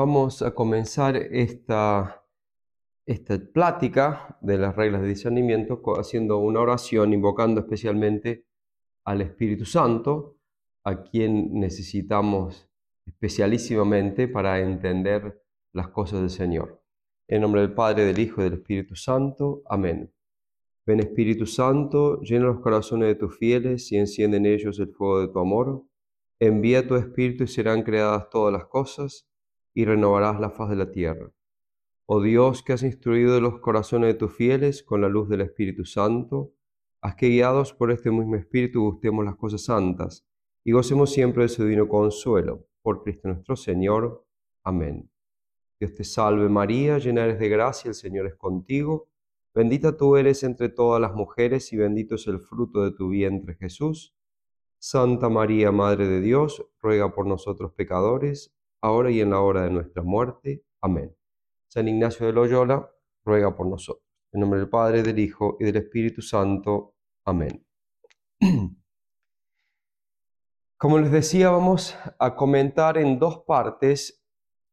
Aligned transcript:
vamos 0.00 0.40
a 0.40 0.54
comenzar 0.54 1.14
esta, 1.14 2.24
esta 3.04 3.38
plática 3.38 4.38
de 4.40 4.56
las 4.56 4.74
reglas 4.74 5.02
de 5.02 5.08
discernimiento 5.08 5.82
haciendo 5.98 6.38
una 6.38 6.60
oración 6.60 7.12
invocando 7.12 7.60
especialmente 7.60 8.46
al 9.04 9.20
Espíritu 9.20 9.66
Santo, 9.66 10.38
a 10.84 11.02
quien 11.02 11.60
necesitamos 11.60 12.66
especialísimamente 13.04 14.26
para 14.26 14.60
entender 14.60 15.42
las 15.74 15.88
cosas 15.88 16.20
del 16.20 16.30
Señor. 16.30 16.82
En 17.28 17.42
nombre 17.42 17.60
del 17.60 17.74
Padre, 17.74 18.06
del 18.06 18.20
Hijo 18.20 18.40
y 18.40 18.44
del 18.44 18.54
Espíritu 18.54 18.96
Santo. 18.96 19.60
Amén. 19.66 20.10
Ven 20.86 21.00
Espíritu 21.00 21.44
Santo, 21.44 22.22
llena 22.22 22.46
los 22.46 22.60
corazones 22.60 23.08
de 23.08 23.16
tus 23.16 23.36
fieles 23.36 23.92
y 23.92 23.98
enciende 23.98 24.38
en 24.38 24.46
ellos 24.46 24.78
el 24.78 24.94
fuego 24.94 25.20
de 25.20 25.28
tu 25.28 25.38
amor. 25.40 25.84
Envía 26.38 26.88
tu 26.88 26.96
Espíritu 26.96 27.44
y 27.44 27.48
serán 27.48 27.82
creadas 27.82 28.30
todas 28.30 28.50
las 28.50 28.64
cosas 28.64 29.29
y 29.74 29.84
renovarás 29.84 30.40
la 30.40 30.50
faz 30.50 30.70
de 30.70 30.76
la 30.76 30.90
tierra. 30.90 31.30
Oh 32.06 32.20
Dios, 32.20 32.62
que 32.62 32.72
has 32.72 32.82
instruido 32.82 33.40
los 33.40 33.60
corazones 33.60 34.08
de 34.08 34.18
tus 34.18 34.34
fieles 34.34 34.82
con 34.82 35.00
la 35.00 35.08
luz 35.08 35.28
del 35.28 35.42
Espíritu 35.42 35.84
Santo, 35.84 36.52
haz 37.00 37.14
que 37.14 37.28
guiados 37.28 37.72
por 37.72 37.90
este 37.90 38.10
mismo 38.10 38.36
Espíritu 38.36 38.82
gustemos 38.82 39.24
las 39.24 39.36
cosas 39.36 39.62
santas 39.62 40.26
y 40.64 40.72
gocemos 40.72 41.12
siempre 41.12 41.44
de 41.44 41.48
su 41.48 41.62
divino 41.62 41.88
consuelo. 41.88 42.66
Por 42.82 43.02
Cristo 43.02 43.28
nuestro 43.28 43.56
Señor. 43.56 44.24
Amén. 44.62 45.10
Dios 45.78 45.94
te 45.94 46.04
salve 46.04 46.48
María, 46.48 46.98
llena 46.98 47.24
eres 47.24 47.38
de 47.38 47.48
gracia, 47.48 47.88
el 47.88 47.94
Señor 47.94 48.26
es 48.26 48.34
contigo. 48.34 49.08
Bendita 49.54 49.96
tú 49.96 50.16
eres 50.16 50.42
entre 50.42 50.68
todas 50.68 51.00
las 51.00 51.14
mujeres 51.14 51.72
y 51.72 51.76
bendito 51.76 52.16
es 52.16 52.26
el 52.26 52.40
fruto 52.40 52.82
de 52.82 52.92
tu 52.92 53.08
vientre 53.08 53.54
Jesús. 53.54 54.14
Santa 54.78 55.28
María, 55.28 55.72
Madre 55.72 56.06
de 56.06 56.20
Dios, 56.20 56.66
ruega 56.80 57.14
por 57.14 57.26
nosotros 57.26 57.72
pecadores, 57.72 58.54
ahora 58.80 59.10
y 59.10 59.20
en 59.20 59.30
la 59.30 59.40
hora 59.40 59.62
de 59.64 59.70
nuestra 59.70 60.02
muerte. 60.02 60.64
Amén. 60.80 61.14
San 61.68 61.88
Ignacio 61.88 62.26
de 62.26 62.32
Loyola, 62.32 62.90
ruega 63.24 63.56
por 63.56 63.66
nosotros. 63.66 64.04
En 64.32 64.40
nombre 64.40 64.60
del 64.60 64.68
Padre, 64.68 65.02
del 65.02 65.18
Hijo 65.18 65.56
y 65.60 65.64
del 65.64 65.76
Espíritu 65.76 66.22
Santo. 66.22 66.94
Amén. 67.24 67.64
Como 70.76 70.98
les 70.98 71.10
decía, 71.10 71.50
vamos 71.50 71.96
a 72.18 72.34
comentar 72.34 72.96
en 72.96 73.18
dos 73.18 73.44
partes 73.46 74.24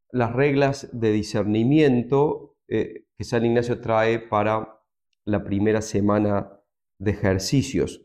las 0.09 0.31
reglas 0.33 0.89
de 0.94 1.11
discernimiento 1.11 2.55
eh, 2.67 3.05
que 3.17 3.23
San 3.23 3.45
Ignacio 3.45 3.81
trae 3.81 4.19
para 4.19 4.80
la 5.25 5.44
primera 5.44 5.81
semana 5.81 6.61
de 6.97 7.11
ejercicios. 7.11 8.02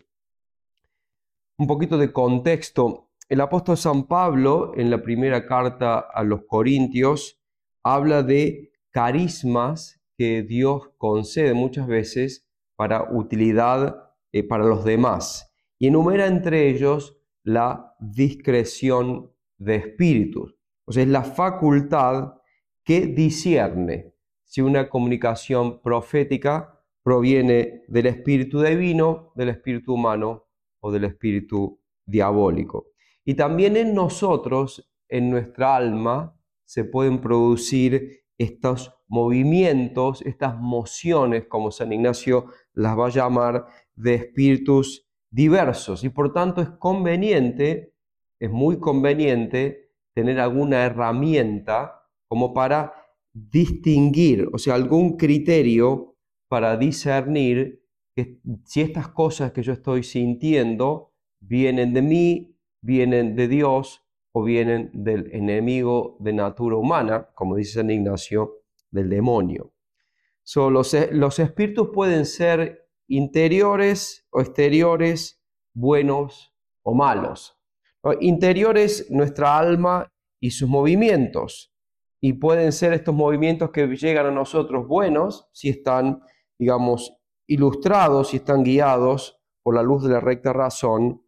Un 1.57 1.67
poquito 1.67 1.97
de 1.97 2.13
contexto. 2.13 3.12
El 3.33 3.41
apóstol 3.41 3.79
San 3.79 4.09
Pablo, 4.09 4.73
en 4.77 4.91
la 4.91 5.03
primera 5.03 5.47
carta 5.47 6.01
a 6.01 6.23
los 6.23 6.43
Corintios, 6.45 7.43
habla 7.83 8.23
de 8.23 8.73
carismas 8.91 10.03
que 10.19 10.43
Dios 10.43 10.91
concede 10.99 11.55
muchas 11.55 11.87
veces 11.87 12.47
para 12.77 13.11
utilidad 13.11 14.11
eh, 14.33 14.47
para 14.47 14.65
los 14.65 14.85
demás 14.85 15.51
y 15.79 15.87
enumera 15.87 16.27
entre 16.27 16.69
ellos 16.69 17.23
la 17.43 17.97
discreción 18.01 19.33
de 19.57 19.77
espíritus. 19.77 20.55
O 20.85 20.93
sea, 20.93 21.03
es 21.03 21.09
la 21.09 21.25
facultad 21.25 22.35
que 22.85 23.07
discierne 23.07 24.13
si 24.45 24.61
una 24.61 24.91
comunicación 24.91 25.81
profética 25.81 26.85
proviene 27.03 27.85
del 27.89 28.09
espíritu 28.09 28.61
divino, 28.61 29.33
del 29.37 29.49
espíritu 29.49 29.95
humano 29.95 30.49
o 30.81 30.93
del 30.93 31.05
espíritu 31.05 31.81
diabólico. 32.05 32.92
Y 33.25 33.35
también 33.35 33.77
en 33.77 33.95
nosotros, 33.95 34.91
en 35.09 35.31
nuestra 35.31 35.77
alma, 35.77 36.37
se 36.65 36.85
pueden 36.85 37.21
producir 37.21 38.23
estos 38.39 38.93
movimientos, 39.09 40.23
estas 40.23 40.59
mociones, 40.59 41.47
como 41.47 41.71
San 41.71 41.93
Ignacio 41.93 42.47
las 42.73 42.99
va 42.99 43.07
a 43.07 43.11
llamar, 43.11 43.67
de 43.95 44.15
espíritus 44.15 45.07
diversos. 45.31 46.03
Y 46.05 46.09
por 46.09 46.33
tanto 46.33 46.63
es 46.63 46.71
conveniente, 46.71 47.95
es 48.41 48.51
muy 48.51 48.81
conveniente 48.81 49.91
tener 50.15 50.41
alguna 50.41 50.85
herramienta 50.85 52.03
como 52.27 52.53
para 52.53 52.93
distinguir, 53.33 54.49
o 54.53 54.59
sea, 54.59 54.75
algún 54.75 55.17
criterio 55.17 56.17
para 56.49 56.77
discernir 56.77 57.83
que 58.15 58.41
si 58.65 58.83
estas 58.83 59.09
cosas 59.09 59.53
que 59.53 59.63
yo 59.63 59.73
estoy 59.73 60.03
sintiendo 60.03 61.13
vienen 61.41 61.95
de 61.95 62.03
mí, 62.03 62.52
vienen 62.83 63.35
de 63.37 63.49
Dios 63.49 64.05
o 64.33 64.43
vienen 64.43 64.91
del 64.93 65.31
enemigo 65.33 66.17
de 66.21 66.33
natura 66.33 66.77
humana, 66.77 67.29
como 67.35 67.57
dice 67.57 67.75
San 67.75 67.91
Ignacio, 67.91 68.63
del 68.91 69.09
demonio. 69.09 69.73
los, 70.57 70.97
los 71.13 71.39
espíritus 71.39 71.89
pueden 71.93 72.27
ser 72.27 72.89
interiores 73.09 74.27
o 74.31 74.41
exteriores, 74.41 75.43
buenos 75.75 76.55
o 76.83 76.95
malos. 76.95 77.59
Interiores, 78.21 79.11
nuestra 79.11 79.57
alma 79.57 80.09
y 80.41 80.51
sus 80.51 80.69
movimientos. 80.69 81.73
Y 82.21 82.35
pueden 82.35 82.73
ser 82.73 82.93
estos 82.93 83.15
movimientos 83.15 83.71
que 83.71 83.87
llegan 83.87 84.27
a 84.27 84.31
nosotros 84.31 84.87
buenos 84.87 85.49
si 85.53 85.69
están, 85.69 86.23
digamos, 86.59 87.17
ilustrados, 87.47 88.29
si 88.29 88.39
están 88.39 88.63
guiados 88.63 89.41
por 89.63 89.75
la 89.75 89.83
luz 89.83 90.05
de 90.05 90.13
la 90.13 90.21
recta 90.21 90.53
razón, 90.53 91.22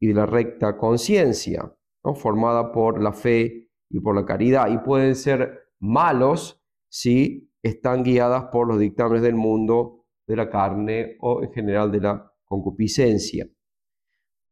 y 0.00 0.08
de 0.08 0.14
la 0.14 0.26
recta 0.26 0.76
conciencia, 0.76 1.72
¿no? 2.04 2.14
formada 2.14 2.72
por 2.72 3.02
la 3.02 3.12
fe 3.12 3.68
y 3.90 4.00
por 4.00 4.14
la 4.14 4.24
caridad, 4.24 4.70
y 4.70 4.78
pueden 4.78 5.14
ser 5.14 5.70
malos 5.80 6.62
si 6.88 7.50
están 7.62 8.02
guiadas 8.02 8.44
por 8.52 8.68
los 8.68 8.78
dictámenes 8.78 9.22
del 9.22 9.34
mundo, 9.34 10.06
de 10.26 10.36
la 10.36 10.48
carne 10.48 11.16
o 11.20 11.42
en 11.42 11.52
general 11.52 11.90
de 11.90 12.00
la 12.00 12.32
concupiscencia. 12.44 13.48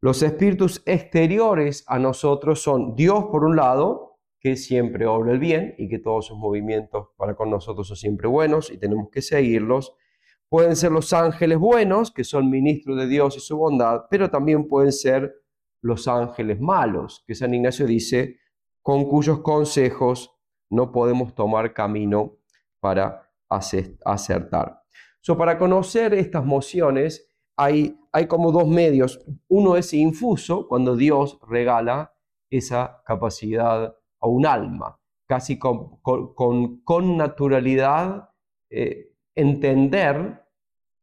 Los 0.01 0.23
espíritus 0.23 0.83
exteriores 0.87 1.85
a 1.87 1.99
nosotros 1.99 2.63
son 2.63 2.95
Dios 2.95 3.25
por 3.27 3.45
un 3.45 3.57
lado, 3.57 4.19
que 4.39 4.57
siempre 4.57 5.07
obra 5.07 5.33
el 5.33 5.39
bien 5.39 5.75
y 5.79 5.89
que 5.89 5.99
todos 5.99 6.27
sus 6.27 6.39
movimientos 6.39 7.09
para 7.17 7.35
con 7.35 7.51
nosotros 7.51 7.89
son 7.89 7.97
siempre 7.97 8.29
buenos 8.29 8.71
y 8.71 8.79
tenemos 8.79 9.09
que 9.11 9.23
seguirlos. 9.23 9.97
Pueden 10.49 10.77
ser 10.77 10.93
los 10.93 11.13
ángeles 11.13 11.59
buenos, 11.59 12.11
que 12.11 12.25
son 12.25 12.51
ministros 12.51 12.97
de 12.97 13.07
Dios 13.07 13.37
y 13.37 13.41
su 13.41 13.57
bondad, 13.57 14.03
pero 14.11 14.31
también 14.31 14.69
pueden 14.69 14.93
ser 14.93 15.35
los 15.83 16.09
ángeles 16.09 16.61
malos, 16.61 17.25
que 17.27 17.35
San 17.35 17.55
Ignacio 17.55 17.87
dice, 17.87 18.39
con 18.83 19.09
cuyos 19.09 19.41
consejos 19.41 20.37
no 20.71 20.93
podemos 20.93 21.35
tomar 21.35 21.73
camino 21.73 22.37
para 22.81 23.29
acertar. 23.49 24.83
So, 25.21 25.37
para 25.37 25.59
conocer 25.59 26.15
estas 26.15 26.45
mociones 26.45 27.33
hay, 27.57 27.99
hay 28.13 28.27
como 28.27 28.53
dos 28.53 28.69
medios. 28.69 29.25
Uno 29.49 29.77
es 29.77 29.93
infuso, 29.93 30.69
cuando 30.69 30.95
Dios 30.97 31.39
regala 31.49 32.13
esa 32.51 33.03
capacidad 33.05 33.97
a 34.21 34.27
un 34.29 34.47
alma, 34.47 35.01
casi 35.27 35.59
con, 35.59 35.99
con, 36.01 37.17
naturalidad 37.17 38.31
eh, 38.71 39.16
entender 39.37 40.43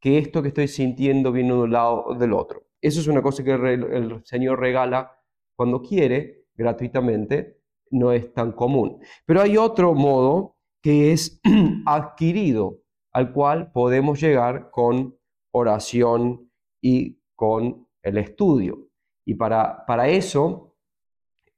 que 0.01 0.17
esto 0.17 0.41
que 0.41 0.49
estoy 0.49 0.67
sintiendo 0.67 1.31
viene 1.31 1.53
de 1.53 1.59
un 1.59 1.71
lado 1.71 2.03
o 2.05 2.15
del 2.15 2.33
otro. 2.33 2.65
Eso 2.81 2.99
es 2.99 3.07
una 3.07 3.21
cosa 3.21 3.43
que 3.43 3.53
el 3.53 4.21
Señor 4.25 4.59
regala 4.59 5.17
cuando 5.55 5.81
quiere, 5.81 6.47
gratuitamente, 6.55 7.61
no 7.91 8.11
es 8.11 8.33
tan 8.33 8.51
común. 8.51 8.99
Pero 9.25 9.41
hay 9.41 9.55
otro 9.55 9.93
modo 9.93 10.57
que 10.81 11.13
es 11.13 11.39
adquirido, 11.85 12.81
al 13.13 13.31
cual 13.31 13.71
podemos 13.71 14.19
llegar 14.19 14.69
con 14.71 15.15
oración 15.51 16.51
y 16.81 17.19
con 17.35 17.87
el 18.01 18.17
estudio. 18.17 18.89
Y 19.23 19.35
para, 19.35 19.85
para 19.85 20.09
eso, 20.09 20.75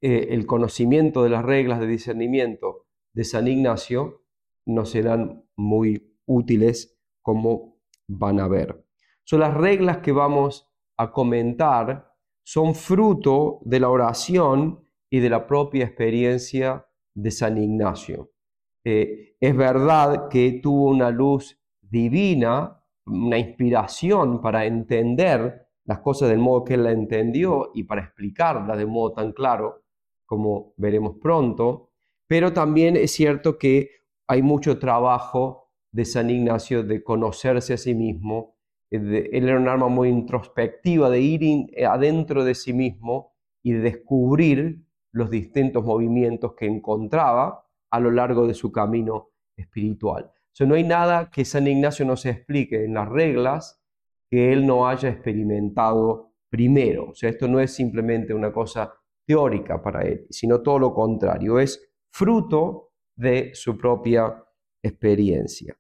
eh, 0.02 0.28
el 0.32 0.46
conocimiento 0.46 1.24
de 1.24 1.30
las 1.30 1.44
reglas 1.44 1.80
de 1.80 1.88
discernimiento 1.88 2.86
de 3.14 3.24
San 3.24 3.48
Ignacio 3.48 4.22
nos 4.66 4.92
serán 4.92 5.46
muy 5.56 6.15
útiles 6.26 6.98
como 7.22 7.78
van 8.08 8.40
a 8.40 8.48
ver. 8.48 8.86
Son 9.24 9.40
las 9.40 9.54
reglas 9.54 9.98
que 9.98 10.12
vamos 10.12 10.70
a 10.98 11.12
comentar, 11.12 12.14
son 12.44 12.76
fruto 12.76 13.60
de 13.64 13.80
la 13.80 13.90
oración 13.90 14.88
y 15.10 15.20
de 15.20 15.30
la 15.30 15.48
propia 15.48 15.86
experiencia 15.86 16.86
de 17.14 17.32
San 17.32 17.58
Ignacio. 17.58 18.32
Eh, 18.84 19.36
es 19.40 19.56
verdad 19.56 20.28
que 20.30 20.60
tuvo 20.62 20.90
una 20.90 21.10
luz 21.10 21.60
divina, 21.82 22.84
una 23.06 23.38
inspiración 23.38 24.42
para 24.42 24.66
entender 24.66 25.70
las 25.86 26.00
cosas 26.00 26.30
del 26.30 26.40
modo 26.40 26.64
que 26.64 26.76
él 26.76 26.84
la 26.84 26.92
entendió 26.92 27.72
y 27.74 27.84
para 27.84 28.02
explicarlas 28.02 28.78
de 28.78 28.86
modo 28.86 29.14
tan 29.14 29.32
claro 29.32 29.84
como 30.26 30.74
veremos 30.78 31.18
pronto, 31.22 31.92
pero 32.28 32.54
también 32.54 32.96
es 32.96 33.12
cierto 33.12 33.58
que 33.58 33.90
hay 34.28 34.42
mucho 34.42 34.80
trabajo 34.80 35.65
de 35.96 36.04
San 36.04 36.30
Ignacio 36.30 36.84
de 36.84 37.02
conocerse 37.02 37.74
a 37.74 37.78
sí 37.78 37.96
mismo. 37.96 38.58
Eh, 38.92 39.30
él 39.32 39.48
era 39.48 39.58
un 39.58 39.70
arma 39.70 39.88
muy 39.88 40.10
introspectiva 40.10 41.10
de 41.10 41.22
ir 41.22 41.42
eh, 41.72 41.86
adentro 41.86 42.44
de 42.44 42.54
sí 42.54 42.74
mismo 42.74 43.34
y 43.64 43.72
de 43.72 43.80
descubrir 43.80 44.84
los 45.14 45.30
distintos 45.30 45.86
movimientos 45.86 46.54
que 46.54 46.66
encontraba 46.66 47.66
a 47.90 48.00
lo 48.02 48.12
largo 48.12 48.46
de 48.46 48.54
su 48.54 48.74
camino 48.74 49.30
espiritual. 49.56 50.30
O 50.60 50.66
no 50.66 50.76
hay 50.76 50.84
nada 50.84 51.30
que 51.32 51.46
San 51.46 51.66
Ignacio 51.66 52.06
nos 52.06 52.26
explique 52.26 52.84
en 52.84 52.96
las 52.96 53.08
reglas 53.08 53.82
que 54.30 54.52
él 54.52 54.68
no 54.68 54.90
haya 54.90 55.10
experimentado 55.10 56.34
primero. 56.50 57.12
O 57.12 57.16
sea, 57.16 57.30
esto 57.30 57.48
no 57.48 57.62
es 57.62 57.72
simplemente 57.72 58.34
una 58.34 58.52
cosa 58.52 58.94
teórica 59.26 59.82
para 59.82 60.02
él, 60.02 60.28
sino 60.30 60.62
todo 60.62 60.78
lo 60.78 60.94
contrario, 60.94 61.58
es 61.58 61.90
fruto 62.12 62.92
de 63.16 63.52
su 63.54 63.78
propia 63.78 64.44
experiencia. 64.84 65.76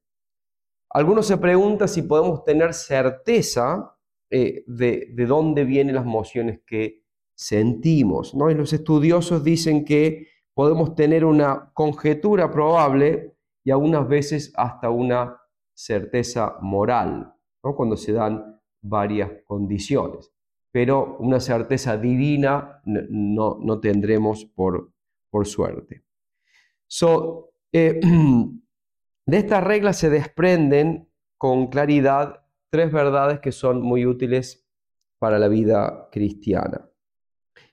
Algunos 0.96 1.28
se 1.28 1.38
preguntan 1.38 1.90
si 1.90 2.04
podemos 2.04 2.46
tener 2.46 2.74
certeza 2.74 3.98
eh, 4.30 4.64
de, 4.66 5.10
de, 5.12 5.26
dónde 5.26 5.66
vienen 5.66 5.96
las 5.96 6.06
emociones 6.06 6.62
que 6.66 7.04
sentimos. 7.34 8.34
¿no? 8.34 8.50
Y 8.50 8.54
los 8.54 8.72
estudiosos 8.72 9.44
dicen 9.44 9.84
que 9.84 10.30
podemos 10.54 10.96
tener 10.96 11.26
una 11.26 11.70
conjetura 11.74 12.50
probable 12.50 13.36
y 13.62 13.72
algunas 13.72 14.08
veces 14.08 14.54
hasta 14.56 14.90
una 14.90 15.38
certeza 15.74 16.56
moral, 16.62 17.34
cuando 17.60 17.98
se 17.98 18.14
dan 18.14 18.62
varias 18.82 19.30
condiciones. 19.46 20.32
Pero 20.72 21.18
una 21.20 21.42
certeza 21.42 21.98
divina 21.98 22.80
no, 22.86 23.58
no 23.62 23.82
tendremos 23.82 24.46
por, 24.46 24.94
por 25.30 25.46
suerte. 25.46 26.06
So, 26.88 27.52
eh, 27.74 28.00
de 29.26 29.38
estas 29.38 29.64
reglas 29.64 29.98
se 29.98 30.10
desprenden 30.10 31.10
con 31.38 31.68
claridad 31.68 32.46
tres 32.70 32.92
verdades 32.92 33.40
que 33.40 33.52
son 33.52 33.82
muy 33.82 34.06
útiles 34.06 34.68
para 35.20 35.40
la 35.40 35.48
vida 35.48 36.10
cristiana. 36.12 36.90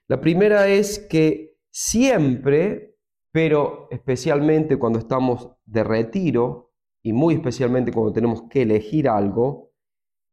La 0.08 0.20
primera 0.20 0.68
es 0.68 0.98
que 0.98 1.58
siempre, 1.70 2.96
pero 3.30 3.88
especialmente 3.90 4.78
cuando 4.78 4.98
estamos 4.98 5.50
de 5.64 5.84
retiro 5.84 6.72
y 7.02 7.12
muy 7.12 7.34
especialmente 7.34 7.92
cuando 7.92 8.12
tenemos 8.12 8.44
que 8.48 8.62
elegir 8.62 9.08
algo, 9.08 9.72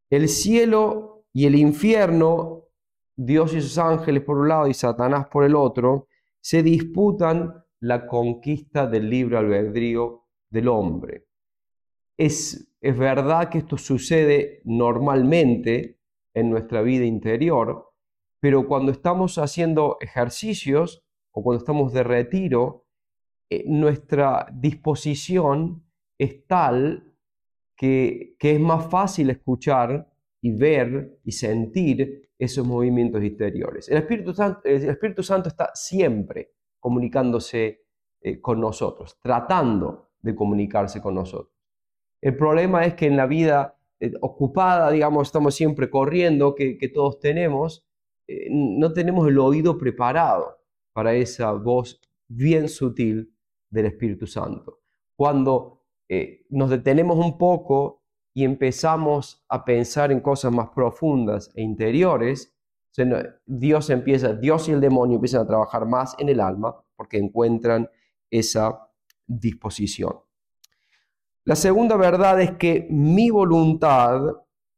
el 0.10 0.28
cielo 0.28 1.26
y 1.34 1.46
el 1.46 1.56
infierno, 1.56 2.66
Dios 3.16 3.54
y 3.54 3.62
sus 3.62 3.78
ángeles 3.78 4.24
por 4.24 4.38
un 4.38 4.50
lado 4.50 4.68
y 4.68 4.74
Satanás 4.74 5.28
por 5.28 5.44
el 5.44 5.56
otro, 5.56 6.08
se 6.42 6.64
disputan 6.64 7.64
la 7.82 8.08
conquista 8.08 8.88
del 8.88 9.10
libre 9.10 9.38
albedrío 9.38 10.26
del 10.50 10.68
hombre. 10.68 11.26
Es, 12.18 12.70
es 12.82 12.98
verdad 12.98 13.50
que 13.50 13.60
esto 13.60 13.78
sucede 13.78 14.62
normalmente 14.66 16.00
en 16.34 16.50
nuestra 16.50 16.82
vida 16.82 17.06
interior, 17.06 17.92
pero 18.40 18.68
cuando 18.68 18.92
estamos 18.92 19.38
haciendo 19.38 19.98
ejercicios 20.00 21.04
o 21.32 21.44
cuando 21.44 21.60
estamos 21.60 21.94
de 21.94 22.04
retiro, 22.04 22.86
eh, 23.50 23.64
nuestra 23.68 24.48
disposición 24.54 25.84
es 26.18 26.46
tal 26.46 27.16
que, 27.76 28.36
que 28.38 28.56
es 28.56 28.60
más 28.60 28.90
fácil 28.90 29.30
escuchar 29.30 30.12
y 30.42 30.52
ver 30.52 31.20
y 31.24 31.32
sentir 31.32 32.30
esos 32.38 32.66
movimientos 32.66 33.24
interiores. 33.24 33.90
El 33.90 33.98
Espíritu 33.98 34.34
Santo, 34.34 34.62
el 34.64 34.90
Espíritu 34.90 35.24
Santo 35.24 35.50
está 35.50 35.72
siempre 35.74 36.54
comunicándose 36.80 37.84
eh, 38.22 38.40
con 38.40 38.62
nosotros, 38.62 39.20
tratando 39.22 40.09
de 40.22 40.36
comunicarse 40.36 41.02
con 41.02 41.16
nosotros. 41.16 41.54
El 42.22 42.36
problema 42.36 42.86
es 42.86 42.96
que 42.96 43.06
en 43.06 43.16
la 43.16 43.26
vida 43.26 43.78
eh, 44.00 44.14
ocupada, 44.22 44.92
digamos, 44.92 45.28
estamos 45.28 45.56
siempre 45.56 45.90
corriendo, 45.90 46.56
que, 46.56 46.92
todos 46.94 47.20
tenemos, 47.20 47.86
eh, 48.28 48.48
no 48.50 48.94
tenemos 48.94 49.28
el 49.28 49.40
oído 49.40 49.78
preparado 49.78 50.60
para 50.94 51.14
esa 51.14 51.52
voz 51.54 52.02
bien 52.28 52.70
sutil 52.70 53.34
del 53.70 53.86
Espíritu 53.86 54.28
Santo. 54.28 54.80
Cuando 55.16 55.84
eh, 56.08 56.46
nos 56.50 56.70
detenemos 56.70 57.18
un 57.18 57.38
poco 57.38 58.04
y 58.34 58.44
empezamos 58.44 59.44
a 59.48 59.64
pensar 59.66 60.12
en 60.12 60.20
cosas 60.22 60.52
más 60.52 60.70
profundas 60.70 61.52
e 61.56 61.62
interiores, 61.62 62.56
Dios 63.46 63.90
empieza, 63.90 64.34
Dios 64.34 64.68
y 64.68 64.74
el 64.74 64.82
demonio 64.82 65.16
empiezan 65.16 65.42
a 65.42 65.48
trabajar 65.48 65.86
más 65.86 66.16
en 66.20 66.28
el 66.30 66.42
alma 66.42 66.76
porque 66.96 67.18
encuentran 67.18 67.90
esa 68.30 68.89
disposición. 69.30 70.14
La 71.46 71.56
segunda 71.56 71.96
verdad 71.96 72.42
es 72.42 72.52
que 72.52 72.88
mi 72.90 73.30
voluntad 73.30 74.22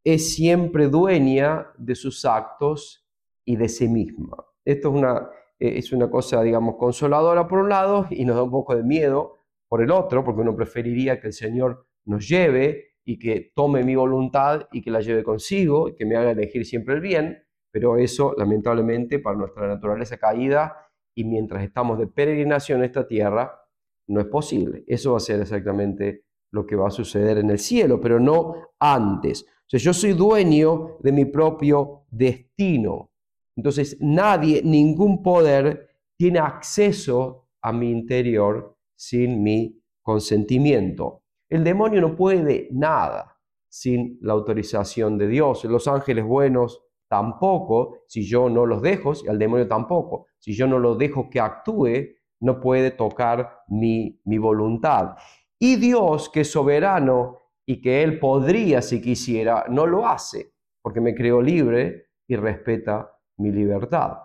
es 0.04 0.36
siempre 0.36 0.88
dueña 0.88 1.68
de 1.78 1.96
sus 1.96 2.26
actos 2.26 3.08
y 3.46 3.56
de 3.56 3.70
sí 3.70 3.88
misma. 3.88 4.38
Esto 4.64 4.90
es 4.90 4.96
una, 4.96 5.30
eh, 5.60 5.78
es 5.78 5.92
una 5.92 6.10
cosa, 6.10 6.42
digamos, 6.42 6.76
consoladora 6.76 7.48
por 7.48 7.60
un 7.60 7.70
lado 7.70 8.08
y 8.10 8.26
nos 8.26 8.36
da 8.36 8.44
un 8.44 8.52
poco 8.52 8.76
de 8.76 8.84
miedo 8.84 9.40
por 9.68 9.82
el 9.82 9.92
otro, 9.92 10.24
porque 10.24 10.42
uno 10.42 10.56
preferiría 10.56 11.20
que 11.20 11.28
el 11.28 11.34
Señor 11.34 11.88
nos 12.06 12.28
lleve 12.28 12.96
y 13.04 13.18
que 13.18 13.52
tome 13.56 13.84
mi 13.84 13.96
voluntad 13.96 14.68
y 14.72 14.82
que 14.82 14.92
la 14.92 15.02
lleve 15.02 15.24
consigo 15.24 15.90
y 15.90 15.96
que 15.96 16.06
me 16.06 16.16
haga 16.16 16.32
elegir 16.32 16.66
siempre 16.66 16.96
el 16.96 17.02
bien, 17.02 17.44
pero 17.72 17.98
eso 17.98 18.36
lamentablemente 18.38 19.20
para 19.20 19.38
nuestra 19.38 19.68
naturaleza 19.68 20.18
caída 20.18 20.90
y 21.16 21.24
mientras 21.24 21.64
estamos 21.64 21.98
de 22.00 22.08
peregrinación 22.08 22.80
en 22.80 22.86
esta 22.86 23.08
tierra, 23.08 23.61
no 24.08 24.20
es 24.20 24.28
posible. 24.28 24.84
Eso 24.88 25.12
va 25.12 25.18
a 25.18 25.22
ser 25.22 25.42
exactamente 25.42 26.26
lo 26.52 26.66
que 26.66 26.76
va 26.76 26.88
a 26.88 26.92
suceder 26.92 27.38
en 27.38 27.50
el 27.50 27.60
cielo, 27.60 28.00
pero 28.00 28.20
no 28.20 28.56
antes. 28.80 29.44
O 29.44 29.70
sea, 29.70 29.80
yo 29.80 29.94
soy 29.94 30.14
dueño 30.14 30.98
de 31.00 31.12
mi 31.12 31.26
propio 31.26 32.06
destino. 32.10 33.12
Entonces 33.56 33.98
nadie, 34.00 34.62
ningún 34.64 35.24
poder 35.24 35.90
tiene 36.18 36.40
acceso 36.40 37.48
a 37.62 37.72
mi 37.72 37.90
interior 37.92 38.78
sin 38.96 39.42
mi 39.42 39.82
consentimiento. 40.02 41.24
El 41.50 41.64
demonio 41.64 42.02
no 42.02 42.16
puede 42.16 42.70
nada 42.72 43.38
sin 43.70 44.18
la 44.22 44.34
autorización 44.34 45.18
de 45.18 45.28
Dios. 45.28 45.64
Los 45.66 45.88
ángeles 45.88 46.26
buenos 46.26 46.84
tampoco, 47.08 48.00
si 48.08 48.24
yo 48.24 48.50
no 48.50 48.66
los 48.66 48.82
dejo, 48.82 49.14
y 49.24 49.28
al 49.28 49.40
demonio 49.40 49.68
tampoco. 49.68 50.28
Si 50.40 50.54
yo 50.54 50.68
no 50.68 50.80
lo 50.80 50.96
dejo 50.96 51.30
que 51.30 51.40
actúe, 51.40 52.16
no 52.42 52.60
puede 52.60 52.92
tocar 52.92 53.64
mi, 53.68 54.20
mi 54.26 54.38
voluntad. 54.38 55.16
Y 55.58 55.78
Dios, 55.78 56.30
que 56.30 56.42
es 56.42 56.52
soberano 56.52 57.38
y 57.66 57.82
que 57.82 58.04
Él 58.04 58.20
podría, 58.20 58.82
si 58.82 59.02
quisiera, 59.02 59.66
no 59.70 59.86
lo 59.86 60.08
hace, 60.08 60.54
porque 60.82 61.00
me 61.00 61.16
creó 61.16 61.42
libre 61.42 62.08
y 62.28 62.36
respeta 62.36 63.12
mi 63.38 63.52
libertad. 63.52 64.18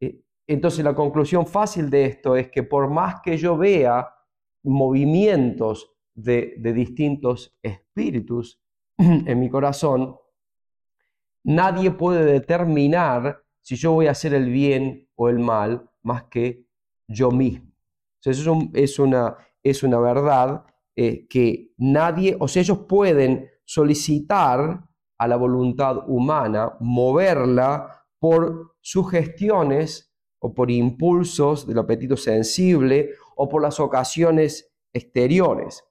Eh, 0.00 0.22
entonces 0.46 0.84
la 0.84 0.94
conclusión 0.94 1.46
fácil 1.46 1.88
de 1.88 2.06
esto 2.06 2.36
es 2.36 2.50
que 2.50 2.62
por 2.62 2.90
más 2.90 3.20
que 3.22 3.36
yo 3.36 3.56
vea 3.56 4.08
movimientos 4.62 5.94
de, 6.14 6.54
distintos 6.58 7.56
espíritus 7.62 8.60
en 8.98 9.40
mi 9.40 9.48
corazón, 9.48 10.16
nadie 11.44 11.90
puede 11.90 12.24
determinar 12.24 13.42
si 13.60 13.76
yo 13.76 13.92
voy 13.92 14.08
a 14.08 14.12
hacer 14.12 14.34
el 14.34 14.50
bien 14.50 15.08
o 15.14 15.28
el 15.28 15.38
mal 15.38 15.88
más 16.02 16.24
que 16.24 16.66
yo 17.08 17.30
mismo. 17.30 17.72
eso 18.24 18.30
es, 18.74 18.98
una, 18.98 19.36
es 19.62 19.82
una 19.82 19.98
verdad 19.98 20.64
eh, 20.94 21.26
que 21.28 21.72
nadie, 21.78 22.36
o 22.38 22.48
sea, 22.48 22.62
ellos 22.62 22.80
pueden 22.88 23.48
solicitar 23.64 24.88
a 25.18 25.28
la 25.28 25.36
voluntad 25.36 26.08
humana, 26.08 26.76
moverla 26.80 28.06
por 28.18 28.76
sugestiones 28.80 30.12
o 30.38 30.52
por 30.52 30.70
impulsos 30.70 31.66
del 31.66 31.78
apetito 31.78 32.16
sensible 32.16 33.10
o 33.36 33.48
por 33.48 33.62
las 33.62 33.78
ocasiones 33.80 34.72
exteriores. 34.92 35.84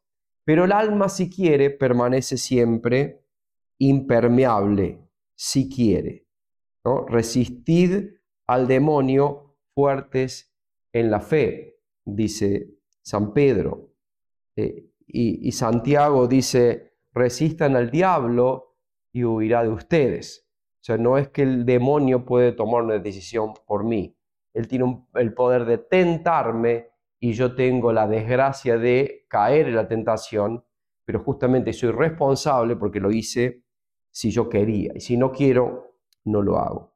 Pero 0.43 0.65
el 0.65 0.71
alma, 0.71 1.09
si 1.09 1.29
quiere, 1.29 1.69
permanece 1.69 2.37
siempre 2.37 3.25
impermeable, 3.77 4.99
si 5.33 5.69
quiere. 5.69 6.27
¿no? 6.83 7.05
Resistid 7.05 8.09
al 8.47 8.67
demonio 8.67 9.55
fuertes 9.73 10.50
en 10.93 11.12
la 11.12 11.19
fe, 11.19 11.79
dice 12.05 12.69
San 13.01 13.33
Pedro. 13.33 13.91
Eh, 14.55 14.88
y, 15.13 15.51
Santiago 15.51 16.27
dice, 16.27 16.93
resistan 17.13 17.75
al 17.75 17.91
diablo 17.91 18.77
y 19.12 19.24
huirá 19.24 19.63
de 19.63 19.69
ustedes. 19.69 20.48
O 20.81 20.83
sea, 20.83 20.98
no 20.98 21.17
es 21.17 21.29
que 21.29 21.43
el 21.43 21.65
demonio 21.65 22.25
puede 22.25 22.53
tomar 22.53 22.83
una 22.83 22.98
decisión 22.98 23.53
por 23.65 23.83
mí. 23.83 24.15
Él 24.53 24.67
tiene 24.67 25.05
el 25.15 25.33
poder 25.33 25.65
de 25.65 25.77
tentarme 25.79 26.91
y 27.19 27.33
yo 27.33 27.55
tengo 27.55 27.91
la 27.91 28.07
desgracia 28.07 28.77
de 28.77 29.25
caer 29.27 29.67
en 29.67 29.75
la 29.75 29.88
tentación, 29.88 30.63
pero 31.05 31.19
justamente 31.19 31.74
soy 31.74 31.91
responsable 31.91 32.75
porque 32.75 33.00
lo 33.00 33.12
hice 33.12 33.63
si 34.10 34.31
yo 34.31 34.50
quería. 34.50 34.93
Y 34.95 35.01
si 35.01 35.17
no 35.17 35.31
quiero, 35.31 35.98
no 36.25 36.41
lo 36.41 36.57
hago. 36.57 36.95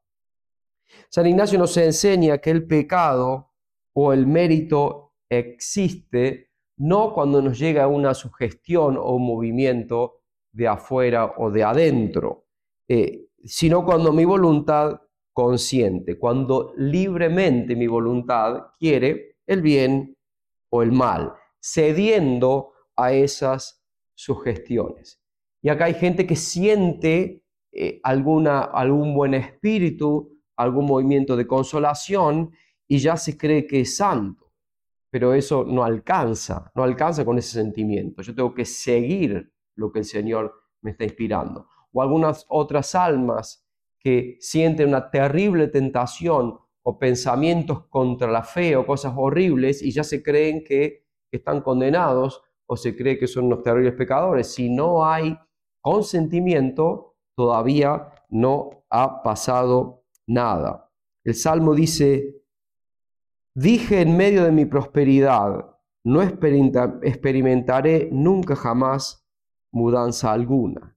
San 1.09 1.27
Ignacio 1.27 1.59
nos 1.59 1.75
enseña 1.77 2.37
que 2.37 2.51
el 2.51 2.65
pecado 2.65 3.54
o 3.97 4.13
el 4.13 4.27
mérito 4.27 5.13
existe 5.29 6.51
no 6.77 7.13
cuando 7.13 7.41
nos 7.41 7.57
llega 7.57 7.87
una 7.87 8.13
sugestión 8.13 8.97
o 8.97 9.15
un 9.15 9.25
movimiento 9.25 10.21
de 10.51 10.67
afuera 10.67 11.33
o 11.37 11.49
de 11.49 11.63
adentro. 11.63 12.45
Eh, 12.87 13.27
sino 13.43 13.85
cuando 13.85 14.11
mi 14.11 14.25
voluntad 14.25 14.99
consciente, 15.31 16.17
cuando 16.17 16.73
libremente 16.77 17.75
mi 17.75 17.87
voluntad 17.87 18.67
quiere 18.77 19.37
el 19.45 19.61
bien 19.61 20.17
o 20.69 20.81
el 20.81 20.91
mal, 20.91 21.33
cediendo 21.61 22.73
a 22.95 23.13
esas 23.13 23.81
sugestiones. 24.13 25.21
Y 25.61 25.69
acá 25.69 25.85
hay 25.85 25.93
gente 25.93 26.27
que 26.27 26.35
siente 26.35 27.43
eh, 27.71 27.99
alguna, 28.03 28.61
algún 28.61 29.13
buen 29.13 29.33
espíritu, 29.33 30.31
algún 30.55 30.85
movimiento 30.85 31.35
de 31.35 31.47
consolación 31.47 32.51
y 32.87 32.99
ya 32.99 33.17
se 33.17 33.37
cree 33.37 33.65
que 33.67 33.81
es 33.81 33.97
santo. 33.97 34.51
Pero 35.09 35.33
eso 35.33 35.63
no 35.63 35.83
alcanza, 35.83 36.71
no 36.75 36.83
alcanza 36.83 37.23
con 37.23 37.37
ese 37.37 37.51
sentimiento. 37.51 38.21
Yo 38.21 38.35
tengo 38.35 38.53
que 38.53 38.65
seguir 38.65 39.53
lo 39.75 39.91
que 39.91 39.99
el 39.99 40.05
Señor 40.05 40.53
me 40.81 40.91
está 40.91 41.03
inspirando. 41.03 41.67
O 41.93 42.01
algunas 42.01 42.45
otras 42.49 42.93
almas 42.95 43.65
que 43.99 44.37
sienten 44.39 44.89
una 44.89 45.09
terrible 45.09 45.67
tentación 45.67 46.59
o 46.83 46.99
pensamientos 46.99 47.87
contra 47.87 48.29
la 48.29 48.43
fe 48.43 48.75
o 48.75 48.85
cosas 48.85 49.13
horribles 49.15 49.81
y 49.81 49.91
ya 49.91 50.03
se 50.03 50.21
creen 50.21 50.63
que 50.63 51.05
están 51.31 51.61
condenados 51.61 52.43
o 52.67 52.77
se 52.77 52.95
cree 52.95 53.17
que 53.17 53.27
son 53.27 53.45
unos 53.45 53.63
terribles 53.63 53.93
pecadores. 53.93 54.53
Si 54.53 54.69
no 54.69 55.05
hay 55.05 55.37
consentimiento, 55.81 57.15
todavía 57.35 58.11
no 58.29 58.85
ha 58.89 59.23
pasado 59.23 60.03
nada. 60.27 60.91
El 61.23 61.35
Salmo 61.35 61.73
dice, 61.73 62.43
dije 63.55 64.01
en 64.01 64.15
medio 64.15 64.43
de 64.43 64.51
mi 64.51 64.65
prosperidad, 64.65 65.75
no 66.03 66.21
experimentaré 66.21 68.09
nunca 68.11 68.55
jamás 68.55 69.25
mudanza 69.71 70.31
alguna. 70.31 70.95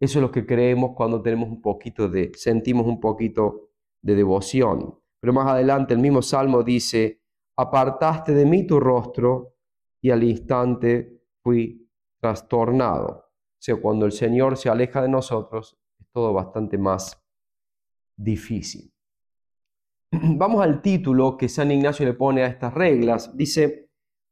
Eso 0.00 0.18
es 0.18 0.22
lo 0.22 0.32
que 0.32 0.46
creemos 0.46 0.92
cuando 0.96 1.22
tenemos 1.22 1.48
un 1.50 1.60
poquito 1.60 2.08
de, 2.08 2.32
sentimos 2.34 2.86
un 2.86 2.98
poquito 3.00 3.68
de 4.02 4.14
devoción. 4.16 4.98
Pero 5.20 5.34
más 5.34 5.46
adelante 5.46 5.94
el 5.94 6.00
mismo 6.00 6.22
Salmo 6.22 6.62
dice, 6.62 7.20
apartaste 7.56 8.32
de 8.32 8.46
mí 8.46 8.66
tu 8.66 8.80
rostro 8.80 9.54
y 10.00 10.10
al 10.10 10.24
instante 10.24 11.22
fui 11.42 11.86
trastornado. 12.18 13.08
O 13.08 13.62
sea, 13.62 13.76
cuando 13.76 14.06
el 14.06 14.12
Señor 14.12 14.56
se 14.56 14.70
aleja 14.70 15.02
de 15.02 15.10
nosotros, 15.10 15.78
es 15.98 16.06
todo 16.10 16.32
bastante 16.32 16.78
más 16.78 17.22
difícil. 18.16 18.89
Vamos 20.12 20.60
al 20.62 20.82
título 20.82 21.36
que 21.36 21.48
San 21.48 21.70
Ignacio 21.70 22.04
le 22.04 22.14
pone 22.14 22.42
a 22.42 22.48
estas 22.48 22.74
reglas. 22.74 23.36
Dice, 23.36 23.90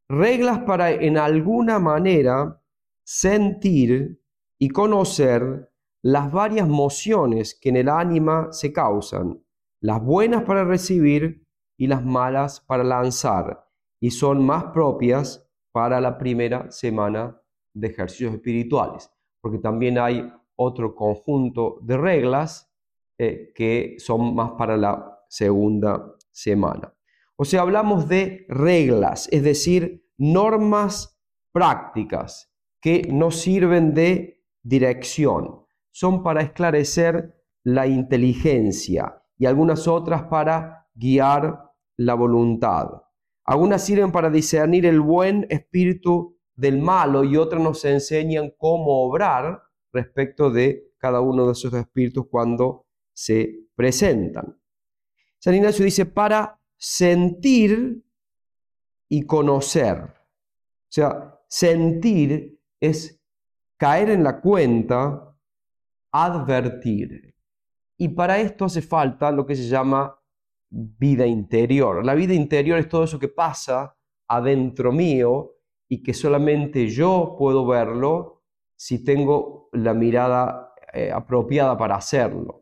reglas 0.08 0.60
para 0.60 0.90
en 0.90 1.16
alguna 1.16 1.78
manera 1.78 2.60
sentir 3.04 4.20
y 4.58 4.70
conocer 4.70 5.70
las 6.02 6.32
varias 6.32 6.68
mociones 6.68 7.56
que 7.60 7.68
en 7.68 7.76
el 7.76 7.88
ánima 7.88 8.48
se 8.50 8.72
causan, 8.72 9.40
las 9.80 10.02
buenas 10.02 10.42
para 10.42 10.64
recibir 10.64 11.46
y 11.76 11.86
las 11.86 12.04
malas 12.04 12.60
para 12.60 12.82
lanzar, 12.82 13.64
y 14.00 14.10
son 14.10 14.44
más 14.44 14.64
propias 14.72 15.48
para 15.70 16.00
la 16.00 16.18
primera 16.18 16.72
semana 16.72 17.40
de 17.72 17.88
ejercicios 17.88 18.34
espirituales, 18.34 19.12
porque 19.40 19.58
también 19.58 19.98
hay 19.98 20.32
otro 20.56 20.94
conjunto 20.96 21.78
de 21.82 21.96
reglas 21.96 22.68
eh, 23.16 23.52
que 23.54 23.96
son 23.98 24.34
más 24.34 24.52
para 24.52 24.76
la 24.76 25.17
segunda 25.28 26.14
semana. 26.32 26.92
O 27.36 27.44
sea, 27.44 27.62
hablamos 27.62 28.08
de 28.08 28.46
reglas, 28.48 29.28
es 29.30 29.44
decir, 29.44 30.04
normas 30.16 31.20
prácticas 31.52 32.52
que 32.80 33.08
nos 33.12 33.40
sirven 33.40 33.94
de 33.94 34.42
dirección. 34.62 35.64
Son 35.90 36.22
para 36.22 36.42
esclarecer 36.42 37.34
la 37.62 37.86
inteligencia 37.86 39.22
y 39.36 39.46
algunas 39.46 39.86
otras 39.86 40.24
para 40.24 40.88
guiar 40.94 41.72
la 41.96 42.14
voluntad. 42.14 42.88
Algunas 43.44 43.84
sirven 43.84 44.12
para 44.12 44.30
discernir 44.30 44.84
el 44.86 45.00
buen 45.00 45.46
espíritu 45.48 46.38
del 46.54 46.78
malo 46.78 47.24
y 47.24 47.36
otras 47.36 47.62
nos 47.62 47.84
enseñan 47.84 48.52
cómo 48.58 49.06
obrar 49.06 49.62
respecto 49.92 50.50
de 50.50 50.92
cada 50.98 51.20
uno 51.20 51.46
de 51.46 51.52
esos 51.52 51.72
espíritus 51.72 52.26
cuando 52.28 52.86
se 53.12 53.68
presentan. 53.74 54.57
San 55.38 55.54
Ignacio 55.54 55.84
dice 55.84 56.06
para 56.06 56.58
sentir 56.76 58.02
y 59.08 59.22
conocer. 59.22 59.98
O 60.02 60.90
sea, 60.90 61.40
sentir 61.48 62.60
es 62.80 63.20
caer 63.76 64.10
en 64.10 64.24
la 64.24 64.40
cuenta, 64.40 65.36
advertir. 66.10 67.34
Y 67.96 68.08
para 68.08 68.38
esto 68.38 68.64
hace 68.64 68.82
falta 68.82 69.30
lo 69.30 69.46
que 69.46 69.56
se 69.56 69.68
llama 69.68 70.18
vida 70.70 71.26
interior. 71.26 72.04
La 72.04 72.14
vida 72.14 72.34
interior 72.34 72.78
es 72.78 72.88
todo 72.88 73.04
eso 73.04 73.18
que 73.18 73.28
pasa 73.28 73.96
adentro 74.28 74.92
mío 74.92 75.54
y 75.88 76.02
que 76.02 76.12
solamente 76.12 76.88
yo 76.88 77.34
puedo 77.38 77.66
verlo 77.66 78.42
si 78.76 79.02
tengo 79.02 79.68
la 79.72 79.94
mirada 79.94 80.74
eh, 80.92 81.10
apropiada 81.10 81.76
para 81.76 81.96
hacerlo. 81.96 82.57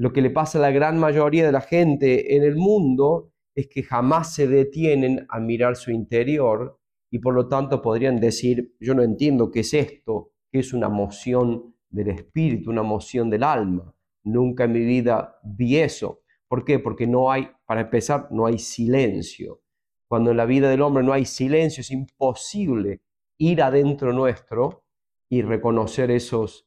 Lo 0.00 0.14
que 0.14 0.22
le 0.22 0.30
pasa 0.30 0.56
a 0.56 0.62
la 0.62 0.70
gran 0.70 0.98
mayoría 0.98 1.44
de 1.44 1.52
la 1.52 1.60
gente 1.60 2.34
en 2.34 2.42
el 2.42 2.56
mundo 2.56 3.34
es 3.54 3.68
que 3.68 3.82
jamás 3.82 4.32
se 4.32 4.48
detienen 4.48 5.26
a 5.28 5.40
mirar 5.40 5.76
su 5.76 5.90
interior 5.90 6.80
y 7.10 7.18
por 7.18 7.34
lo 7.34 7.48
tanto 7.48 7.82
podrían 7.82 8.18
decir, 8.18 8.74
yo 8.80 8.94
no 8.94 9.02
entiendo 9.02 9.50
qué 9.50 9.60
es 9.60 9.74
esto, 9.74 10.32
qué 10.50 10.60
es 10.60 10.72
una 10.72 10.88
moción 10.88 11.74
del 11.90 12.08
espíritu, 12.08 12.70
una 12.70 12.82
moción 12.82 13.28
del 13.28 13.42
alma. 13.42 13.94
Nunca 14.24 14.64
en 14.64 14.72
mi 14.72 14.80
vida 14.80 15.38
vi 15.44 15.76
eso. 15.76 16.22
¿Por 16.48 16.64
qué? 16.64 16.78
Porque 16.78 17.06
no 17.06 17.30
hay, 17.30 17.50
para 17.66 17.82
empezar, 17.82 18.28
no 18.30 18.46
hay 18.46 18.58
silencio. 18.58 19.60
Cuando 20.08 20.30
en 20.30 20.38
la 20.38 20.46
vida 20.46 20.70
del 20.70 20.80
hombre 20.80 21.04
no 21.04 21.12
hay 21.12 21.26
silencio, 21.26 21.82
es 21.82 21.90
imposible 21.90 23.02
ir 23.36 23.60
adentro 23.60 24.14
nuestro 24.14 24.82
y 25.28 25.42
reconocer 25.42 26.10
esos, 26.10 26.66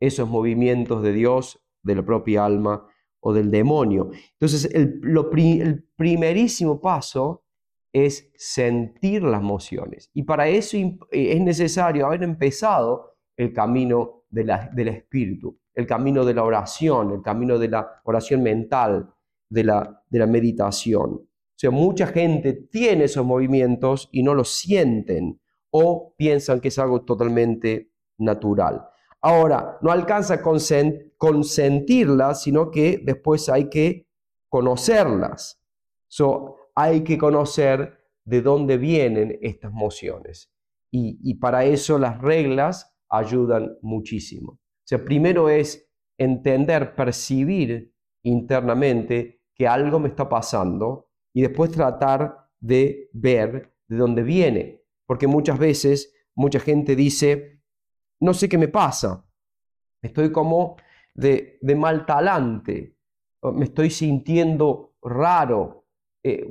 esos 0.00 0.28
movimientos 0.28 1.02
de 1.02 1.14
Dios, 1.14 1.63
de 1.84 1.94
la 1.94 2.04
propia 2.04 2.44
alma 2.44 2.84
o 3.20 3.32
del 3.32 3.50
demonio. 3.50 4.10
Entonces, 4.32 4.64
el, 4.74 5.00
el 5.02 5.84
primerísimo 5.96 6.80
paso 6.80 7.44
es 7.92 8.30
sentir 8.34 9.22
las 9.22 9.40
emociones. 9.40 10.10
Y 10.12 10.24
para 10.24 10.48
eso 10.48 10.76
es 11.10 11.40
necesario 11.40 12.06
haber 12.06 12.24
empezado 12.24 13.16
el 13.36 13.52
camino 13.52 14.24
de 14.28 14.44
la, 14.44 14.68
del 14.72 14.88
espíritu, 14.88 15.58
el 15.72 15.86
camino 15.86 16.24
de 16.24 16.34
la 16.34 16.42
oración, 16.42 17.12
el 17.12 17.22
camino 17.22 17.58
de 17.58 17.68
la 17.68 18.00
oración 18.04 18.42
mental, 18.42 19.14
de 19.48 19.64
la, 19.64 20.02
de 20.10 20.18
la 20.18 20.26
meditación. 20.26 21.10
O 21.12 21.56
sea, 21.56 21.70
mucha 21.70 22.08
gente 22.08 22.52
tiene 22.52 23.04
esos 23.04 23.24
movimientos 23.24 24.08
y 24.10 24.24
no 24.24 24.34
los 24.34 24.50
sienten 24.50 25.40
o 25.70 26.14
piensan 26.16 26.60
que 26.60 26.68
es 26.68 26.78
algo 26.78 27.02
totalmente 27.02 27.92
natural. 28.18 28.88
Ahora, 29.26 29.78
no 29.80 29.90
alcanza 29.90 30.42
con 30.42 30.58
consentirlas, 31.16 32.42
sino 32.42 32.70
que 32.70 33.00
después 33.02 33.48
hay 33.48 33.70
que 33.70 34.06
conocerlas. 34.50 35.64
So, 36.08 36.56
hay 36.74 37.04
que 37.04 37.16
conocer 37.16 38.00
de 38.22 38.42
dónde 38.42 38.76
vienen 38.76 39.38
estas 39.40 39.72
mociones. 39.72 40.52
Y, 40.90 41.34
para 41.36 41.64
eso 41.64 41.98
las 41.98 42.20
reglas 42.20 42.94
ayudan 43.08 43.78
muchísimo. 43.80 44.60
Primero 45.06 45.48
es 45.48 45.90
entender, 46.18 46.94
percibir 46.94 47.94
internamente 48.24 49.40
que 49.54 49.66
algo 49.66 50.00
me 50.00 50.08
está 50.08 50.28
pasando 50.28 51.08
y 51.32 51.40
después 51.40 51.70
tratar 51.70 52.50
de 52.60 53.08
ver 53.14 53.72
de 53.88 53.96
dónde 53.96 54.22
viene. 54.22 54.82
Porque 55.06 55.26
muchas 55.26 55.58
veces 55.58 56.12
mucha 56.34 56.60
gente 56.60 56.94
dice, 56.94 57.53
no 58.20 58.34
sé 58.34 58.48
qué 58.48 58.58
me 58.58 58.68
pasa, 58.68 59.24
estoy 60.02 60.30
como 60.30 60.76
de, 61.14 61.58
mal 61.76 62.06
talante, 62.06 62.96
me 63.42 63.64
estoy 63.64 63.90
sintiendo 63.90 64.94
raro. 65.02 65.84
Eh, 66.22 66.48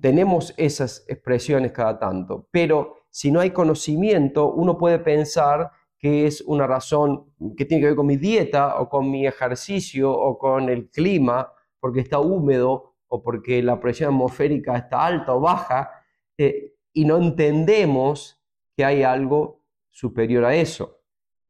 tenemos 0.00 0.54
esas 0.56 1.04
expresiones 1.08 1.72
cada 1.72 1.98
tanto, 1.98 2.48
pero 2.50 3.06
si 3.10 3.32
no 3.32 3.40
hay 3.40 3.50
conocimiento, 3.50 4.52
uno 4.52 4.78
puede 4.78 5.00
pensar 5.00 5.70
que 5.98 6.26
es 6.26 6.42
una 6.42 6.66
razón 6.66 7.32
que 7.56 7.64
tiene 7.64 7.80
que 7.80 7.86
ver 7.88 7.96
con 7.96 8.06
mi 8.06 8.16
dieta 8.16 8.78
o 8.78 8.88
con 8.88 9.10
mi 9.10 9.26
ejercicio 9.26 10.12
o 10.12 10.38
con 10.38 10.68
el 10.68 10.90
clima, 10.90 11.52
porque 11.80 12.00
está 12.00 12.20
húmedo 12.20 12.94
o 13.08 13.22
porque 13.22 13.62
la 13.62 13.80
presión 13.80 14.10
atmosférica 14.10 14.76
está 14.76 15.04
alta 15.06 15.34
o 15.34 15.40
baja, 15.40 15.90
eh, 16.38 16.74
y 16.92 17.04
no 17.04 17.16
entendemos 17.16 18.40
que 18.76 18.84
hay 18.84 19.02
algo 19.02 19.62
superior 19.90 20.44
a 20.44 20.54
eso 20.54 20.95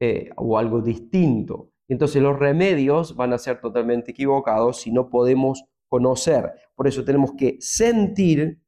eh, 0.01 0.31
o 0.37 0.59
algo 0.59 0.81
distinto. 0.81 1.71
Entonces 1.89 2.23
los 2.23 2.39
remedios 2.39 3.15
van 3.17 3.33
a 3.33 3.39
ser 3.39 3.61
totalmente 3.61 4.11
equivocados 4.11 4.81
si 4.81 4.91
no 4.91 5.09
podemos 5.09 5.65
conocer. 5.89 6.53
Por 6.75 6.87
eso 6.87 7.05
tenemos 7.05 7.33
que 7.33 7.57
sentir 7.61 8.61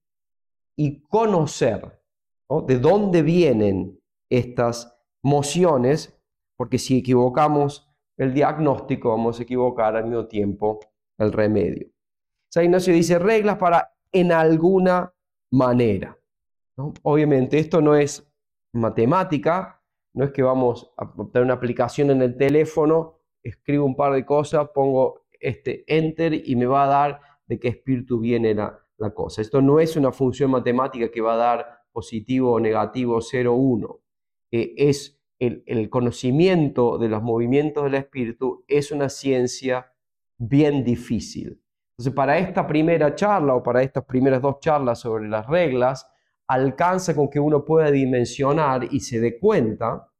y 0.77 1.01
conocer 1.03 2.01
de 2.67 2.79
dónde 2.79 3.23
vienen 3.23 4.01
estas 4.31 4.97
mociones, 5.23 6.19
porque 6.57 6.79
si 6.79 6.99
equivocamos 6.99 7.89
el 8.17 8.33
diagnóstico, 8.33 9.11
vamos 9.11 9.39
a 9.39 9.43
equivocar 9.43 9.97
al 9.97 10.05
mismo 10.05 10.27
tiempo 10.27 10.81
el 11.19 11.33
remedio. 11.33 11.89
San 12.49 12.65
Ignacio 12.65 12.95
dice 12.95 13.19
reglas 13.19 13.59
para 13.59 13.93
en 14.13 14.33
alguna 14.33 15.13
manera. 15.51 16.17
Obviamente, 17.03 17.59
esto 17.59 17.81
no 17.81 17.95
es 17.95 18.27
matemática, 18.73 19.78
no 20.15 20.25
es 20.25 20.33
que 20.33 20.43
vamos 20.43 20.93
a 20.97 21.05
obtener 21.05 21.45
una 21.45 21.55
aplicación 21.55 22.11
en 22.11 22.23
el 22.23 22.37
teléfono, 22.37 23.21
escribo 23.43 23.85
un 23.85 23.97
par 23.97 24.12
de 24.12 24.25
cosas, 24.25 24.69
pongo 24.75 25.27
este 25.41 25.85
enter 25.87 26.35
y 26.35 26.57
me 26.57 26.67
va 26.67 26.85
a 26.85 26.88
dar 26.88 27.21
de 27.47 27.59
qué 27.59 27.69
espíritu 27.69 28.19
viene 28.19 28.55
la, 28.55 28.85
cosa. 29.15 29.43
Esto 29.43 29.62
no 29.62 29.79
es 29.79 29.97
una 29.97 30.11
función 30.11 30.50
matemática 30.50 31.09
que 31.09 31.21
va 31.21 31.35
a 31.35 31.37
dar 31.37 31.67
positivo 31.93 32.53
o 32.53 32.61
negativo 32.61 33.21
0, 33.21 33.55
1. 33.55 34.00
Eh, 34.50 34.75
es 34.77 35.21
el, 35.38 35.62
el 35.67 35.88
conocimiento 35.88 36.99
de 36.99 37.09
los 37.09 37.23
movimientos 37.23 37.85
del 37.85 37.95
espíritu, 37.95 38.65
es 38.67 38.91
una 38.91 39.09
ciencia 39.09 39.93
bien 40.37 40.83
difícil. 40.83 41.62
Entonces, 41.93 42.15
para 42.15 42.38
esta 42.38 42.67
primera 42.67 43.15
charla 43.15 43.55
o 43.55 43.62
para 43.62 43.83
estas 43.83 44.05
primeras 44.05 44.43
dos 44.43 44.59
charlas 44.61 45.00
sobre 45.00 45.29
las 45.29 45.47
reglas, 45.47 46.11
alcanza 46.49 47.14
con 47.14 47.28
que 47.28 47.38
uno 47.38 47.64
pueda 47.64 47.90
dimensionar 47.90 48.88
y 48.90 49.00
se 49.00 49.21
dé 49.21 49.38
cuenta 49.38 50.11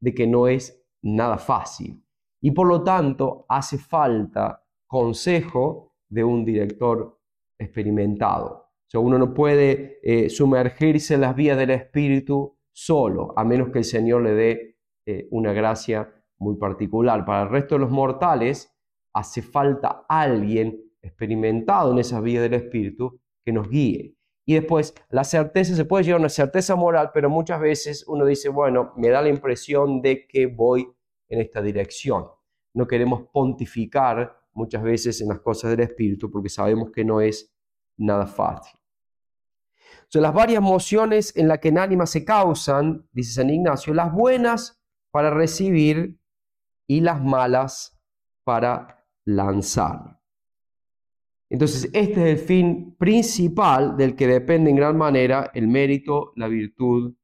de 0.00 0.14
que 0.14 0.26
no 0.26 0.46
es 0.48 0.82
nada 1.02 1.38
fácil. 1.38 2.02
Y 2.40 2.52
por 2.52 2.66
lo 2.66 2.82
tanto, 2.82 3.46
hace 3.48 3.78
falta 3.78 4.64
consejo 4.86 5.94
de 6.08 6.24
un 6.24 6.44
director 6.44 7.20
experimentado. 7.58 8.46
O 8.46 8.90
sea, 8.92 9.00
uno 9.00 9.18
no 9.18 9.32
puede 9.32 9.98
eh, 10.02 10.28
sumergirse 10.28 11.14
en 11.14 11.22
las 11.22 11.34
vías 11.34 11.56
del 11.56 11.70
Espíritu 11.70 12.58
solo, 12.72 13.32
a 13.36 13.44
menos 13.44 13.70
que 13.70 13.78
el 13.78 13.84
Señor 13.84 14.22
le 14.22 14.32
dé 14.32 14.76
eh, 15.06 15.28
una 15.30 15.52
gracia 15.52 16.12
muy 16.38 16.56
particular. 16.56 17.24
Para 17.24 17.44
el 17.44 17.48
resto 17.48 17.74
de 17.74 17.80
los 17.80 17.90
mortales, 17.90 18.72
hace 19.14 19.42
falta 19.42 20.04
alguien 20.08 20.80
experimentado 21.00 21.92
en 21.92 21.98
esas 21.98 22.22
vías 22.22 22.42
del 22.42 22.54
Espíritu 22.54 23.20
que 23.44 23.52
nos 23.52 23.68
guíe. 23.68 24.16
Y 24.44 24.54
después, 24.54 24.94
la 25.10 25.24
certeza, 25.24 25.74
se 25.74 25.84
puede 25.84 26.04
llegar 26.04 26.18
a 26.18 26.22
una 26.22 26.28
certeza 26.28 26.74
moral, 26.74 27.10
pero 27.14 27.30
muchas 27.30 27.60
veces 27.60 28.04
uno 28.08 28.24
dice, 28.24 28.48
bueno, 28.48 28.92
me 28.96 29.08
da 29.08 29.22
la 29.22 29.28
impresión 29.28 30.02
de 30.02 30.26
que 30.26 30.46
voy 30.46 30.88
en 31.28 31.40
esta 31.40 31.62
dirección. 31.62 32.26
No 32.74 32.86
queremos 32.86 33.28
pontificar 33.32 34.40
muchas 34.52 34.82
veces 34.82 35.20
en 35.20 35.28
las 35.28 35.40
cosas 35.40 35.70
del 35.70 35.80
Espíritu 35.80 36.30
porque 36.30 36.48
sabemos 36.48 36.90
que 36.90 37.04
no 37.04 37.20
es 37.20 37.54
nada 37.96 38.26
fácil. 38.26 38.78
Son 40.08 40.22
las 40.22 40.34
varias 40.34 40.60
mociones 40.60 41.34
en 41.36 41.48
las 41.48 41.58
que 41.58 41.68
en 41.68 41.78
ánima 41.78 42.06
se 42.06 42.24
causan, 42.24 43.08
dice 43.12 43.32
San 43.32 43.48
Ignacio, 43.48 43.94
las 43.94 44.12
buenas 44.12 44.82
para 45.10 45.30
recibir 45.30 46.18
y 46.86 47.00
las 47.00 47.22
malas 47.22 47.98
para 48.44 49.06
lanzar. 49.24 50.21
Entonces, 51.52 51.90
este 51.92 52.12
es 52.12 52.40
el 52.40 52.46
fin 52.46 52.96
principal 52.98 53.94
del 53.98 54.16
que 54.16 54.26
depende 54.26 54.70
en 54.70 54.76
gran 54.76 54.96
manera 54.96 55.50
el 55.52 55.68
mérito, 55.68 56.32
la 56.36 56.48
virtud 56.48 57.14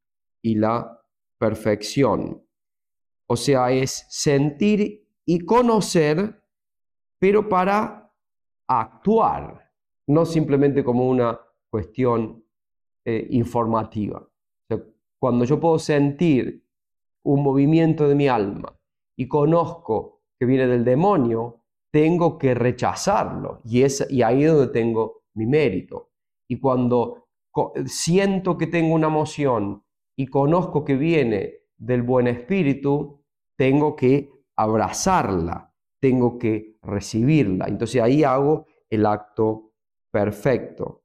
y 0.42 0.54
la 0.56 1.00
perfección. 1.38 2.42
O 3.26 3.36
sea, 3.36 3.72
es 3.72 4.04
sentir 4.10 5.08
y 5.24 5.38
conocer, 5.46 6.42
pero 7.18 7.48
para 7.48 8.12
actuar, 8.66 9.72
no 10.08 10.26
simplemente 10.26 10.84
como 10.84 11.08
una 11.08 11.40
cuestión 11.70 12.44
eh, 13.06 13.28
informativa. 13.30 14.28
cuando 15.18 15.46
yo 15.46 15.58
puedo 15.58 15.78
sentir 15.78 16.66
un 17.22 17.42
movimiento 17.42 18.06
de 18.06 18.14
mi 18.14 18.28
alma 18.28 18.78
y 19.16 19.26
conozco 19.26 20.20
que 20.38 20.44
viene 20.44 20.66
del 20.66 20.84
demonio, 20.84 21.64
tengo 21.90 22.38
que 22.38 22.54
rechazarlo 22.54 23.60
y, 23.64 23.82
es, 23.82 24.06
y 24.10 24.22
ahí 24.22 24.44
es 24.44 24.52
donde 24.52 24.72
tengo 24.72 25.22
mi 25.34 25.46
mérito. 25.46 26.10
Y 26.46 26.58
cuando 26.58 27.28
siento 27.86 28.56
que 28.56 28.66
tengo 28.66 28.94
una 28.94 29.08
emoción 29.08 29.82
y 30.16 30.26
conozco 30.26 30.84
que 30.84 30.96
viene 30.96 31.54
del 31.76 32.02
buen 32.02 32.26
espíritu, 32.26 33.22
tengo 33.56 33.96
que 33.96 34.30
abrazarla, 34.56 35.72
tengo 36.00 36.38
que 36.38 36.78
recibirla. 36.82 37.66
Entonces 37.66 38.02
ahí 38.02 38.24
hago 38.24 38.66
el 38.90 39.06
acto 39.06 39.72
perfecto. 40.10 41.02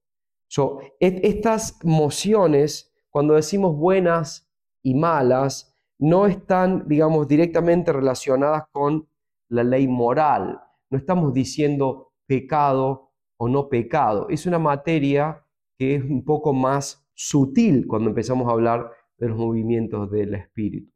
So, 0.48 0.80
estas 1.00 1.80
emociones, 1.84 2.94
cuando 3.10 3.34
decimos 3.34 3.76
buenas 3.76 4.50
y 4.82 4.94
malas, 4.94 5.76
no 5.98 6.26
están, 6.28 6.88
digamos, 6.88 7.28
directamente 7.28 7.92
relacionadas 7.92 8.64
con 8.72 9.08
la 9.50 9.64
ley 9.64 9.88
moral, 9.88 10.62
no 10.94 11.00
estamos 11.00 11.34
diciendo 11.34 12.14
pecado 12.28 13.14
o 13.38 13.50
no 13.50 13.68
pecado. 13.68 14.28
Es 14.30 14.46
una 14.46 14.60
materia 14.60 15.44
que 15.76 15.96
es 15.96 16.04
un 16.04 16.24
poco 16.24 16.54
más 16.54 17.04
sutil 17.16 17.88
cuando 17.88 18.10
empezamos 18.10 18.48
a 18.48 18.52
hablar 18.52 18.92
de 19.18 19.30
los 19.30 19.38
movimientos 19.40 20.12
del 20.12 20.36
espíritu. 20.36 20.94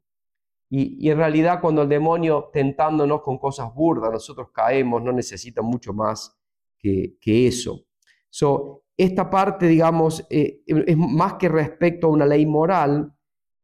Y, 0.70 1.10
en 1.10 1.16
realidad 1.16 1.60
cuando 1.60 1.82
el 1.82 1.88
demonio 1.88 2.48
tentándonos 2.52 3.22
con 3.22 3.38
cosas 3.38 3.74
burdas, 3.74 4.12
nosotros 4.12 4.50
caemos, 4.52 5.02
no 5.02 5.10
necesita 5.10 5.62
mucho 5.62 5.92
más 5.92 6.38
que, 6.78 7.16
eso. 7.24 7.86
So, 8.30 8.84
esta 8.96 9.28
parte, 9.28 9.66
digamos, 9.66 10.24
eh, 10.30 10.62
es 10.64 10.96
más 10.96 11.34
que 11.34 11.48
respecto 11.48 12.06
a 12.06 12.10
una 12.10 12.24
ley 12.24 12.46
moral, 12.46 13.12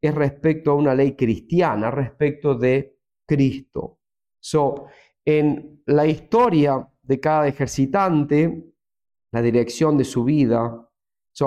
es 0.01 0.13
respecto 0.13 0.73
a 0.73 0.75
una 0.75 0.97
ley 0.97 1.15
cristiana, 1.15 1.93
respecto 1.93 2.57
de 2.57 2.99
Cristo. 3.25 4.01
So, 4.41 4.89
en 5.25 5.83
la 5.87 6.07
historia 6.07 6.89
de 7.03 7.21
cada 7.21 7.49
ejercitante, 7.49 8.73
la 9.31 9.43
dirección 9.43 9.99
de 9.99 10.05
su 10.05 10.25
vida. 10.25 10.89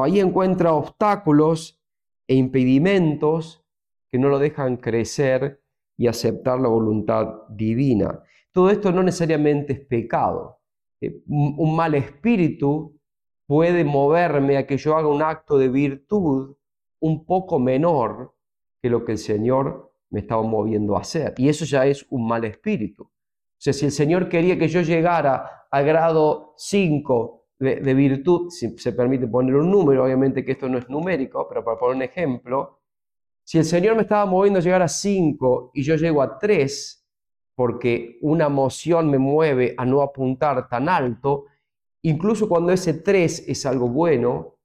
ahí 0.02 0.20
encuentra 0.20 0.74
obstáculos 0.74 1.80
e 2.28 2.36
impedimentos 2.36 3.64
que 4.10 4.18
no 4.18 4.30
lo 4.30 4.40
dejan 4.40 4.78
crecer 4.78 5.62
y 5.96 6.08
aceptar 6.08 6.60
la 6.60 6.68
voluntad 6.68 7.48
divina. 7.50 8.22
Todo 8.52 8.70
esto 8.70 8.92
no 8.92 9.04
necesariamente 9.04 9.74
es 9.74 9.80
pecado. 9.80 10.60
Eh, 11.00 11.22
un 11.28 11.76
mal 11.76 11.96
espíritu 11.96 13.00
puede 13.46 13.84
moverme 13.84 14.58
a 14.58 14.68
que 14.68 14.78
yo 14.78 14.96
haga 14.98 15.08
un 15.08 15.22
acto 15.22 15.58
de 15.58 15.70
virtud 15.70 16.56
un 17.00 17.26
poco 17.26 17.60
menor 17.60 18.36
que 18.82 18.90
lo 18.90 19.06
que 19.06 19.14
el 19.14 19.18
Señor 19.18 19.92
me 20.10 20.20
estaba 20.20 20.42
moviendo 20.44 20.98
a 20.98 21.02
hacer. 21.02 21.34
Y 21.38 21.50
eso 21.50 21.66
ya 21.66 21.86
es 21.86 22.06
un 22.10 22.28
mal 22.28 22.44
espíritu. 22.46 23.10
O 23.58 23.60
sea, 23.60 23.74
si 23.74 23.86
el 23.86 23.92
Señor 23.92 24.30
quería 24.30 24.58
que 24.58 24.68
yo 24.68 24.82
llegara 24.82 25.66
a 25.72 25.82
grado 25.82 26.54
5 26.58 27.46
de, 27.60 27.94
virtud, 27.96 28.52
si 28.52 28.78
se 28.78 28.94
permite 28.94 29.28
poner 29.28 29.56
un 29.56 29.72
número, 29.72 30.04
obviamente 30.04 30.46
que 30.46 30.52
esto 30.52 30.70
no 30.70 30.78
es 30.78 30.88
numérico, 30.90 31.48
pero 31.50 31.64
para 31.64 31.78
poner 31.80 31.96
un 31.96 32.02
ejemplo, 32.04 32.82
si 33.44 33.58
el 33.58 33.66
Señor 33.66 33.96
me 33.96 34.04
estaba 34.04 34.28
moviendo 34.28 34.60
a 34.60 34.62
llegar 34.62 34.84
a 34.84 34.88
5 34.88 35.72
y 35.74 35.82
yo 35.82 35.96
llego 35.96 36.22
a 36.22 36.38
3, 36.38 37.04
porque 37.56 38.20
una 38.22 38.46
emoción 38.46 39.10
me 39.10 39.18
mueve 39.18 39.74
a 39.76 39.86
no 39.86 40.04
apuntar 40.04 40.70
tan 40.70 40.88
alto, 40.88 41.46
incluso 42.04 42.48
cuando 42.48 42.72
ese 42.72 42.94
3 42.94 43.46
es 43.48 43.66
algo 43.66 43.88
bueno, 43.88 44.60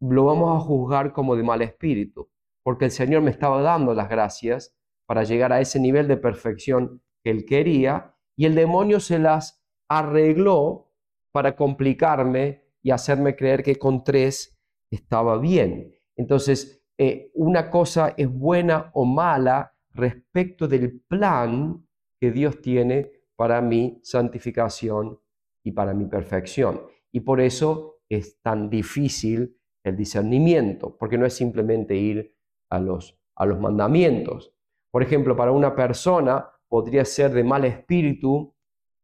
lo 0.00 0.26
vamos 0.26 0.54
a 0.54 0.66
juzgar 0.66 1.14
como 1.14 1.36
de 1.36 1.42
mal 1.42 1.62
espíritu, 1.62 2.28
porque 2.62 2.84
el 2.84 2.90
Señor 2.90 3.22
me 3.22 3.30
estaba 3.30 3.62
dando 3.62 3.94
las 3.94 4.10
gracias 4.10 4.76
para 5.06 5.24
llegar 5.24 5.54
a 5.54 5.60
ese 5.62 5.80
nivel 5.80 6.06
de 6.06 6.18
perfección 6.18 7.00
que 7.24 7.30
Él 7.30 7.46
quería 7.46 8.15
y 8.36 8.44
el 8.44 8.54
demonio 8.54 9.00
se 9.00 9.18
las 9.18 9.64
arregló 9.88 10.92
para 11.32 11.56
complicarme 11.56 12.64
y 12.82 12.90
hacerme 12.90 13.34
creer 13.34 13.62
que 13.62 13.76
con 13.76 14.04
tres 14.04 14.58
estaba 14.90 15.38
bien. 15.38 15.94
Entonces, 16.14 16.84
eh, 16.98 17.30
una 17.34 17.70
cosa 17.70 18.14
es 18.16 18.30
buena 18.30 18.90
o 18.94 19.04
mala 19.04 19.74
respecto 19.90 20.68
del 20.68 21.00
plan 21.00 21.86
que 22.20 22.30
Dios 22.30 22.60
tiene 22.60 23.10
para 23.34 23.60
mi 23.60 24.00
santificación 24.02 25.18
y 25.62 25.72
para 25.72 25.94
mi 25.94 26.06
perfección. 26.06 26.82
Y 27.12 27.20
por 27.20 27.40
eso 27.40 28.00
es 28.08 28.40
tan 28.40 28.70
difícil 28.70 29.58
el 29.82 29.96
discernimiento, 29.96 30.96
porque 30.96 31.18
no 31.18 31.26
es 31.26 31.34
simplemente 31.34 31.96
ir 31.96 32.34
a 32.70 32.78
los, 32.78 33.18
a 33.34 33.46
los 33.46 33.60
mandamientos. 33.60 34.52
Por 34.90 35.02
ejemplo, 35.02 35.36
para 35.36 35.52
una 35.52 35.74
persona 35.74 36.48
podría 36.68 37.04
ser 37.04 37.32
de 37.32 37.44
mal 37.44 37.64
espíritu 37.64 38.54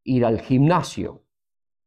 ir 0.05 0.25
al 0.25 0.40
gimnasio. 0.40 1.22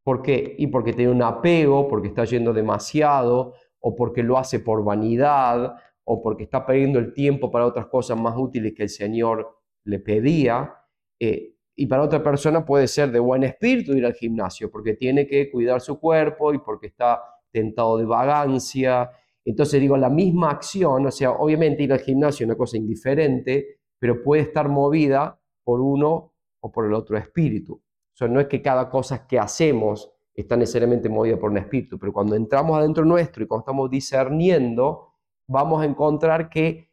¿Por 0.03 0.21
qué? 0.21 0.55
Y 0.57 0.67
porque 0.67 0.93
tiene 0.93 1.11
un 1.11 1.23
apego, 1.23 1.87
porque 1.87 2.09
está 2.09 2.25
yendo 2.25 2.53
demasiado, 2.53 3.53
o 3.79 3.95
porque 3.95 4.23
lo 4.23 4.37
hace 4.37 4.59
por 4.59 4.83
vanidad, 4.83 5.75
o 6.03 6.21
porque 6.21 6.43
está 6.43 6.65
perdiendo 6.65 6.99
el 6.99 7.13
tiempo 7.13 7.51
para 7.51 7.65
otras 7.65 7.87
cosas 7.87 8.19
más 8.19 8.35
útiles 8.37 8.73
que 8.75 8.83
el 8.83 8.89
Señor 8.89 9.57
le 9.83 9.99
pedía. 9.99 10.75
Eh, 11.19 11.55
y 11.75 11.87
para 11.87 12.03
otra 12.03 12.23
persona 12.23 12.65
puede 12.65 12.87
ser 12.87 13.11
de 13.11 13.19
buen 13.19 13.43
espíritu 13.43 13.93
ir 13.93 14.05
al 14.05 14.13
gimnasio, 14.13 14.71
porque 14.71 14.93
tiene 14.93 15.27
que 15.27 15.51
cuidar 15.51 15.81
su 15.81 15.99
cuerpo 15.99 16.53
y 16.53 16.59
porque 16.59 16.87
está 16.87 17.21
tentado 17.51 17.97
de 17.97 18.05
vagancia. 18.05 19.09
Entonces 19.43 19.81
digo, 19.81 19.97
la 19.97 20.09
misma 20.09 20.51
acción, 20.51 21.05
o 21.05 21.11
sea, 21.11 21.31
obviamente 21.31 21.83
ir 21.83 21.91
al 21.91 21.99
gimnasio 21.99 22.43
es 22.43 22.47
una 22.47 22.57
cosa 22.57 22.77
indiferente, 22.77 23.79
pero 23.99 24.23
puede 24.23 24.43
estar 24.43 24.69
movida 24.69 25.39
por 25.65 25.81
uno 25.81 26.31
o 26.61 26.71
por 26.71 26.85
el 26.85 26.93
otro 26.93 27.17
espíritu. 27.17 27.73
O 27.73 28.17
sea, 28.17 28.29
no 28.29 28.39
es 28.39 28.47
que 28.47 28.61
cada 28.61 28.89
cosa 28.89 29.27
que 29.27 29.37
hacemos 29.37 30.09
está 30.33 30.55
necesariamente 30.55 31.09
movida 31.09 31.37
por 31.37 31.51
un 31.51 31.57
espíritu, 31.57 31.99
pero 31.99 32.13
cuando 32.13 32.35
entramos 32.35 32.77
adentro 32.77 33.03
nuestro 33.03 33.43
y 33.43 33.47
cuando 33.47 33.63
estamos 33.63 33.89
discerniendo, 33.89 35.15
vamos 35.47 35.81
a 35.81 35.85
encontrar 35.85 36.49
que 36.49 36.91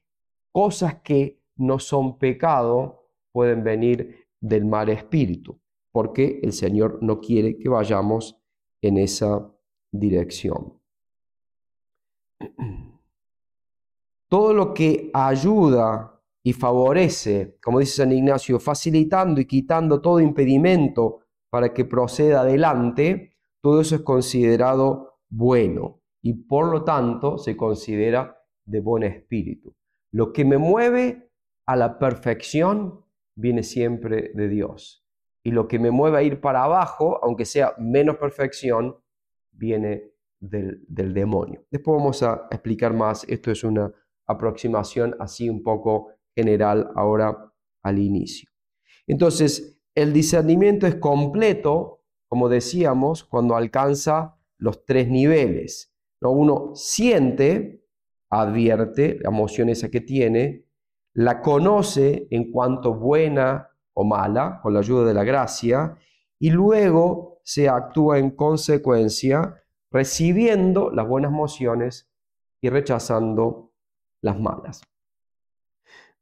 cosas 0.50 0.96
que 1.02 1.40
no 1.56 1.78
son 1.78 2.18
pecado 2.18 3.08
pueden 3.30 3.62
venir 3.62 4.26
del 4.40 4.64
mal 4.64 4.88
espíritu, 4.88 5.60
porque 5.90 6.40
el 6.42 6.52
Señor 6.52 6.98
no 7.02 7.20
quiere 7.20 7.56
que 7.58 7.68
vayamos 7.68 8.36
en 8.80 8.98
esa 8.98 9.48
dirección. 9.90 10.74
Todo 14.28 14.54
lo 14.54 14.72
que 14.74 15.10
ayuda 15.12 16.11
y 16.42 16.52
favorece, 16.52 17.56
como 17.62 17.78
dice 17.78 17.96
San 17.96 18.12
Ignacio, 18.12 18.58
facilitando 18.58 19.40
y 19.40 19.46
quitando 19.46 20.00
todo 20.00 20.20
impedimento 20.20 21.20
para 21.50 21.72
que 21.72 21.84
proceda 21.84 22.40
adelante, 22.40 23.36
todo 23.60 23.80
eso 23.80 23.96
es 23.96 24.02
considerado 24.02 25.20
bueno 25.28 26.00
y 26.20 26.34
por 26.34 26.70
lo 26.70 26.84
tanto 26.84 27.38
se 27.38 27.56
considera 27.56 28.38
de 28.64 28.80
buen 28.80 29.02
espíritu. 29.04 29.74
Lo 30.10 30.32
que 30.32 30.44
me 30.44 30.58
mueve 30.58 31.30
a 31.66 31.76
la 31.76 31.98
perfección 31.98 33.04
viene 33.34 33.62
siempre 33.62 34.32
de 34.34 34.48
Dios. 34.48 35.04
Y 35.44 35.50
lo 35.50 35.66
que 35.66 35.78
me 35.78 35.90
mueve 35.90 36.18
a 36.18 36.22
ir 36.22 36.40
para 36.40 36.64
abajo, 36.64 37.18
aunque 37.24 37.44
sea 37.44 37.74
menos 37.78 38.16
perfección, 38.16 38.96
viene 39.50 40.12
del, 40.38 40.84
demonio. 40.88 41.64
Después 41.70 41.96
vamos 41.96 42.22
a 42.22 42.46
explicar 42.50 42.94
más. 42.94 43.24
Esto 43.28 43.50
es 43.50 43.64
una 43.64 43.92
aproximación 44.26 45.16
así 45.18 45.48
un 45.48 45.62
poco 45.62 46.10
general 46.34 46.90
ahora 46.94 47.52
al 47.82 47.98
inicio. 47.98 48.48
Entonces, 49.06 49.80
el 49.94 50.12
discernimiento 50.12 50.86
es 50.86 50.94
completo, 50.96 52.02
como 52.28 52.48
decíamos, 52.48 53.24
cuando 53.24 53.56
alcanza 53.56 54.36
los 54.58 54.84
tres 54.84 55.08
niveles. 55.08 55.92
Uno 56.20 56.70
siente, 56.74 57.84
advierte 58.30 59.18
la 59.20 59.30
emoción 59.30 59.68
esa 59.68 59.90
que 59.90 60.00
tiene, 60.00 60.66
la 61.14 61.42
conoce 61.42 62.28
en 62.30 62.50
cuanto 62.50 62.94
buena 62.94 63.68
o 63.92 64.04
mala, 64.04 64.60
con 64.62 64.72
la 64.72 64.80
ayuda 64.80 65.04
de 65.04 65.14
la 65.14 65.24
gracia, 65.24 65.96
y 66.38 66.50
luego 66.50 67.40
se 67.44 67.68
actúa 67.68 68.18
en 68.18 68.30
consecuencia, 68.30 69.62
recibiendo 69.90 70.90
las 70.90 71.06
buenas 71.06 71.32
emociones 71.32 72.10
y 72.60 72.70
rechazando 72.70 73.72
las 74.22 74.40
malas. 74.40 74.80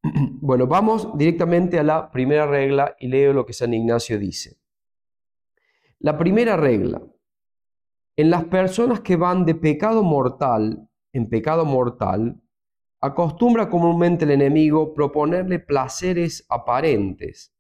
Bueno, 0.41 0.67
vamos 0.67 1.17
directamente 1.17 1.79
a 1.79 1.83
la 1.83 2.11
primera 2.11 2.47
regla 2.47 2.97
y 2.99 3.09
leo 3.09 3.33
lo 3.33 3.45
que 3.45 3.53
San 3.53 3.75
Ignacio 3.75 4.19
dice. 4.19 4.59
La 5.99 6.17
primera 6.17 6.57
regla, 6.57 7.03
en 8.17 8.31
las 8.31 8.45
personas 8.45 9.01
que 9.01 9.17
van 9.17 9.45
de 9.45 9.55
pecado 9.55 10.03
mortal 10.03 10.89
en 11.13 11.29
pecado 11.29 11.65
mortal, 11.65 12.41
acostumbra 13.01 13.69
comúnmente 13.69 14.25
el 14.25 14.31
enemigo 14.31 14.95
proponerle 14.95 15.59
placeres 15.59 16.47
aparentes, 16.49 17.55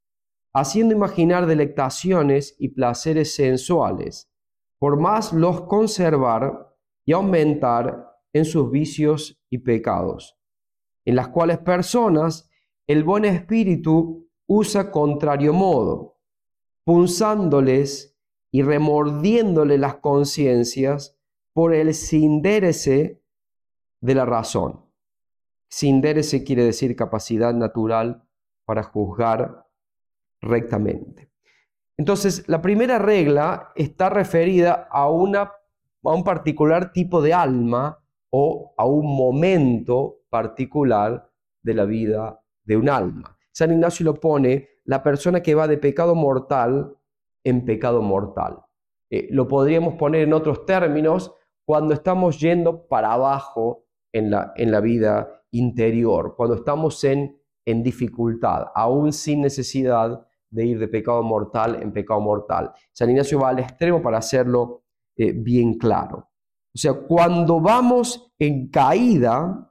haciendo 0.53 0.94
imaginar 0.94 1.46
delectaciones 1.46 2.55
y 2.59 2.68
placeres 2.68 3.35
sensuales, 3.35 4.31
por 4.79 4.98
más 4.98 5.33
los 5.33 5.62
conservar 5.62 6.74
y 7.05 7.12
aumentar 7.12 8.16
en 8.33 8.44
sus 8.44 8.70
vicios 8.70 9.42
y 9.50 9.59
pecados 9.59 10.39
en 11.04 11.16
las 11.16 11.28
cuales 11.28 11.58
personas 11.58 12.50
el 12.86 13.04
buen 13.04 13.24
espíritu 13.24 14.28
usa 14.46 14.90
contrario 14.90 15.52
modo, 15.52 16.16
punzándoles 16.84 18.16
y 18.50 18.62
remordiéndole 18.62 19.78
las 19.78 19.96
conciencias 19.96 21.16
por 21.52 21.72
el 21.72 21.94
sindérese 21.94 23.22
de 24.00 24.14
la 24.14 24.24
razón. 24.24 24.84
Sindérese 25.68 26.42
quiere 26.42 26.64
decir 26.64 26.96
capacidad 26.96 27.54
natural 27.54 28.24
para 28.64 28.82
juzgar 28.82 29.66
rectamente. 30.40 31.30
Entonces, 31.96 32.48
la 32.48 32.62
primera 32.62 32.98
regla 32.98 33.72
está 33.76 34.08
referida 34.08 34.88
a, 34.90 35.10
una, 35.10 35.42
a 35.42 36.12
un 36.12 36.24
particular 36.24 36.92
tipo 36.92 37.20
de 37.20 37.34
alma 37.34 38.02
o 38.30 38.74
a 38.76 38.86
un 38.86 39.14
momento 39.14 40.19
particular 40.30 41.30
de 41.62 41.74
la 41.74 41.84
vida 41.84 42.40
de 42.64 42.76
un 42.76 42.88
alma. 42.88 43.36
San 43.52 43.72
Ignacio 43.72 44.04
lo 44.04 44.14
pone 44.14 44.68
la 44.84 45.02
persona 45.02 45.42
que 45.42 45.54
va 45.54 45.68
de 45.68 45.76
pecado 45.76 46.14
mortal 46.14 46.96
en 47.44 47.64
pecado 47.64 48.00
mortal. 48.00 48.60
Eh, 49.10 49.28
lo 49.30 49.48
podríamos 49.48 49.94
poner 49.94 50.22
en 50.22 50.32
otros 50.32 50.64
términos 50.64 51.34
cuando 51.64 51.94
estamos 51.94 52.40
yendo 52.40 52.86
para 52.86 53.12
abajo 53.12 53.84
en 54.12 54.30
la, 54.30 54.52
en 54.56 54.70
la 54.70 54.80
vida 54.80 55.44
interior, 55.50 56.34
cuando 56.36 56.56
estamos 56.56 57.02
en, 57.04 57.40
en 57.64 57.82
dificultad, 57.82 58.68
aún 58.74 59.12
sin 59.12 59.40
necesidad 59.40 60.26
de 60.48 60.66
ir 60.66 60.78
de 60.78 60.88
pecado 60.88 61.22
mortal 61.22 61.78
en 61.80 61.92
pecado 61.92 62.20
mortal. 62.20 62.72
San 62.92 63.10
Ignacio 63.10 63.40
va 63.40 63.50
al 63.50 63.60
extremo 63.60 64.02
para 64.02 64.18
hacerlo 64.18 64.84
eh, 65.16 65.32
bien 65.32 65.74
claro. 65.74 66.28
O 66.74 66.78
sea, 66.78 66.94
cuando 66.94 67.60
vamos 67.60 68.32
en 68.38 68.68
caída, 68.68 69.69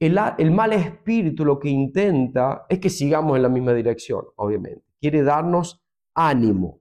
el, 0.00 0.50
mal 0.50 0.72
espíritu 0.72 1.44
lo 1.44 1.58
que 1.58 1.68
intenta 1.68 2.64
es 2.68 2.78
que 2.78 2.88
sigamos 2.88 3.36
en 3.36 3.42
la 3.42 3.50
misma 3.50 3.74
dirección, 3.74 4.24
obviamente. 4.36 4.82
Quiere 4.98 5.22
darnos 5.22 5.84
ánimo, 6.14 6.80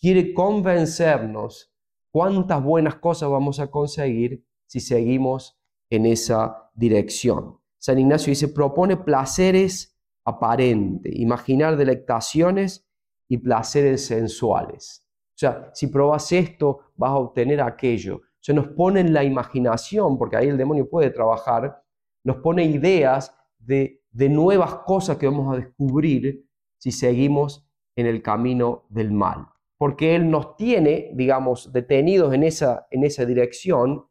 quiere 0.00 0.32
convencernos 0.32 1.74
cuántas 2.10 2.62
buenas 2.62 2.96
cosas 2.96 3.28
vamos 3.28 3.60
a 3.60 3.70
conseguir 3.70 4.46
si 4.66 4.80
seguimos 4.80 5.58
en 5.90 6.06
esa 6.06 6.70
dirección. 6.74 7.58
San 7.78 7.98
Ignacio 7.98 8.30
dice, 8.30 8.48
propone 8.48 8.96
placeres 8.96 9.98
aparentes, 10.24 11.12
imaginar 11.14 11.76
delectaciones 11.76 12.88
y 13.28 13.38
placeres 13.38 14.06
sensuales. 14.06 15.06
O 15.34 15.38
sea, 15.38 15.70
si 15.74 15.88
probas 15.88 16.32
esto, 16.32 16.80
vas 16.96 17.10
a 17.10 17.16
obtener 17.16 17.60
aquello. 17.60 18.22
Se 18.40 18.54
nos 18.54 18.68
pone 18.68 19.00
en 19.00 19.12
la 19.12 19.22
imaginación, 19.22 20.16
porque 20.16 20.36
ahí 20.36 20.48
el 20.48 20.56
demonio 20.56 20.88
puede 20.88 21.10
trabajar, 21.10 21.83
nos 22.24 22.38
pone 22.38 22.64
ideas 22.64 23.34
de, 23.58 24.00
nuevas 24.12 24.74
cosas 24.86 25.16
que 25.18 25.26
vamos 25.26 25.52
a 25.52 25.58
descubrir 25.58 26.46
si 26.78 26.90
seguimos 26.90 27.66
en 27.94 28.06
el 28.06 28.22
camino 28.22 28.86
del 28.88 29.12
mal. 29.12 29.46
Porque 29.76 30.14
Él 30.14 30.30
nos 30.30 30.56
tiene, 30.56 31.10
digamos, 31.14 31.72
detenidos 31.72 32.32
en 32.32 32.42
esa, 32.42 32.86
en 32.90 33.04
esa 33.04 33.24
dirección 33.24 34.06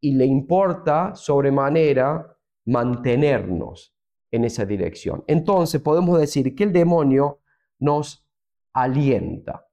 y 0.00 0.14
le 0.14 0.26
importa 0.26 1.14
sobremanera 1.14 2.36
mantenernos 2.66 3.94
en 4.30 4.44
esa 4.44 4.64
dirección. 4.64 5.24
Entonces 5.26 5.80
podemos 5.80 6.20
decir 6.20 6.54
que 6.54 6.64
el 6.64 6.72
demonio 6.72 7.40
nos 7.78 8.26
alienta. 8.72 9.66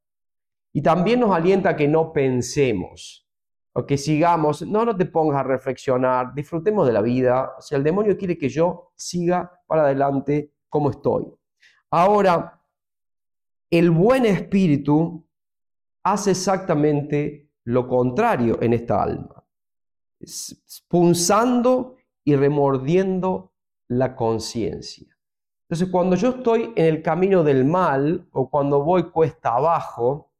Y 0.71 0.81
también 0.81 1.19
nos 1.19 1.35
alienta 1.35 1.69
a 1.69 1.75
que 1.75 1.87
no 1.87 2.11
pensemos 2.11 3.24
o 3.77 3.85
que 3.85 3.97
sigamos, 3.97 4.61
no, 4.61 4.85
no 4.85 4.95
te 4.95 5.05
pongas 5.05 5.41
a 5.41 5.43
reflexionar, 5.43 6.33
disfrutemos 6.33 6.87
de 6.87 6.93
la 6.93 7.01
vida. 7.01 7.55
O 7.57 7.61
sea, 7.61 7.77
el 7.77 7.83
demonio 7.83 8.17
quiere 8.17 8.37
que 8.37 8.47
yo 8.47 8.93
siga 8.95 9.51
para 9.67 9.83
adelante 9.83 10.53
como 10.69 10.91
estoy. 10.91 11.29
Ahora, 11.91 12.61
el 13.69 13.91
buen 13.91 14.25
espíritu 14.25 15.27
hace 16.03 16.31
exactamente 16.31 17.51
lo 17.65 17.85
contrario 17.85 18.61
en 18.61 18.73
esta 18.73 19.03
alma, 19.03 19.43
punzando 20.87 21.97
y 22.23 22.33
remordiendo 22.33 23.51
la 23.89 24.15
conciencia. 24.15 25.17
Entonces, 25.63 25.89
cuando 25.91 26.15
yo 26.15 26.29
estoy 26.29 26.71
en 26.77 26.85
el 26.85 27.01
camino 27.01 27.43
del 27.43 27.65
mal 27.65 28.25
o 28.31 28.49
cuando 28.49 28.85
voy 28.85 29.11
cuesta 29.11 29.55
abajo, 29.55 30.31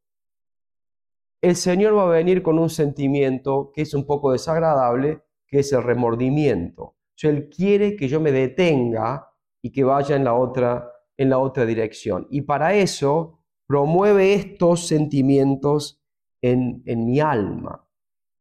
el 1.46 1.56
Señor 1.56 1.96
va 1.96 2.06
a 2.06 2.10
venir 2.10 2.42
con 2.42 2.58
un 2.58 2.72
sentimiento 2.72 3.72
que 3.72 3.84
es 3.84 3.94
un 3.94 4.08
poco 4.08 4.32
desagradable, 4.32 5.22
que 5.46 5.60
es 5.60 5.72
el 5.74 5.84
remordimiento. 5.84 6.84
O 6.84 7.14
sea, 7.14 7.30
Él 7.30 7.50
quiere 7.50 7.96
que 7.96 8.08
yo 8.08 8.20
me 8.20 8.32
detenga 8.32 9.30
y 9.62 9.72
que 9.72 9.84
vaya 9.84 10.16
en 10.16 10.24
la 10.24 10.34
otra, 10.34 10.92
en 11.16 11.30
la 11.30 11.38
otra 11.38 11.68
dirección. 11.68 12.26
Y 12.32 12.42
para 12.42 12.74
eso 12.74 13.44
promueve 13.68 14.34
estos 14.34 14.88
sentimientos 14.88 16.02
en, 16.42 16.82
en 16.88 17.06
mi 17.06 17.20
alma. 17.20 17.88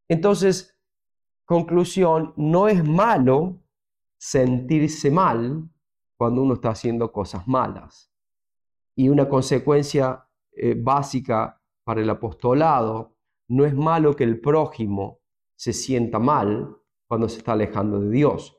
Entonces, 0.08 0.74
conclusión, 1.44 2.32
no 2.38 2.68
es 2.68 2.82
malo 2.88 3.60
sentirse 4.16 5.10
mal 5.10 5.68
cuando 6.16 6.40
uno 6.40 6.54
está 6.54 6.70
haciendo 6.70 7.12
cosas 7.12 7.46
malas. 7.46 8.10
Y 8.94 9.10
una 9.10 9.28
consecuencia 9.28 10.26
eh, 10.52 10.74
básica 10.74 11.60
para 11.84 12.00
el 12.00 12.10
apostolado, 12.10 13.16
no 13.48 13.64
es 13.64 13.74
malo 13.74 14.16
que 14.16 14.24
el 14.24 14.40
prójimo 14.40 15.20
se 15.54 15.72
sienta 15.72 16.18
mal 16.18 16.76
cuando 17.06 17.28
se 17.28 17.38
está 17.38 17.52
alejando 17.52 18.00
de 18.00 18.10
Dios, 18.10 18.58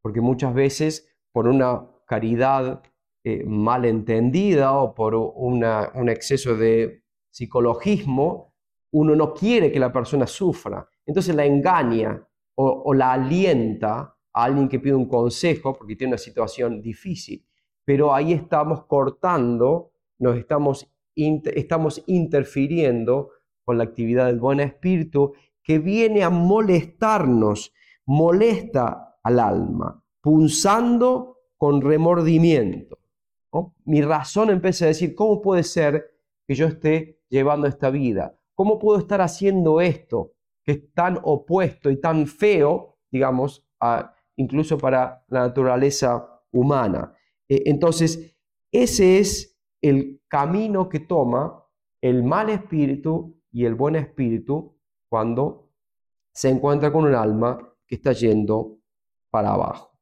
porque 0.00 0.20
muchas 0.20 0.54
veces 0.54 1.08
por 1.30 1.46
una 1.46 1.86
caridad 2.06 2.82
eh, 3.24 3.44
mal 3.44 3.84
entendida 3.84 4.72
o 4.72 4.94
por 4.94 5.14
un 5.14 6.08
exceso 6.08 6.56
de 6.56 7.04
psicologismo, 7.30 8.54
uno 8.90 9.14
no 9.16 9.32
quiere 9.32 9.72
que 9.72 9.78
la 9.78 9.92
persona 9.92 10.26
sufra, 10.26 10.86
entonces 11.06 11.34
la 11.34 11.46
engaña 11.46 12.26
o, 12.54 12.92
la 12.94 13.12
alienta 13.12 14.16
a 14.32 14.44
alguien 14.44 14.68
que 14.68 14.78
pide 14.78 14.94
un 14.94 15.08
consejo 15.08 15.72
porque 15.72 15.96
tiene 15.96 16.12
una 16.12 16.18
situación 16.18 16.82
difícil. 16.82 17.46
Pero 17.84 18.14
ahí 18.14 18.32
estamos 18.32 18.84
cortando, 18.86 19.92
nos 20.18 20.36
estamos, 20.36 20.91
estamos 21.14 22.02
interfiriendo 22.06 23.30
con 23.64 23.78
la 23.78 23.84
actividad 23.84 24.26
del 24.26 24.40
buen 24.40 24.60
espíritu 24.60 25.32
que 25.62 25.78
viene 25.78 26.22
a 26.22 26.30
molestarnos, 26.30 27.72
molesta 28.06 29.18
al 29.22 29.38
alma, 29.38 30.02
punzando 30.20 31.38
con 31.56 31.80
remordimiento. 31.80 32.98
Mi 33.84 34.02
razón 34.02 34.50
empieza 34.50 34.86
a 34.86 34.88
decir, 34.88 35.14
¿cómo 35.14 35.40
puede 35.40 35.62
ser 35.62 36.16
que 36.46 36.54
yo 36.54 36.66
esté 36.66 37.20
llevando 37.28 37.66
esta 37.66 37.90
vida? 37.90 38.38
¿Cómo 38.54 38.78
puedo 38.78 38.98
estar 38.98 39.20
haciendo 39.20 39.80
esto 39.80 40.32
que 40.64 40.72
es 40.72 40.92
tan 40.94 41.18
opuesto 41.22 41.90
y 41.90 42.00
tan 42.00 42.26
feo, 42.26 42.98
digamos, 43.10 43.64
incluso 44.36 44.78
para 44.78 45.24
la 45.28 45.40
naturaleza 45.40 46.42
humana? 46.50 47.14
Eh, 47.48 47.62
entonces, 47.66 48.34
ese 48.70 49.18
es 49.18 49.51
el 49.82 50.22
camino 50.28 50.88
que 50.88 51.00
toma 51.00 51.62
el 52.00 52.22
mal 52.22 52.48
espíritu 52.48 53.42
y 53.50 53.64
el 53.66 53.74
buen 53.74 53.96
espíritu 53.96 54.78
cuando 55.08 55.68
se 56.32 56.48
encuentra 56.48 56.90
con 56.90 57.04
un 57.04 57.14
alma 57.14 57.58
que 57.86 57.96
está 57.96 58.12
yendo 58.12 58.78
para 59.30 59.52
abajo. 59.52 59.92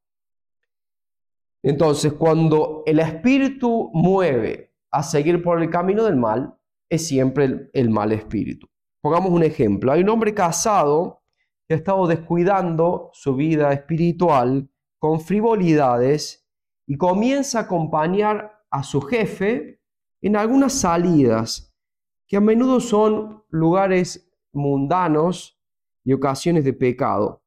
Entonces, 1.62 2.12
cuando 2.12 2.82
el 2.86 3.00
espíritu 3.00 3.90
mueve 3.92 4.72
a 4.90 5.02
seguir 5.02 5.42
por 5.42 5.60
el 5.62 5.68
camino 5.70 6.04
del 6.04 6.16
mal, 6.16 6.56
es 6.88 7.06
siempre 7.06 7.70
el, 7.72 7.90
mal 7.90 8.12
espíritu. 8.12 8.66
Pongamos 9.00 9.30
un 9.30 9.42
ejemplo. 9.42 9.92
Hay 9.92 10.02
un 10.02 10.08
hombre 10.08 10.34
casado 10.34 11.22
que 11.66 11.74
ha 11.74 11.76
estado 11.76 12.06
descuidando 12.06 13.10
su 13.12 13.36
vida 13.36 13.72
espiritual 13.72 14.68
con 14.98 15.20
frivolidades 15.20 16.46
y 16.86 16.96
comienza 16.96 17.60
a 17.60 17.62
acompañar 17.62 18.59
a 18.70 18.82
su 18.82 19.00
jefe 19.00 19.80
en 20.22 20.36
algunas 20.36 20.72
salidas 20.72 21.74
que 22.26 22.36
a 22.36 22.40
menudo 22.40 22.80
son 22.80 23.42
lugares 23.48 24.30
mundanos 24.52 25.60
y 26.04 26.12
ocasiones 26.12 26.64
de 26.64 26.72
pecado. 26.72 27.42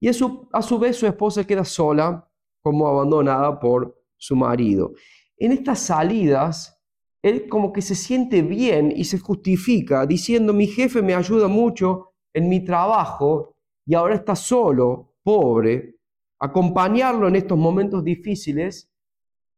Y 0.00 0.08
a 0.08 0.12
su, 0.12 0.78
vez 0.78 0.96
su 0.96 1.06
esposa 1.06 1.44
queda 1.44 1.64
sola 1.64 2.28
como 2.60 2.86
abandonada 2.86 3.58
por 3.58 4.02
su 4.16 4.36
marido. 4.36 4.92
En 5.36 5.52
estas 5.52 5.80
salidas, 5.80 6.80
él 7.22 7.48
como 7.48 7.72
que 7.72 7.82
se 7.82 7.94
siente 7.94 8.42
bien 8.42 8.92
y 8.94 9.04
se 9.04 9.18
justifica 9.18 10.04
diciendo, 10.06 10.52
mi 10.52 10.66
jefe 10.66 11.00
me 11.00 11.14
ayuda 11.14 11.48
mucho 11.48 12.14
en 12.32 12.48
mi 12.48 12.64
trabajo 12.64 13.56
y 13.86 13.94
ahora 13.94 14.14
está 14.14 14.34
solo, 14.34 15.14
pobre. 15.22 15.96
Acompañarlo 16.38 17.28
en 17.28 17.36
estos 17.36 17.56
momentos 17.56 18.02
difíciles 18.04 18.90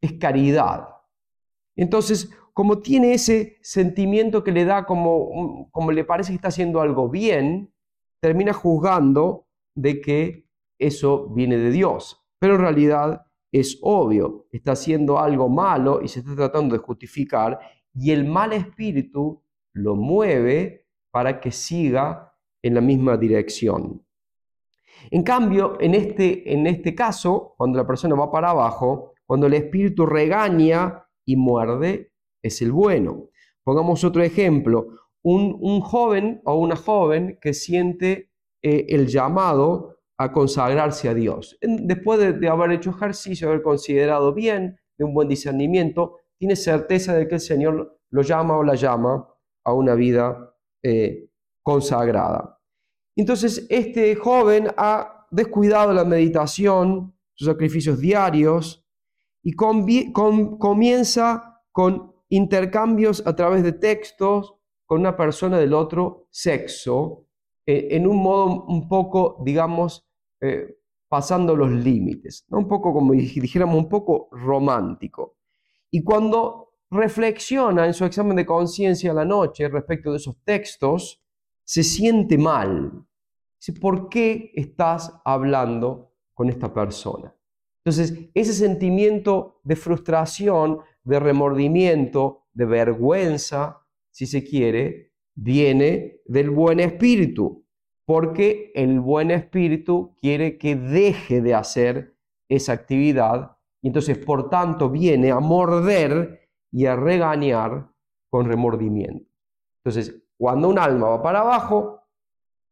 es 0.01 0.13
caridad. 0.15 0.96
Entonces, 1.77 2.31
como 2.53 2.79
tiene 2.79 3.13
ese 3.13 3.59
sentimiento 3.61 4.43
que 4.43 4.53
le 4.53 4.65
da 4.65 4.87
como, 4.87 5.69
como 5.71 5.93
le 5.93 6.05
parece 6.05 6.33
que 6.33 6.37
está 6.37 6.49
haciendo 6.49 6.81
algo 6.81 7.09
bien, 7.09 7.73
termina 8.21 8.53
juzgando 8.53 9.47
de 9.75 10.01
que 10.01 10.49
eso 10.79 11.29
viene 11.29 11.59
de 11.59 11.71
Dios. 11.71 12.27
Pero 12.39 12.55
en 12.55 12.61
realidad 12.61 13.27
es 13.53 13.79
obvio, 13.83 14.47
está 14.51 14.73
haciendo 14.73 15.19
algo 15.19 15.49
malo 15.49 16.03
y 16.03 16.09
se 16.09 16.21
está 16.21 16.35
tratando 16.35 16.75
de 16.75 16.83
justificar 16.83 17.61
y 17.95 18.11
el 18.11 18.25
mal 18.25 18.53
espíritu 18.53 19.43
lo 19.73 19.95
mueve 19.95 20.87
para 21.11 21.41
que 21.41 21.51
siga 21.51 22.35
en 22.63 22.75
la 22.75 22.81
misma 22.81 23.17
dirección. 23.17 24.03
En 25.11 25.23
cambio, 25.23 25.79
en 25.81 25.95
este, 25.95 26.53
en 26.53 26.67
este 26.67 26.95
caso, 26.95 27.55
cuando 27.57 27.79
la 27.79 27.87
persona 27.87 28.15
va 28.15 28.31
para 28.31 28.51
abajo, 28.51 29.15
cuando 29.25 29.47
el 29.47 29.55
espíritu 29.55 30.05
regaña 30.05 31.06
y 31.27 31.37
muerde, 31.37 32.13
es 32.43 32.63
el 32.63 32.73
bueno. 32.73 33.29
Pongamos 33.63 34.05
otro 34.05 34.23
ejemplo. 34.23 34.87
Un, 35.23 35.81
joven 35.81 36.41
o 36.45 36.55
una 36.55 36.77
joven 36.77 37.39
que 37.43 37.53
siente 37.53 38.31
eh, 38.63 38.87
el 38.91 39.09
llamado 39.09 39.99
a 40.17 40.33
consagrarse 40.33 41.09
a 41.09 41.15
Dios. 41.15 41.59
Después 41.61 42.41
de, 42.41 42.49
haber 42.49 42.71
hecho 42.71 42.91
ejercicio, 42.91 43.49
haber 43.49 43.63
considerado 43.63 44.33
bien, 44.33 44.79
de 44.97 45.05
un 45.05 45.13
buen 45.13 45.29
discernimiento, 45.29 46.21
tiene 46.39 46.55
certeza 46.55 47.15
de 47.15 47.27
que 47.27 47.35
el 47.35 47.41
Señor 47.41 47.99
lo 48.11 48.23
llama 48.23 48.57
o 48.57 48.63
la 48.63 48.77
llama 48.77 49.29
a 49.65 49.75
una 49.75 49.95
vida 49.95 50.55
eh, 50.83 51.29
consagrada. 51.63 52.61
Entonces, 53.17 53.67
este 53.69 54.15
joven 54.15 54.69
ha 54.77 55.27
descuidado 55.33 55.93
la 55.93 56.05
meditación, 56.05 57.15
sus 57.35 57.49
sacrificios 57.49 57.99
diarios, 57.99 58.86
y 59.49 59.53
comienza 59.53 61.63
con 61.71 62.13
intercambios 62.31 63.25
a 63.25 63.37
través 63.37 63.63
de 63.63 63.71
textos 63.71 64.57
con 64.85 64.99
una 64.99 65.17
persona 65.17 65.57
del 65.57 65.73
otro 65.73 66.27
sexo, 66.31 67.29
eh, 67.65 67.87
en 67.93 68.09
un 68.09 68.25
modo 68.25 68.65
un 68.65 68.89
poco, 68.89 69.41
digamos, 69.45 70.05
eh, 70.41 70.81
pasando 71.07 71.55
los 71.55 71.71
límites, 71.71 72.45
un 72.51 72.67
poco 72.67 72.93
como 72.93 73.13
dijéramos, 73.13 73.77
un 73.77 73.89
poco 73.89 74.29
romántico. 74.33 75.37
Y 75.93 76.03
cuando 76.03 76.73
reflexiona 76.91 77.87
en 77.87 77.95
su 77.95 78.05
examen 78.05 78.35
de 78.35 78.47
conciencia 78.47 79.13
a 79.13 79.15
la 79.15 79.25
noche 79.25 79.69
respecto 79.69 80.11
de 80.11 80.17
esos 80.17 80.43
textos, 80.43 81.23
se 81.63 81.85
siente 81.85 82.37
mal. 82.37 83.07
Dice, 83.61 83.81
¿por 83.81 84.09
qué 84.09 84.51
estás 84.57 85.15
hablando 85.25 86.11
con 86.35 86.49
esta 86.49 86.75
persona? 86.75 87.36
Entonces, 87.87 88.19
ese 88.35 88.53
sentimiento 88.53 89.61
de 89.63 89.77
frustración 89.77 90.81
de 91.05 91.21
remordimiento, 91.21 92.47
de 92.53 92.65
vergüenza, 92.65 93.87
si 94.11 94.27
se 94.27 94.43
quiere, 94.43 95.13
viene 95.37 96.21
del 96.25 96.51
buen 96.51 96.81
espíritu, 96.81 97.65
porque 98.05 98.73
el 98.75 98.99
buen 98.99 99.31
espíritu 99.31 100.17
quiere 100.21 100.59
que 100.59 100.75
deje 100.75 101.41
de 101.41 101.55
hacer 101.55 102.17
esa 102.49 102.73
actividad 102.73 103.57
y 103.81 103.87
entonces 103.87 104.19
por 104.19 104.51
tanto 104.51 104.91
viene 104.91 105.31
a 105.31 105.39
morder 105.39 106.49
y 106.73 106.87
a 106.87 106.97
regañar 106.97 107.89
con 108.29 108.49
remordimiento. 108.49 109.31
Entonces, 109.85 110.25
cuando 110.37 110.71
un 110.71 110.81
alma 110.81 111.11
va 111.11 111.23
para 111.23 111.39
abajo, 111.39 112.01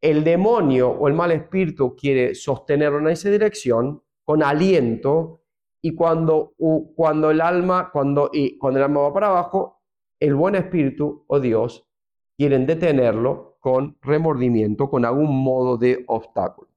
el 0.01 0.25
demonio 0.25 0.91
o 0.91 1.07
el 1.07 1.15
mal 1.15 1.31
espíritu 1.31 1.95
quiere 1.95 2.35
sostenerlo 2.35 2.99
en 2.99 3.09
esa 3.11 3.31
dirección 3.31 4.03
con 4.25 4.43
aliento 4.43 5.41
y 5.81 5.95
cuando, 5.95 6.55
cuando 6.95 7.31
el 7.31 7.41
alma, 7.41 7.91
cuando, 7.93 8.31
y 8.33 8.57
cuando 8.59 8.79
el 8.79 8.85
alma 8.85 9.01
va 9.03 9.13
para 9.13 9.29
abajo, 9.29 9.83
el 10.19 10.35
buen 10.35 10.55
espíritu 10.55 11.25
o 11.27 11.41
Dios 11.41 11.87
quieren 12.37 12.67
detenerlo 12.67 13.59
con 13.61 13.97
remordimiento, 14.03 14.89
con 14.89 15.05
algún 15.05 15.43
modo 15.43 15.77
de 15.77 16.05
obstáculo. 16.07 16.69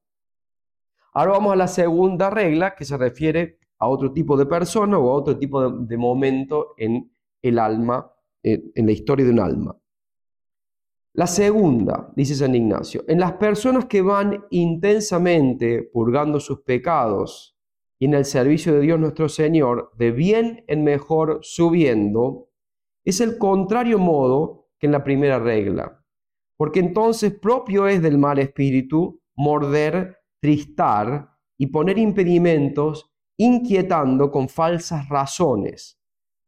Ahora 1.13 1.31
vamos 1.31 1.53
a 1.53 1.55
la 1.55 1.67
segunda 1.67 2.29
regla 2.29 2.75
que 2.75 2.85
se 2.85 2.97
refiere 2.97 3.59
a 3.79 3.87
otro 3.87 4.11
tipo 4.11 4.37
de 4.37 4.45
persona 4.45 4.97
o 4.97 5.09
a 5.09 5.13
otro 5.13 5.37
tipo 5.37 5.69
de, 5.69 5.97
momento 5.97 6.73
en 6.77 7.11
el 7.41 7.59
alma, 7.59 8.11
en 8.43 8.85
la 8.85 8.91
historia 8.91 9.25
de 9.25 9.31
un 9.31 9.39
alma. 9.39 9.75
La 11.17 11.25
segunda, 11.25 12.13
dice 12.15 12.35
San 12.35 12.53
Ignacio, 12.53 13.03
en 13.07 13.19
las 13.19 13.33
personas 13.33 13.85
que 13.85 14.03
van 14.03 14.45
intensamente 14.51 15.81
purgando 15.81 16.39
sus 16.39 16.61
pecados 16.61 17.57
y 17.97 18.05
en 18.05 18.13
el 18.13 18.23
servicio 18.23 18.75
de 18.75 18.81
Dios 18.81 18.99
nuestro 18.99 19.27
Señor, 19.27 19.91
de 19.97 20.11
bien 20.11 20.63
en 20.67 20.83
mejor 20.83 21.39
subiendo, 21.41 22.51
es 23.03 23.19
el 23.19 23.39
contrario 23.39 23.97
modo 23.97 24.69
que 24.77 24.85
en 24.85 24.91
la 24.91 25.03
primera 25.03 25.39
regla. 25.39 26.05
Porque 26.55 26.81
entonces 26.81 27.33
propio 27.33 27.87
es 27.87 27.99
del 28.03 28.19
mal 28.19 28.37
espíritu 28.37 29.19
morder, 29.35 30.19
tristar 30.39 31.31
y 31.57 31.65
poner 31.65 31.97
impedimentos, 31.97 33.11
inquietando 33.37 34.29
con 34.29 34.49
falsas 34.49 35.09
razones, 35.09 35.99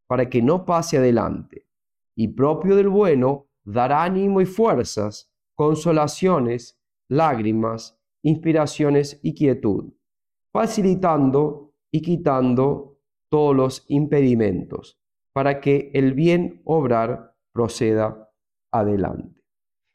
para 0.05 0.29
que 0.29 0.43
no 0.43 0.63
pase 0.63 0.99
adelante. 0.99 1.65
Y 2.13 2.27
propio 2.27 2.75
del 2.75 2.89
bueno 2.89 3.48
dar 3.63 3.91
ánimo 3.91 4.41
y 4.41 4.45
fuerzas, 4.45 5.31
consolaciones, 5.55 6.79
lágrimas, 7.07 7.99
inspiraciones 8.21 9.19
y 9.23 9.33
quietud 9.33 9.93
facilitando 10.51 11.73
y 11.91 12.01
quitando 12.01 12.99
todos 13.29 13.55
los 13.55 13.85
impedimentos 13.87 14.99
para 15.33 15.59
que 15.59 15.91
el 15.93 16.13
bien 16.13 16.61
obrar 16.65 17.35
proceda 17.53 18.29
adelante. 18.71 19.41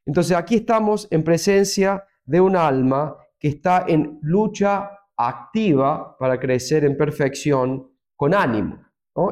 Entonces 0.07 0.37
aquí 0.37 0.57
estamos 0.57 1.09
en 1.11 1.25
presencia 1.25 2.05
de 2.25 2.41
un 2.41 2.57
alma 2.57 3.17
que 3.39 3.49
está 3.49 3.85
en 3.87 4.19
lucha 4.23 4.91
activa 5.17 6.17
para 6.19 6.39
crecer 6.39 6.85
en 6.85 6.97
perfección 6.97 7.91
con 8.17 8.35
ánimo, 8.35 8.81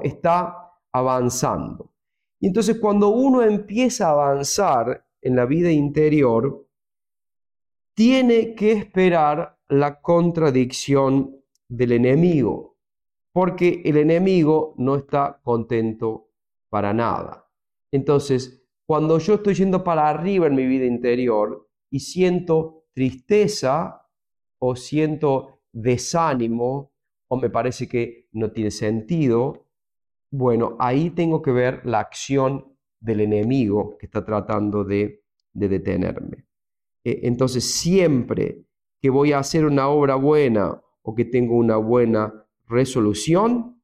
está 0.03 0.73
avanzando. 0.92 1.91
Y 2.42 2.48
entonces 2.48 2.81
cuando 2.81 3.11
uno 3.11 3.40
empieza 3.40 4.09
a 4.09 4.11
avanzar 4.11 5.07
en 5.20 5.37
la 5.37 5.46
vida 5.46 5.70
interior, 5.70 6.66
tiene 7.94 8.57
que 8.57 8.72
esperar 8.72 9.61
la 9.68 10.00
contradicción 10.00 11.37
del 11.68 11.92
enemigo, 11.92 12.78
porque 13.31 13.83
el 13.85 13.96
enemigo 13.96 14.74
no 14.76 14.96
está 14.96 15.40
contento 15.40 16.31
para 16.68 16.92
nada. 16.92 17.48
Entonces, 17.92 18.61
cuando 18.87 19.20
yo 19.20 19.35
estoy 19.35 19.55
yendo 19.55 19.85
para 19.85 20.09
arriba 20.09 20.48
en 20.48 20.57
mi 20.57 20.66
vida 20.66 20.85
interior 20.85 21.68
y 21.90 22.00
siento 22.00 22.87
tristeza 22.92 24.05
o 24.59 24.74
siento 24.74 25.61
desánimo 25.70 26.90
o 27.28 27.37
me 27.37 27.50
parece 27.50 27.87
que 27.87 28.26
no 28.33 28.50
tiene 28.50 28.72
sentido, 28.72 29.62
bueno, 30.33 30.77
ahí 30.79 31.11
tengo 31.11 31.42
que 31.42 31.53
ver 31.53 31.83
la 31.85 32.01
acción 32.01 32.75
del 32.99 33.21
enemigo 33.21 33.99
que 33.99 34.07
está 34.07 34.25
tratando 34.25 34.83
de, 34.83 35.23
detenerme. 35.53 36.47
E, 37.05 37.21
entonces, 37.25 37.71
siempre 37.71 38.64
que 38.99 39.11
voy 39.11 39.33
a 39.33 39.40
hacer 39.40 39.66
una 39.66 39.88
obra 39.88 40.14
buena 40.14 40.81
o 41.03 41.14
que 41.14 41.27
tengo 41.27 41.57
una 41.57 41.77
buena 41.77 42.47
resolución, 42.66 43.83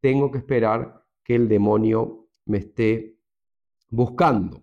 tengo 0.00 0.30
que 0.30 0.38
esperar 0.38 1.04
que 1.22 1.34
el 1.34 1.46
demonio 1.46 2.26
me 2.46 2.58
esté 2.58 3.18
buscando. 3.90 4.62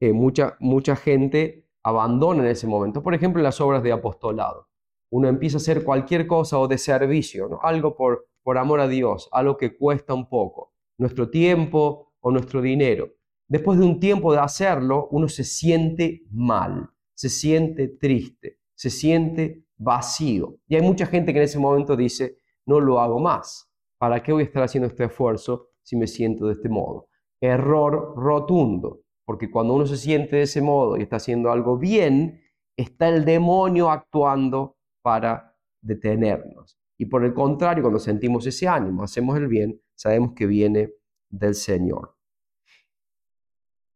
Eh, 0.00 0.14
mucha, 0.14 0.56
mucha 0.60 0.96
gente 0.96 1.68
abandona 1.82 2.44
en 2.44 2.48
ese 2.48 2.66
momento. 2.66 3.02
Por 3.02 3.14
ejemplo, 3.14 3.42
las 3.42 3.60
obras 3.60 3.82
de 3.82 3.92
apostolado. 3.92 4.68
Uno 5.10 5.28
empieza 5.28 5.58
a 5.58 5.60
hacer 5.60 5.84
cualquier 5.84 6.26
cosa 6.26 6.58
o 6.58 6.66
de 6.66 6.78
servicio, 6.78 7.60
algo 7.62 7.94
por, 7.94 8.26
por 8.46 8.58
amor 8.58 8.78
a 8.78 8.86
Dios, 8.86 9.28
algo 9.32 9.56
que 9.56 9.76
cuesta 9.76 10.14
un 10.14 10.28
poco, 10.28 10.72
nuestro 10.98 11.30
tiempo 11.30 12.12
o 12.20 12.30
nuestro 12.30 12.62
dinero. 12.62 13.10
Después 13.48 13.76
de 13.76 13.84
un 13.84 13.98
tiempo 13.98 14.32
de 14.32 14.38
hacerlo, 14.38 15.08
uno 15.10 15.26
se 15.26 15.42
siente 15.42 16.22
mal, 16.30 16.88
se 17.12 17.28
siente 17.28 17.88
triste, 17.88 18.60
se 18.72 18.88
siente 18.88 19.64
vacío. 19.76 20.58
Y 20.68 20.76
hay 20.76 20.82
mucha 20.82 21.06
gente 21.06 21.32
que 21.32 21.40
en 21.40 21.44
ese 21.46 21.58
momento 21.58 21.96
dice, 21.96 22.38
no 22.66 22.78
lo 22.78 23.00
hago 23.00 23.18
más. 23.18 23.68
¿Para 23.98 24.22
qué 24.22 24.32
voy 24.32 24.42
a 24.42 24.46
estar 24.46 24.62
haciendo 24.62 24.86
este 24.86 25.06
esfuerzo 25.06 25.70
si 25.82 25.96
me 25.96 26.06
siento 26.06 26.46
de 26.46 26.52
este 26.52 26.68
modo? 26.68 27.08
Error 27.40 28.14
rotundo, 28.16 29.00
porque 29.24 29.50
cuando 29.50 29.74
uno 29.74 29.86
se 29.86 29.96
siente 29.96 30.36
de 30.36 30.42
ese 30.42 30.62
modo 30.62 30.96
y 30.96 31.02
está 31.02 31.16
haciendo 31.16 31.50
algo 31.50 31.78
bien, 31.78 32.44
está 32.76 33.08
el 33.08 33.24
demonio 33.24 33.90
actuando 33.90 34.76
para 35.02 35.56
detenernos. 35.80 36.75
Y 36.98 37.06
por 37.06 37.24
el 37.24 37.34
contrario, 37.34 37.82
cuando 37.82 37.98
sentimos 37.98 38.46
ese 38.46 38.66
ánimo, 38.66 39.02
hacemos 39.02 39.36
el 39.36 39.48
bien, 39.48 39.80
sabemos 39.94 40.32
que 40.34 40.46
viene 40.46 40.92
del 41.28 41.54
Señor. 41.54 42.16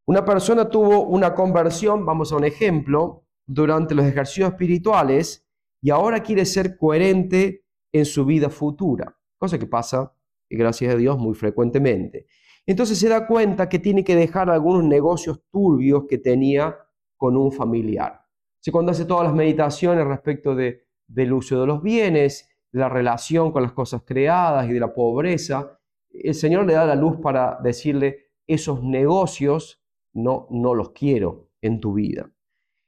Una 0.07 0.25
persona 0.25 0.69
tuvo 0.69 1.05
una 1.07 1.35
conversión, 1.35 2.05
vamos 2.05 2.33
a 2.33 2.37
un 2.37 2.45
ejemplo, 2.45 3.25
durante 3.47 3.95
los 3.95 4.05
ejercicios 4.05 4.51
espirituales 4.51 5.47
y 5.81 5.91
ahora 5.91 6.23
quiere 6.23 6.45
ser 6.45 6.77
coherente 6.77 7.65
en 7.93 8.05
su 8.05 8.25
vida 8.25 8.51
futura, 8.51 9.17
cosa 9.39 9.59
que 9.59 9.67
pasa, 9.67 10.13
gracias 10.49 10.95
a 10.95 10.97
Dios, 10.97 11.19
muy 11.19 11.35
frecuentemente. 11.35 12.27
Entonces 12.67 12.99
se 12.99 13.09
da 13.09 13.27
cuenta 13.27 13.69
que 13.69 13.79
tiene 13.79 14.05
que 14.05 14.15
dejar 14.15 14.51
algunos 14.51 14.85
negocios 14.85 15.43
turbios 15.51 16.05
que 16.09 16.19
tenía 16.19 16.77
con 17.17 17.37
un 17.37 17.51
familiar. 17.51 18.21
Si 18.61 18.71
cuando 18.71 18.93
hace 18.93 19.05
todas 19.05 19.25
las 19.25 19.35
meditaciones 19.35 20.07
respecto 20.07 20.55
de, 20.55 20.87
del 21.07 21.33
uso 21.33 21.61
de 21.61 21.67
los 21.67 21.83
bienes, 21.83 22.50
la 22.73 22.89
relación 22.89 23.53
con 23.53 23.63
las 23.63 23.73
cosas 23.73 24.03
creadas 24.05 24.69
y 24.69 24.73
de 24.73 24.81
la 24.81 24.93
pobreza, 24.93 25.79
el 26.11 26.35
Señor 26.35 26.67
le 26.67 26.75
da 26.75 26.85
la 26.85 26.95
luz 26.95 27.19
para 27.21 27.59
decirle, 27.63 28.31
esos 28.47 28.83
negocios 28.83 29.83
no, 30.13 30.47
no 30.51 30.75
los 30.75 30.91
quiero 30.91 31.51
en 31.61 31.81
tu 31.81 31.95
vida. 31.95 32.31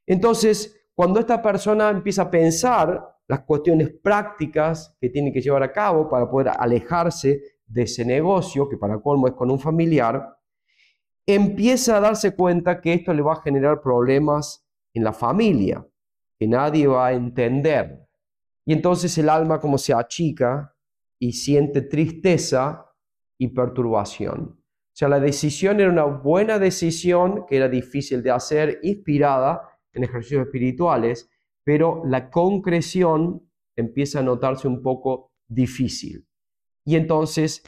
Entonces, 0.07 0.89
cuando 0.95 1.21
esta 1.21 1.41
persona 1.41 1.91
empieza 1.91 2.23
a 2.23 2.31
pensar 2.31 3.13
las 3.29 3.41
cuestiones 3.41 3.91
prácticas 3.91 4.97
que 5.01 5.09
tiene 5.09 5.33
que 5.33 5.41
llevar 5.41 5.63
a 5.63 5.73
cabo 5.73 6.09
para 6.09 6.29
poder 6.31 6.53
alejarse 6.59 7.41
de 7.67 7.83
ese 7.83 8.05
negocio, 8.05 8.69
que 8.69 8.77
para 8.77 9.01
colmo 9.01 9.29
es 9.29 9.35
con 9.35 9.51
un 9.51 9.59
familiar, 9.59 10.37
empieza 11.27 11.97
a 11.97 12.01
darse 12.01 12.35
cuenta 12.35 12.81
que 12.81 12.93
esto 12.93 13.15
le 13.15 13.23
va 13.23 13.35
a 13.35 13.43
generar 13.43 13.81
problemas 13.81 14.67
en 14.93 15.05
la 15.05 15.13
familia, 15.13 15.87
que 16.39 16.47
nadie 16.47 16.87
va 16.87 17.07
a 17.07 17.13
entender. 17.13 18.02
Y 18.65 18.73
entonces 18.73 19.17
el 19.19 19.29
alma 19.29 19.61
como 19.61 19.79
se 19.79 19.93
achica 19.93 20.75
y 21.19 21.33
siente 21.33 21.83
tristeza 21.83 22.87
y 23.39 23.49
perturbación. 23.49 24.41
O 24.41 24.95
sea, 24.95 25.09
la 25.09 25.21
decisión 25.21 25.81
era 25.81 25.91
una 25.91 26.05
buena 26.05 26.59
decisión 26.59 27.47
que 27.47 27.57
era 27.57 27.69
difícil 27.69 28.23
de 28.23 28.31
hacer, 28.31 28.79
inspirada 28.83 29.63
en 29.93 30.05
ejercicios 30.05 30.47
espirituales, 30.47 31.31
pero 31.65 32.03
la 32.05 32.31
concreción 32.31 33.43
empieza 33.75 34.21
a 34.21 34.23
notarse 34.23 34.69
un 34.69 34.83
poco 34.83 35.33
difícil. 35.49 36.27
Y 36.85 36.97
entonces, 36.97 37.63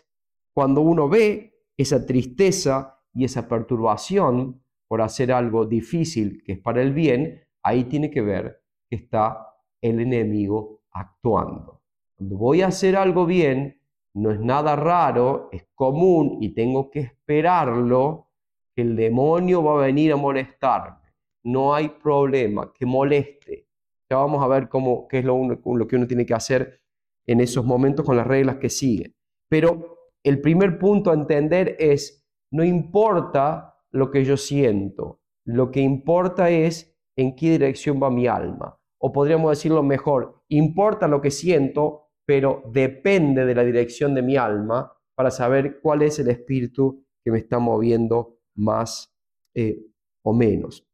cuando 0.53 0.81
uno 0.81 1.09
ve 1.09 1.55
esa 1.77 2.05
tristeza 2.05 3.01
y 3.13 3.25
esa 3.25 3.49
perturbación 3.49 4.63
por 4.87 5.01
hacer 5.01 5.33
algo 5.33 5.65
difícil 5.65 6.43
que 6.45 6.53
es 6.53 6.59
para 6.59 6.83
el 6.83 6.93
bien, 6.93 7.43
ahí 7.63 7.85
tiene 7.85 8.11
que 8.11 8.21
ver 8.21 8.63
que 8.89 8.97
está 8.97 9.49
el 9.81 10.01
enemigo 10.01 10.83
actuando. 10.95 11.83
Cuando 12.17 12.39
voy 12.39 12.63
a 12.63 12.69
hacer 12.69 12.97
algo 12.97 13.27
bien, 13.27 13.81
no 14.15 14.31
es 14.31 14.41
nada 14.41 14.77
raro, 14.77 15.51
es 15.53 15.67
común 15.75 16.39
y 16.41 16.55
tengo 16.55 16.91
que 16.91 17.01
esperarlo, 17.01 18.31
que 18.75 18.83
el 18.83 18.97
demonio 18.97 19.63
va 19.63 19.75
a 19.75 19.87
venir 19.87 20.13
a 20.13 20.17
molestarme 20.17 21.05
no 21.45 21.75
hay 21.75 21.89
problema 21.89 22.73
que 22.75 22.87
moleste. 22.87 23.69
Ya 24.11 24.17
vamos 24.17 24.43
a 24.43 24.49
ver 24.49 24.69
cómo, 24.69 25.07
qué 25.09 25.21
es 25.21 25.25
lo, 25.25 25.87
que 25.87 25.97
uno 25.97 26.07
tiene 26.07 26.27
que 26.27 26.35
hacer 26.35 26.81
en 27.27 27.41
esos 27.41 27.65
momentos 27.65 28.05
con 28.05 28.17
las 28.17 28.27
reglas 28.27 28.57
que 28.57 28.69
siguen. 28.69 29.15
Pero 29.49 30.11
el 30.23 30.41
primer 30.41 30.79
punto 30.79 31.11
a 31.11 31.15
entender 31.15 31.77
es, 31.79 32.27
no 32.51 32.65
importa 32.65 33.79
lo 33.91 34.11
que 34.11 34.25
yo 34.25 34.37
siento, 34.37 35.21
lo 35.45 35.71
que 35.71 35.81
importa 35.81 36.51
es 36.51 36.97
en 37.17 37.37
qué 37.37 37.51
dirección 37.51 38.03
va 38.03 38.11
mi 38.11 38.27
alma. 38.27 38.79
O 39.07 39.13
podríamos 39.13 39.51
decirlo 39.51 39.83
mejor, 39.83 40.43
importa 40.49 41.07
lo 41.07 41.21
que 41.21 41.31
siento, 41.31 42.09
pero 42.25 42.63
depende 42.73 43.45
de 43.45 43.55
la 43.55 43.63
dirección 43.63 44.15
de 44.15 44.23
mi 44.23 44.39
alma 44.39 44.97
para 45.15 45.31
saber 45.31 45.79
cuál 45.83 46.01
es 46.01 46.19
el 46.21 46.31
espíritu 46.31 47.05
que 47.23 47.31
me 47.31 47.37
está 47.37 47.59
moviendo 47.59 48.39
más 48.55 49.15
eh, 49.53 49.79
o 50.23 50.33
menos. 50.33 50.89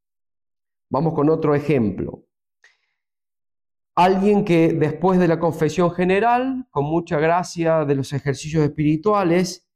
Vamos 0.88 1.14
con 1.14 1.31
otro 1.31 1.55
ejemplo. 1.55 2.25
Alguien 3.94 4.44
que 4.44 4.73
después 4.73 5.20
de 5.20 5.29
la 5.29 5.38
confesión 5.38 5.92
general, 5.92 6.66
con 6.70 6.87
mucha 6.87 7.20
gracia 7.20 7.85
de 7.85 7.94
los 7.94 8.12
ejercicios 8.12 8.64
espirituales, 8.64 9.68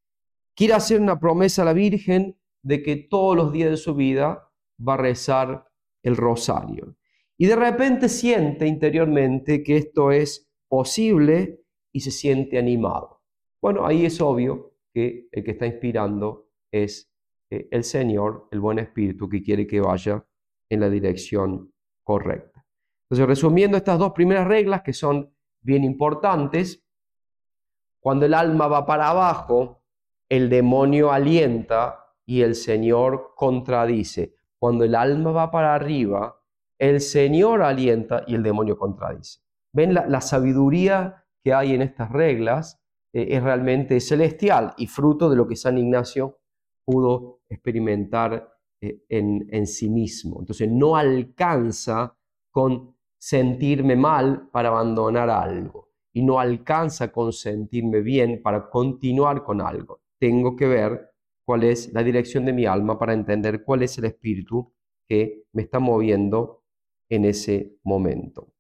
quiere 0.57 0.75
hacer 0.75 1.01
una 1.01 1.21
promesa 1.21 1.63
a 1.63 1.67
la 1.67 1.73
Virgen 1.73 2.37
de 2.63 2.83
que 2.83 2.97
todos 2.97 3.37
los 3.37 3.53
días 3.53 3.71
de 3.71 3.77
su 3.77 3.95
vida 3.95 4.51
va 4.77 4.95
a 4.95 4.97
rezar 4.97 5.71
el 6.03 6.17
rosario. 6.17 6.97
Y 7.37 7.47
de 7.47 7.57
repente 7.57 8.09
siente 8.09 8.67
interiormente 8.67 9.63
que 9.63 9.77
esto 9.77 10.13
es 10.13 10.49
posible 10.69 11.65
y 11.93 12.01
se 12.01 12.11
siente 12.11 12.59
animado. 12.59 13.23
Bueno, 13.61 13.87
ahí 13.87 14.05
es 14.05 14.21
obvio 14.21 14.75
que 14.93 15.29
el 15.33 15.45
que 15.45 15.53
está 15.53 15.67
inspirando 15.67 16.49
es 16.71 17.11
eh, 17.51 17.69
el 17.71 17.85
Señor, 17.85 18.49
el 18.51 18.61
buen 18.61 18.79
espíritu 18.79 19.29
que 19.29 19.43
quiere 19.43 19.67
que 19.67 19.81
vaya 19.81 20.25
en 20.69 20.81
la 20.81 20.89
dirección 20.89 21.73
correcta. 22.03 22.65
Entonces, 23.05 23.27
resumiendo 23.27 23.77
estas 23.77 23.99
dos 23.99 24.13
primeras 24.13 24.47
reglas 24.47 24.83
que 24.83 24.93
son 24.93 25.33
bien 25.61 25.85
importantes, 25.85 26.85
cuando 28.01 28.27
el 28.27 28.35
alma 28.35 28.69
va 28.69 28.87
para 28.87 29.09
abajo, 29.09 29.83
el 30.29 30.49
demonio 30.49 31.13
alienta 31.13 32.05
y 32.27 32.43
el 32.43 32.55
Señor 32.55 33.33
contradice. 33.37 34.35
Cuando 34.59 34.85
el 34.85 34.95
alma 34.95 35.33
va 35.33 35.51
para 35.51 35.75
arriba, 35.75 36.41
el 36.79 37.01
Señor 37.01 37.63
alienta 37.63 38.25
y 38.27 38.35
el 38.35 38.43
demonio 38.43 38.77
contradice. 38.77 39.41
¿Ven 39.73 39.95
la, 39.95 40.21
sabiduría 40.21 41.25
que 41.43 41.53
hay 41.53 41.75
en 41.75 41.83
estas 41.83 42.11
reglas? 42.11 42.81
Eh, 43.13 43.29
es 43.31 43.43
realmente 43.43 44.01
celestial 44.01 44.75
y 44.77 44.87
fruto 44.87 45.29
de 45.29 45.37
lo 45.37 45.49
que 45.49 45.57
San 45.57 45.79
Ignacio 45.79 46.39
pudo 46.85 47.41
experimentar 47.49 48.55
eh, 48.81 49.03
en, 49.09 49.67
sí 49.67 49.89
mismo. 49.89 50.41
Entonces 50.41 50.71
no 50.71 50.97
alcanza 50.97 52.17
con 52.51 52.95
sentirme 53.19 53.97
mal 53.97 54.49
para 54.53 54.69
abandonar 54.69 55.31
algo 55.31 55.93
y 56.13 56.23
no 56.23 56.39
alcanza 56.39 57.11
con 57.11 57.33
sentirme 57.33 58.01
bien 58.01 58.43
para 58.43 58.69
continuar 58.69 59.43
con 59.43 59.61
algo. 59.61 60.03
Tengo 60.19 60.55
que 60.55 60.67
ver 60.67 61.11
cuál 61.45 61.65
es 61.65 61.93
la 61.93 62.03
dirección 62.03 62.45
de 62.45 62.53
mi 62.53 62.67
alma 62.67 62.99
para 62.99 63.15
entender 63.15 63.65
cuál 63.65 63.83
es 63.83 63.99
el 63.99 64.05
espíritu 64.05 64.73
que 65.07 65.45
me 65.53 65.63
está 65.63 65.79
moviendo 65.79 66.64
en 67.09 67.25
ese 67.25 67.77
momento. 67.83 68.53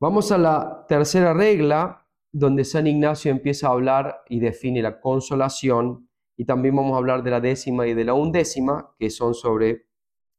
Vamos 0.00 0.32
a 0.32 0.38
la 0.38 0.84
tercera 0.88 1.32
regla, 1.32 2.06
donde 2.30 2.64
San 2.64 2.86
Ignacio 2.86 3.30
empieza 3.30 3.68
a 3.68 3.72
hablar 3.72 4.22
y 4.28 4.40
define 4.40 4.82
la 4.82 5.00
consolación 5.00 6.08
y 6.36 6.44
también 6.44 6.74
vamos 6.74 6.94
a 6.94 6.98
hablar 6.98 7.22
de 7.22 7.30
la 7.30 7.40
décima 7.40 7.86
y 7.86 7.94
de 7.94 8.04
la 8.04 8.14
undécima, 8.14 8.94
que 8.98 9.08
son 9.08 9.34
sobre 9.34 9.86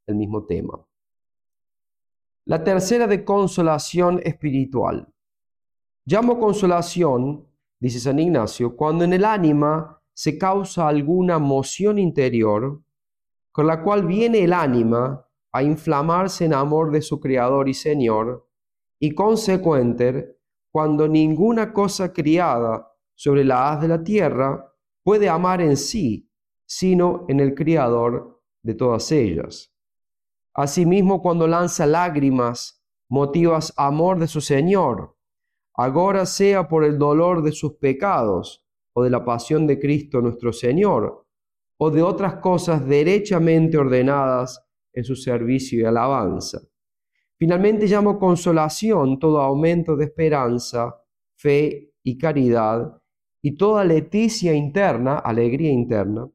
el 0.08 0.16
mismo 0.16 0.46
tema. 0.46 0.86
La 2.46 2.64
tercera 2.64 3.08
de 3.08 3.24
consolación 3.24 4.22
espiritual. 4.24 5.08
Llamo 6.06 6.40
consolación, 6.40 7.48
dice 7.80 8.00
San 8.00 8.20
Ignacio, 8.20 8.76
cuando 8.76 9.04
en 9.04 9.14
el 9.14 9.26
ánima 9.26 10.02
se 10.14 10.38
causa 10.38 10.88
alguna 10.88 11.40
moción 11.40 11.98
interior, 11.98 12.82
con 13.52 13.68
la 13.68 13.82
cual 13.82 14.06
viene 14.06 14.44
el 14.44 14.54
ánima 14.54 15.25
a 15.56 15.64
inflamarse 15.64 16.44
en 16.44 16.54
amor 16.54 16.92
de 16.92 17.02
su 17.02 17.22
Creador 17.22 17.70
y 17.70 17.74
Señor, 17.74 18.46
y 19.00 19.16
consecuente, 19.16 20.38
cuando 20.70 21.08
ninguna 21.08 21.72
cosa 21.72 22.12
criada 22.12 22.92
sobre 23.14 23.46
la 23.46 23.72
haz 23.72 23.80
de 23.80 23.88
la 23.88 24.04
tierra 24.04 24.70
puede 25.02 25.30
amar 25.30 25.62
en 25.62 25.78
sí, 25.78 26.30
sino 26.66 27.24
en 27.30 27.40
el 27.40 27.56
Criador 27.56 28.44
de 28.64 28.74
todas 28.74 29.10
ellas. 29.14 29.74
Asimismo, 30.54 31.22
cuando 31.22 31.48
lanza 31.48 31.86
lágrimas, 31.86 32.84
motivas 33.08 33.74
amor 33.78 34.20
de 34.20 34.28
su 34.28 34.42
Señor, 34.42 35.16
agora 35.74 36.26
sea 36.26 36.68
por 36.68 36.84
el 36.84 36.98
dolor 36.98 37.44
de 37.44 37.54
sus 37.54 37.76
pecados 37.76 38.68
o 38.92 39.04
de 39.04 39.10
la 39.10 39.24
pasión 39.24 39.68
de 39.68 39.80
Cristo 39.80 40.20
nuestro 40.20 40.52
Señor, 40.52 41.26
o 41.78 41.92
de 41.92 42.04
otras 42.04 42.36
cosas 42.40 42.86
derechamente 42.86 43.78
ordenadas 43.78 44.65
en 44.96 45.04
su 45.04 45.16
servicio 45.16 45.82
y 45.82 45.86
alabanza. 45.86 46.62
Finalmente 47.38 47.86
llamo 47.86 48.18
consolación 48.18 49.20
todo 49.20 49.42
aumento 49.42 49.96
de 49.96 50.06
esperanza, 50.06 50.96
fe 51.36 51.94
y 52.02 52.18
caridad, 52.18 53.02
y 53.42 53.58
toda 53.58 53.84
leticia 53.84 54.54
interna, 54.54 55.20
alegría 55.20 55.72
interna, 55.72 56.28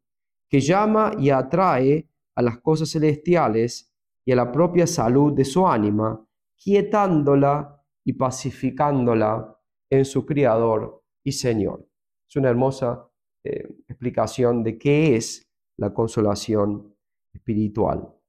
que 0.48 0.60
llama 0.60 1.12
y 1.18 1.30
atrae 1.30 2.08
a 2.34 2.42
las 2.42 2.58
cosas 2.58 2.90
celestiales 2.90 3.92
y 4.24 4.32
a 4.32 4.36
la 4.36 4.52
propia 4.52 4.86
salud 4.86 5.32
de 5.32 5.44
su 5.44 5.66
ánima, 5.66 6.24
quietándola 6.54 7.82
y 8.04 8.12
pacificándola 8.12 9.58
en 9.88 10.04
su 10.04 10.26
Criador 10.26 11.02
y 11.24 11.32
Señor. 11.32 11.88
Es 12.28 12.36
una 12.36 12.50
hermosa 12.50 13.08
eh, 13.42 13.68
explicación 13.88 14.62
de 14.62 14.78
qué 14.78 15.16
es 15.16 15.50
la 15.78 15.92
consolación 15.94 16.94
espiritual. 17.32 18.19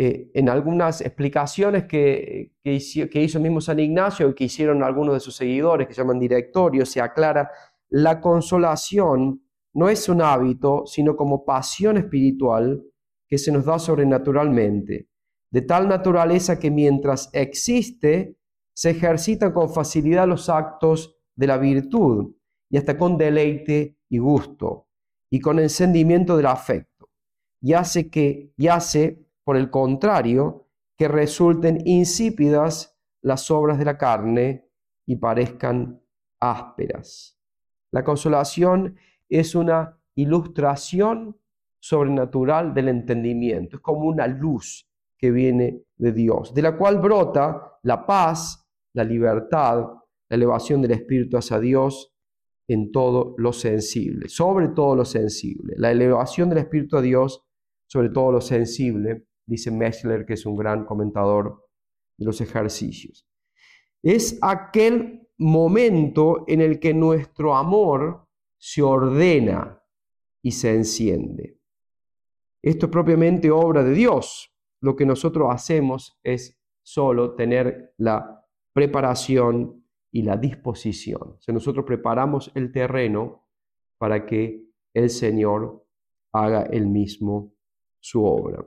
Eh, 0.00 0.30
en 0.32 0.48
algunas 0.48 1.00
explicaciones 1.00 1.86
que, 1.86 2.52
que, 2.62 2.74
hizo, 2.74 3.08
que 3.10 3.20
hizo 3.20 3.40
mismo 3.40 3.60
San 3.60 3.80
Ignacio 3.80 4.28
y 4.28 4.34
que 4.34 4.44
hicieron 4.44 4.84
algunos 4.84 5.14
de 5.14 5.18
sus 5.18 5.34
seguidores, 5.34 5.88
que 5.88 5.94
llaman 5.94 6.20
directorios, 6.20 6.88
se 6.88 7.00
aclara, 7.00 7.50
la 7.88 8.20
consolación 8.20 9.42
no 9.74 9.88
es 9.88 10.08
un 10.08 10.22
hábito, 10.22 10.84
sino 10.86 11.16
como 11.16 11.44
pasión 11.44 11.96
espiritual 11.96 12.80
que 13.26 13.38
se 13.38 13.50
nos 13.50 13.64
da 13.64 13.80
sobrenaturalmente, 13.80 15.08
de 15.50 15.62
tal 15.62 15.88
naturaleza 15.88 16.60
que 16.60 16.70
mientras 16.70 17.28
existe, 17.32 18.36
se 18.72 18.90
ejercitan 18.90 19.52
con 19.52 19.68
facilidad 19.68 20.28
los 20.28 20.48
actos 20.48 21.16
de 21.34 21.46
la 21.48 21.58
virtud 21.58 22.36
y 22.70 22.76
hasta 22.76 22.96
con 22.96 23.18
deleite 23.18 23.96
y 24.08 24.18
gusto 24.18 24.86
y 25.28 25.40
con 25.40 25.58
encendimiento 25.58 26.36
del 26.36 26.46
afecto, 26.46 27.10
y 27.60 27.72
hace 27.72 28.08
que, 28.08 28.52
y 28.56 28.68
hace, 28.68 29.27
por 29.48 29.56
el 29.56 29.70
contrario, 29.70 30.66
que 30.94 31.08
resulten 31.08 31.80
insípidas 31.86 33.00
las 33.22 33.50
obras 33.50 33.78
de 33.78 33.86
la 33.86 33.96
carne 33.96 34.68
y 35.06 35.16
parezcan 35.16 36.02
ásperas. 36.38 37.40
La 37.90 38.04
consolación 38.04 38.96
es 39.26 39.54
una 39.54 39.98
ilustración 40.16 41.40
sobrenatural 41.78 42.74
del 42.74 42.88
entendimiento, 42.88 43.76
es 43.76 43.82
como 43.82 44.00
una 44.00 44.26
luz 44.26 44.86
que 45.16 45.30
viene 45.30 45.80
de 45.96 46.12
Dios, 46.12 46.52
de 46.52 46.60
la 46.60 46.76
cual 46.76 46.98
brota 46.98 47.78
la 47.84 48.04
paz, 48.04 48.68
la 48.92 49.04
libertad, 49.04 49.78
la 50.28 50.36
elevación 50.36 50.82
del 50.82 50.90
espíritu 50.90 51.38
hacia 51.38 51.58
Dios 51.58 52.14
en 52.66 52.92
todo 52.92 53.34
lo 53.38 53.54
sensible, 53.54 54.28
sobre 54.28 54.68
todo 54.68 54.94
lo 54.94 55.06
sensible. 55.06 55.72
La 55.78 55.90
elevación 55.90 56.50
del 56.50 56.58
espíritu 56.58 56.98
a 56.98 57.00
Dios 57.00 57.46
sobre 57.86 58.10
todo 58.10 58.32
lo 58.32 58.40
sensible, 58.42 59.27
dice 59.48 59.70
Messler, 59.70 60.26
que 60.26 60.34
es 60.34 60.46
un 60.46 60.56
gran 60.56 60.84
comentador 60.84 61.66
de 62.16 62.26
los 62.26 62.40
ejercicios. 62.40 63.26
Es 64.02 64.38
aquel 64.42 65.26
momento 65.38 66.44
en 66.46 66.60
el 66.60 66.78
que 66.78 66.94
nuestro 66.94 67.56
amor 67.56 68.26
se 68.58 68.82
ordena 68.82 69.82
y 70.42 70.52
se 70.52 70.74
enciende. 70.74 71.58
Esto 72.62 72.86
es 72.86 72.92
propiamente 72.92 73.50
obra 73.50 73.82
de 73.82 73.92
Dios. 73.92 74.52
Lo 74.80 74.94
que 74.94 75.06
nosotros 75.06 75.48
hacemos 75.50 76.18
es 76.22 76.60
solo 76.82 77.34
tener 77.34 77.94
la 77.96 78.44
preparación 78.72 79.84
y 80.10 80.22
la 80.22 80.36
disposición. 80.36 81.38
O 81.46 81.52
nosotros 81.52 81.84
preparamos 81.84 82.50
el 82.54 82.72
terreno 82.72 83.46
para 83.96 84.26
que 84.26 84.64
el 84.94 85.10
Señor 85.10 85.84
haga 86.32 86.62
el 86.62 86.86
mismo 86.86 87.52
su 88.00 88.24
obra. 88.24 88.64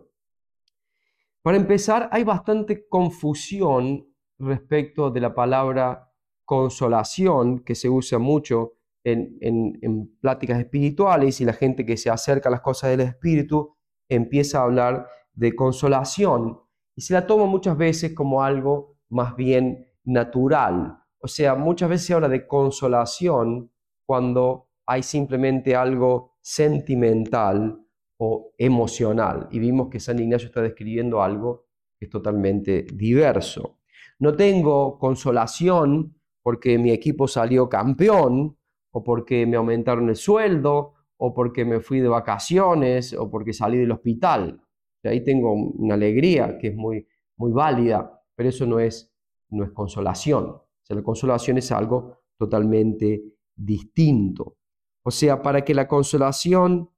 Para 1.42 1.58
empezar, 1.58 2.08
hay 2.12 2.24
bastante 2.24 2.88
confusión 2.88 4.08
respecto 4.38 5.10
de 5.10 5.22
la 5.22 5.34
palabra 5.34 6.12
consolación 6.46 7.64
que 7.64 7.74
se 7.74 7.90
usa 7.90 8.20
mucho 8.20 8.74
en, 9.04 10.18
pláticas 10.22 10.60
espirituales 10.60 11.42
y 11.42 11.46
la 11.46 11.54
gente 11.54 11.86
que 11.86 11.98
se 11.98 12.12
acerca 12.12 12.50
a 12.50 12.52
las 12.52 12.62
cosas 12.62 12.92
del 12.92 13.02
espíritu 13.02 13.76
empieza 14.08 14.60
a 14.60 14.64
hablar 14.64 15.08
de 15.34 15.56
consolación 15.56 16.60
y 16.96 17.02
se 17.02 17.14
la 17.14 17.26
toma 17.26 17.46
muchas 17.46 17.76
veces 17.76 18.14
como 18.14 18.44
algo 18.44 18.98
más 19.10 19.36
bien 19.36 19.88
natural. 20.04 21.00
O 21.20 21.28
sea, 21.28 21.56
muchas 21.56 21.90
veces 21.90 22.08
se 22.08 22.14
habla 22.14 22.30
de 22.30 22.46
consolación 22.46 23.72
cuando 24.06 24.70
hay 24.86 25.02
simplemente 25.02 25.76
algo 25.76 26.36
sentimental 26.42 27.80
o 28.24 28.54
emocional. 28.56 29.48
Y 29.50 29.58
vimos 29.58 29.90
que 29.90 30.00
San 30.00 30.20
Ignacio 30.20 30.46
está 30.46 30.62
describiendo 30.62 31.24
algo 31.24 31.66
que 31.98 32.06
es 32.06 32.12
totalmente 32.12 32.86
diverso. 32.94 33.80
No 34.20 34.36
tengo 34.36 35.00
consolación 35.00 36.16
porque 36.44 36.78
mi 36.78 36.92
equipo 36.92 37.28
salió 37.28 37.68
campeón, 37.68 38.56
o 38.92 39.04
porque 39.04 39.48
me 39.48 39.58
aumentaron 39.58 40.08
el 40.10 40.16
sueldo, 40.16 40.94
o 41.18 41.34
porque 41.34 41.66
me 41.66 41.80
fui 41.80 42.00
de 42.00 42.10
vacaciones, 42.10 43.14
o 43.14 43.28
porque 43.32 43.54
salí 43.54 43.80
del 43.80 43.92
hospital. 43.92 44.62
ahí 45.04 45.24
tengo 45.24 45.54
una 45.54 45.96
alegría 45.96 46.60
que 46.60 46.68
es 46.68 46.76
muy, 46.76 47.08
muy 47.38 47.52
válida, 47.52 48.22
pero 48.36 48.50
eso 48.50 48.68
no 48.68 48.80
es, 48.80 49.12
no 49.50 49.64
es 49.64 49.72
consolación. 49.72 50.46
O 50.46 50.68
sea, 50.84 50.96
la 50.96 51.02
consolación 51.02 51.58
es 51.58 51.72
algo 51.72 52.20
totalmente 52.38 53.24
distinto. 53.56 54.58
O 55.04 55.10
sea, 55.10 55.42
para 55.42 55.66
que 55.66 55.74
la 55.74 55.88
consolación 55.88 56.91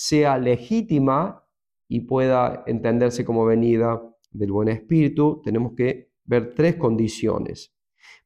sea 0.00 0.38
legítima 0.38 1.44
y 1.88 2.02
pueda 2.02 2.62
entenderse 2.68 3.24
como 3.24 3.44
venida 3.44 4.00
del 4.30 4.52
buen 4.52 4.68
espíritu, 4.68 5.42
tenemos 5.42 5.72
que 5.74 6.12
ver 6.24 6.54
tres 6.54 6.76
condiciones. 6.76 7.74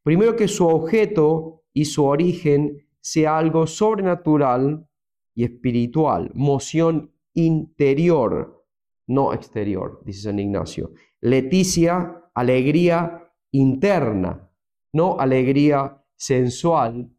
Primero, 0.02 0.36
que 0.36 0.48
su 0.48 0.66
objeto 0.66 1.64
y 1.72 1.86
su 1.86 2.04
origen 2.04 2.86
sea 3.00 3.38
algo 3.38 3.66
sobrenatural 3.66 4.86
y 5.34 5.44
espiritual, 5.44 6.30
moción 6.34 7.14
interior, 7.32 8.66
no 9.06 9.32
exterior, 9.32 10.02
dice 10.04 10.24
San 10.24 10.38
Ignacio. 10.38 10.92
Leticia, 11.22 12.22
alegría 12.34 13.32
interna, 13.50 14.50
no 14.92 15.18
alegría 15.18 16.04
sensual 16.16 17.10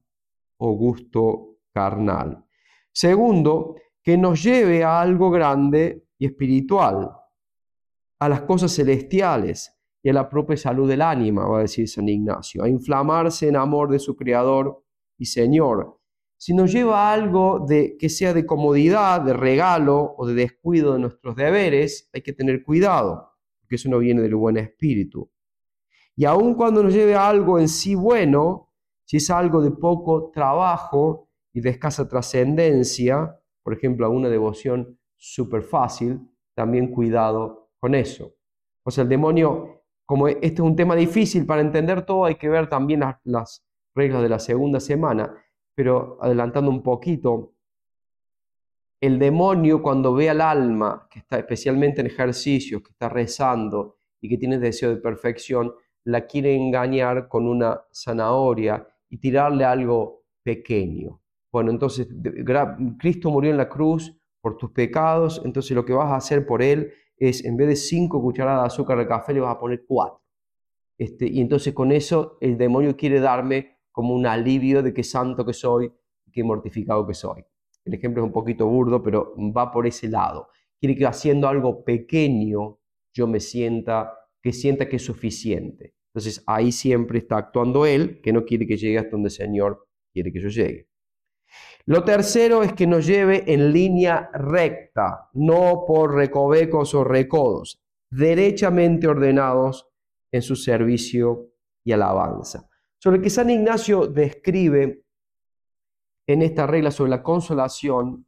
o 0.57 0.73
gusto 0.73 1.57
carnal. 1.73 2.45
Segundo, 2.91 3.77
que 4.03 4.17
nos 4.17 4.43
lleve 4.43 4.83
a 4.83 4.99
algo 4.99 5.31
grande 5.31 6.05
y 6.17 6.25
espiritual, 6.25 7.09
a 8.19 8.29
las 8.29 8.41
cosas 8.41 8.75
celestiales 8.75 9.73
y 10.03 10.09
a 10.09 10.13
la 10.13 10.29
propia 10.29 10.57
salud 10.57 10.87
del 10.89 11.01
ánima, 11.01 11.47
va 11.47 11.59
a 11.59 11.61
decir 11.61 11.87
San 11.87 12.09
Ignacio, 12.09 12.63
a 12.63 12.69
inflamarse 12.69 13.47
en 13.47 13.55
amor 13.55 13.89
de 13.89 13.99
su 13.99 14.15
Creador 14.15 14.83
y 15.17 15.25
Señor. 15.25 15.99
Si 16.35 16.53
nos 16.53 16.73
lleva 16.73 17.09
a 17.09 17.13
algo 17.13 17.65
de, 17.65 17.95
que 17.97 18.09
sea 18.09 18.33
de 18.33 18.45
comodidad, 18.45 19.21
de 19.21 19.31
regalo 19.31 20.13
o 20.17 20.27
de 20.27 20.33
descuido 20.33 20.93
de 20.93 20.99
nuestros 20.99 21.37
deberes, 21.37 22.09
hay 22.13 22.21
que 22.21 22.33
tener 22.33 22.63
cuidado, 22.63 23.31
porque 23.61 23.75
eso 23.75 23.87
no 23.87 23.99
viene 23.99 24.21
del 24.21 24.35
buen 24.35 24.57
espíritu. 24.57 25.31
Y 26.17 26.25
aun 26.25 26.55
cuando 26.55 26.83
nos 26.83 26.93
lleve 26.93 27.15
a 27.15 27.29
algo 27.29 27.57
en 27.57 27.69
sí 27.69 27.95
bueno, 27.95 28.73
si 29.05 29.17
es 29.17 29.29
algo 29.29 29.61
de 29.61 29.71
poco 29.71 30.31
trabajo 30.31 31.29
y 31.53 31.61
de 31.61 31.69
escasa 31.69 32.09
trascendencia, 32.09 33.39
por 33.63 33.73
ejemplo, 33.73 34.05
a 34.05 34.09
una 34.09 34.29
devoción 34.29 34.99
súper 35.15 35.63
fácil, 35.63 36.19
también 36.53 36.91
cuidado 36.91 37.69
con 37.79 37.95
eso. 37.95 38.35
O 38.83 38.91
sea, 38.91 39.03
el 39.03 39.09
demonio, 39.09 39.83
como 40.05 40.27
este 40.27 40.47
es 40.47 40.59
un 40.59 40.75
tema 40.75 40.95
difícil 40.95 41.45
para 41.45 41.61
entender 41.61 42.05
todo, 42.05 42.25
hay 42.25 42.35
que 42.35 42.49
ver 42.49 42.69
también 42.69 43.01
las, 43.23 43.65
reglas 43.95 44.23
de 44.23 44.29
la 44.29 44.39
segunda 44.39 44.79
semana, 44.79 45.33
pero 45.75 46.17
adelantando 46.21 46.69
un 46.71 46.81
poquito, 46.81 47.53
el 48.99 49.19
demonio 49.19 49.81
cuando 49.81 50.13
ve 50.13 50.29
al 50.29 50.41
alma, 50.41 51.07
que 51.11 51.19
está 51.19 51.37
especialmente 51.37 52.01
en 52.01 52.07
ejercicios, 52.07 52.81
que 52.81 52.91
está 52.91 53.09
rezando 53.09 53.97
y 54.21 54.29
que 54.29 54.37
tiene 54.37 54.57
deseo 54.57 54.89
de 54.89 54.97
perfección, 54.97 55.73
la 56.05 56.25
quiere 56.25 56.55
engañar 56.55 57.27
con 57.27 57.47
una 57.47 57.81
zanahoria 57.93 58.87
y 59.09 59.17
tirarle 59.17 59.65
algo 59.65 60.23
pequeño. 60.41 61.22
Bueno, 61.53 61.69
entonces 61.69 62.07
Cristo 62.97 63.29
murió 63.29 63.51
en 63.51 63.57
la 63.57 63.69
cruz 63.69 64.11
por 64.41 64.57
tus 64.57 64.71
pecados, 64.71 65.39
entonces 65.45 65.75
lo 65.75 65.85
que 65.85 65.93
vas 65.93 66.11
a 66.11 66.15
hacer 66.15 66.47
por 66.47 66.63
Él 66.63 66.91
es, 67.15 67.45
en 67.45 67.55
vez 67.55 67.67
de 67.67 67.75
cinco 67.75 68.19
cucharadas 68.23 68.63
de 68.63 68.67
azúcar 68.67 68.97
de 68.97 69.07
café, 69.07 69.33
le 69.33 69.39
vas 69.39 69.55
a 69.55 69.59
poner 69.59 69.85
cuatro. 69.87 70.19
Este, 70.97 71.27
y 71.27 71.39
entonces 71.41 71.75
con 71.75 71.91
eso 71.91 72.39
el 72.41 72.57
demonio 72.57 72.97
quiere 72.97 73.19
darme 73.19 73.77
como 73.91 74.15
un 74.15 74.25
alivio 74.25 74.81
de 74.81 74.95
qué 74.95 75.03
santo 75.03 75.45
que 75.45 75.53
soy, 75.53 75.93
qué 76.31 76.43
mortificado 76.43 77.05
que 77.05 77.13
soy. 77.13 77.45
El 77.85 77.93
ejemplo 77.93 78.23
es 78.23 78.27
un 78.27 78.33
poquito 78.33 78.65
burdo, 78.65 79.03
pero 79.03 79.35
va 79.55 79.71
por 79.71 79.85
ese 79.85 80.07
lado. 80.07 80.47
Quiere 80.79 80.95
que 80.95 81.05
haciendo 81.05 81.47
algo 81.47 81.83
pequeño 81.83 82.79
yo 83.13 83.27
me 83.27 83.39
sienta, 83.39 84.11
que 84.41 84.53
sienta 84.53 84.89
que 84.89 84.95
es 84.95 85.05
suficiente. 85.05 85.93
Entonces 86.07 86.43
ahí 86.47 86.71
siempre 86.71 87.19
está 87.19 87.37
actuando 87.37 87.85
Él, 87.85 88.21
que 88.21 88.33
no 88.33 88.43
quiere 88.43 88.65
que 88.65 88.75
llegue 88.75 88.97
hasta 88.97 89.11
donde 89.11 89.27
el 89.27 89.33
Señor 89.33 89.87
quiere 90.11 90.31
que 90.31 90.41
yo 90.41 90.49
llegue. 90.49 90.87
Lo 91.85 92.05
tercero 92.05 92.63
es 92.63 92.71
que 92.73 92.87
nos 92.87 93.05
lleve 93.05 93.43
en 93.51 93.73
línea 93.73 94.29
recta, 94.33 95.29
no 95.33 95.83
por 95.85 96.15
recovecos 96.15 96.93
o 96.93 97.03
recodos, 97.03 97.81
derechamente 98.09 99.07
ordenados 99.07 99.89
en 100.31 100.41
su 100.41 100.55
servicio 100.55 101.49
y 101.83 101.91
alabanza. 101.91 102.69
Sobre 102.97 103.21
que 103.21 103.29
San 103.29 103.49
Ignacio 103.49 104.07
describe 104.07 105.03
en 106.25 106.41
esta 106.41 106.65
regla 106.65 106.89
sobre 106.89 107.09
la 107.09 107.21
consolación, 107.21 108.25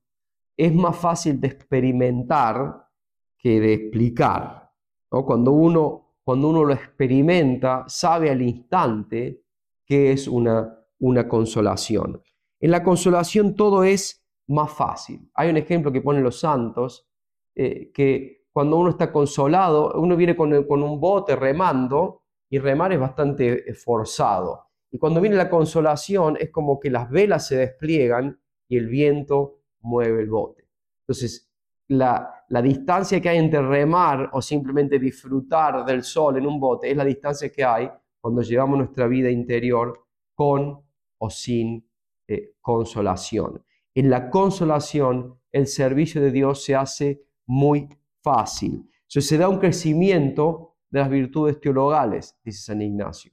es 0.58 0.74
más 0.74 0.98
fácil 0.98 1.40
de 1.40 1.48
experimentar 1.48 2.90
que 3.38 3.62
de 3.62 3.74
explicar. 3.74 4.70
Cuando, 5.08 5.54
uno, 5.54 6.16
cuando 6.26 6.50
uno 6.50 6.66
lo 6.66 6.74
experimenta, 6.74 7.86
sabe 7.88 8.30
al 8.30 8.42
instante 8.42 9.44
que 9.86 10.12
es 10.12 10.28
una, 10.28 10.78
una 11.00 11.26
consolación. 11.26 12.22
En 12.66 12.72
la 12.72 12.82
consolación 12.82 13.56
todo 13.56 13.84
es 13.84 14.26
más 14.48 14.74
fácil. 14.74 15.30
Hay 15.36 15.52
un 15.52 15.58
ejemplo 15.58 15.92
que 15.92 16.02
ponen 16.02 16.24
los 16.24 16.40
santos, 16.40 17.08
eh, 17.54 17.92
que 17.94 18.48
cuando 18.52 18.78
uno 18.78 18.90
está 18.90 19.12
consolado, 19.12 19.94
uno 20.02 20.16
viene 20.16 20.36
con, 20.36 20.52
un 20.52 21.00
bote 21.00 21.36
remando 21.36 22.24
y 22.50 22.58
remar 22.58 22.92
es 22.92 23.00
bastante 23.00 23.72
forzado. 23.76 24.72
Y 24.90 24.98
cuando 24.98 25.22
viene 25.22 25.36
la 25.36 25.48
consolación 25.48 26.38
es 26.40 26.50
como 26.50 26.80
que 26.80 26.90
las 26.90 27.08
velas 27.08 27.46
se 27.46 27.56
despliegan 27.58 28.42
y 28.68 28.78
el 28.78 28.88
viento 28.88 29.60
mueve 29.82 30.24
el 30.24 30.30
bote. 30.32 30.68
Entonces, 31.02 31.48
la, 31.90 32.46
la, 32.50 32.64
distancia 32.64 33.22
que 33.22 33.30
hay 33.30 33.38
entre 33.38 33.62
remar 33.62 34.32
o 34.34 34.42
simplemente 34.42 34.98
disfrutar 34.98 35.86
del 35.86 36.02
sol 36.02 36.38
en 36.38 36.48
un 36.48 36.60
bote 36.60 36.90
es 36.90 36.98
la 36.98 37.06
distancia 37.06 37.52
que 37.52 37.64
hay 37.64 37.92
cuando 38.20 38.42
llevamos 38.42 38.80
nuestra 38.80 39.06
vida 39.06 39.30
interior 39.30 40.08
con 40.34 40.82
o 41.20 41.30
sin 41.30 41.85
eh, 42.28 42.54
consolación. 42.62 43.64
En 43.94 44.10
la 44.10 44.30
consolación, 44.30 45.40
el 45.52 45.68
servicio 45.68 46.22
de 46.22 46.32
Dios 46.32 46.64
se 46.64 46.76
hace 46.76 47.24
muy 47.46 47.88
fácil. 48.22 48.90
se 49.08 49.38
da 49.38 49.48
un 49.48 49.60
crecimiento 49.60 50.76
de 50.90 51.00
las 51.00 51.10
virtudes 51.10 51.60
teologales, 51.60 52.38
dice 52.44 52.64
San 52.64 52.82
Ignacio. 52.82 53.32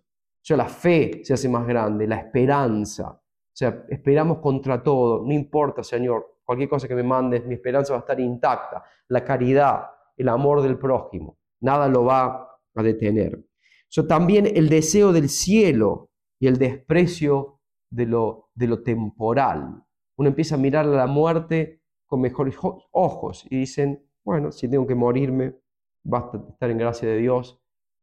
O 0.51 0.57
la 0.57 0.69
fe 0.69 1.23
se 1.25 1.35
hace 1.35 1.49
más 1.49 1.67
grande, 1.67 2.07
la 2.07 2.17
esperanza. 2.17 3.11
O 3.11 3.55
sea, 3.55 3.85
esperamos 3.89 4.39
contra 4.39 4.83
todo, 4.83 5.25
no 5.25 5.33
importa, 5.33 5.83
Señor, 5.83 6.39
cualquier 6.45 6.69
cosa 6.69 6.89
que 6.89 6.95
me 6.95 7.03
mandes, 7.03 7.47
mi 7.47 7.55
esperanza 7.55 7.93
va 7.93 7.99
a 7.99 8.01
estar 8.01 8.19
intacta. 8.21 8.83
La 9.09 9.25
caridad, 9.25 9.85
el 10.17 10.29
amor 10.29 10.63
del 10.63 10.79
prójimo, 10.79 11.39
nada 11.61 11.89
lo 11.89 12.05
va 12.05 12.49
a 12.75 12.83
detener. 12.83 13.45
So, 13.89 14.07
también 14.07 14.47
el 14.47 14.69
deseo 14.69 15.13
del 15.13 15.29
cielo 15.29 16.11
y 16.39 16.47
el 16.47 16.57
desprecio 16.59 17.61
de 17.93 18.07
lo, 18.07 18.49
de 18.55 18.67
lo 18.67 18.83
temporal. 18.83 19.85
Uno 20.17 20.29
empieza 20.29 20.55
a 20.55 20.59
mirar 20.59 20.87
a 20.87 20.89
la 20.89 21.07
muerte 21.07 21.83
con 22.07 22.21
mejores 22.21 22.57
ojos 22.91 23.47
y 23.51 23.59
dicen, 23.59 24.03
bueno, 24.25 24.51
si 24.51 24.69
tengo 24.69 24.87
que 24.87 24.95
morirme, 24.95 25.57
basta 26.03 26.43
estar 26.49 26.71
en 26.71 26.79
gracia 26.79 27.09
de 27.09 27.19
Dios 27.19 27.61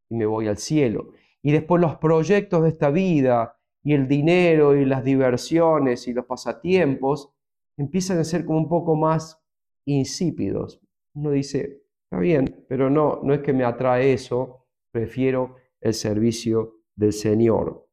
y 0.09 0.15
me 0.15 0.25
voy 0.25 0.47
al 0.47 0.57
cielo. 0.57 1.11
Y 1.41 1.51
después 1.51 1.81
los 1.81 1.97
proyectos 1.97 2.63
de 2.63 2.69
esta 2.69 2.91
vida 2.91 3.57
y 3.83 3.93
el 3.93 4.07
dinero 4.07 4.75
y 4.75 4.85
las 4.85 5.03
diversiones 5.03 6.07
y 6.07 6.13
los 6.13 6.25
pasatiempos 6.25 7.33
empiezan 7.77 8.19
a 8.19 8.23
ser 8.23 8.45
como 8.45 8.59
un 8.59 8.69
poco 8.69 8.95
más 8.95 9.41
insípidos. 9.85 10.81
Uno 11.13 11.31
dice, 11.31 11.81
está 12.03 12.19
bien, 12.19 12.65
pero 12.67 12.89
no, 12.89 13.21
no 13.23 13.33
es 13.33 13.39
que 13.39 13.53
me 13.53 13.63
atrae 13.63 14.13
eso, 14.13 14.67
prefiero 14.91 15.55
el 15.81 15.93
servicio 15.93 16.75
del 16.95 17.13
Señor. 17.13 17.88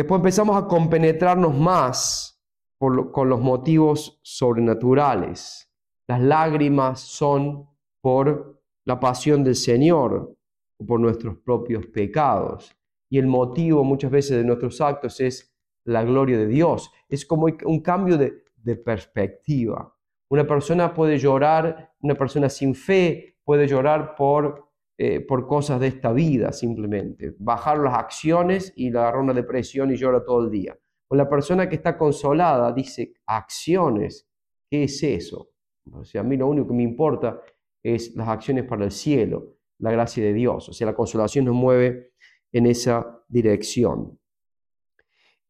Después 0.00 0.20
empezamos 0.20 0.56
a 0.56 0.66
compenetrarnos 0.66 1.54
más 1.54 2.42
con 2.78 3.28
los 3.28 3.38
motivos 3.38 4.18
sobrenaturales. 4.22 5.70
Las 6.08 6.22
lágrimas 6.22 7.00
son 7.00 7.68
por 8.00 8.62
la 8.86 8.98
pasión 8.98 9.44
del 9.44 9.56
Señor 9.56 10.34
o 10.78 10.86
por 10.86 11.00
nuestros 11.00 11.36
propios 11.44 11.84
pecados. 11.84 12.74
Y 13.10 13.18
el 13.18 13.26
motivo 13.26 13.84
muchas 13.84 14.10
veces 14.10 14.38
de 14.38 14.44
nuestros 14.44 14.80
actos 14.80 15.20
es 15.20 15.54
la 15.84 16.02
gloria 16.02 16.38
de 16.38 16.46
Dios. 16.46 16.90
Es 17.06 17.26
como 17.26 17.48
un 17.66 17.80
cambio 17.82 18.16
de, 18.16 18.44
de 18.56 18.76
perspectiva. 18.76 19.94
Una 20.30 20.46
persona 20.46 20.94
puede 20.94 21.18
llorar, 21.18 21.92
una 22.00 22.14
persona 22.14 22.48
sin 22.48 22.74
fe 22.74 23.36
puede 23.44 23.66
llorar 23.68 24.14
por 24.14 24.69
eh, 25.02 25.20
por 25.22 25.46
cosas 25.46 25.80
de 25.80 25.86
esta 25.86 26.12
vida 26.12 26.52
simplemente. 26.52 27.34
Bajar 27.38 27.78
las 27.78 27.94
acciones 27.94 28.70
y 28.76 28.90
le 28.90 28.98
agarra 28.98 29.22
una 29.22 29.32
depresión 29.32 29.90
y 29.90 29.96
llora 29.96 30.22
todo 30.22 30.44
el 30.44 30.50
día. 30.50 30.78
O 31.08 31.16
la 31.16 31.26
persona 31.26 31.70
que 31.70 31.76
está 31.76 31.96
consolada 31.96 32.70
dice, 32.70 33.14
acciones, 33.24 34.28
¿qué 34.68 34.82
es 34.82 35.02
eso? 35.02 35.52
O 35.90 36.04
sea, 36.04 36.20
a 36.20 36.24
mí 36.24 36.36
lo 36.36 36.48
único 36.48 36.68
que 36.68 36.74
me 36.74 36.82
importa 36.82 37.40
es 37.82 38.14
las 38.14 38.28
acciones 38.28 38.64
para 38.64 38.84
el 38.84 38.90
cielo, 38.90 39.54
la 39.78 39.90
gracia 39.90 40.22
de 40.22 40.34
Dios. 40.34 40.68
O 40.68 40.72
sea, 40.74 40.88
la 40.88 40.94
consolación 40.94 41.46
nos 41.46 41.54
mueve 41.54 42.12
en 42.52 42.66
esa 42.66 43.24
dirección. 43.26 44.20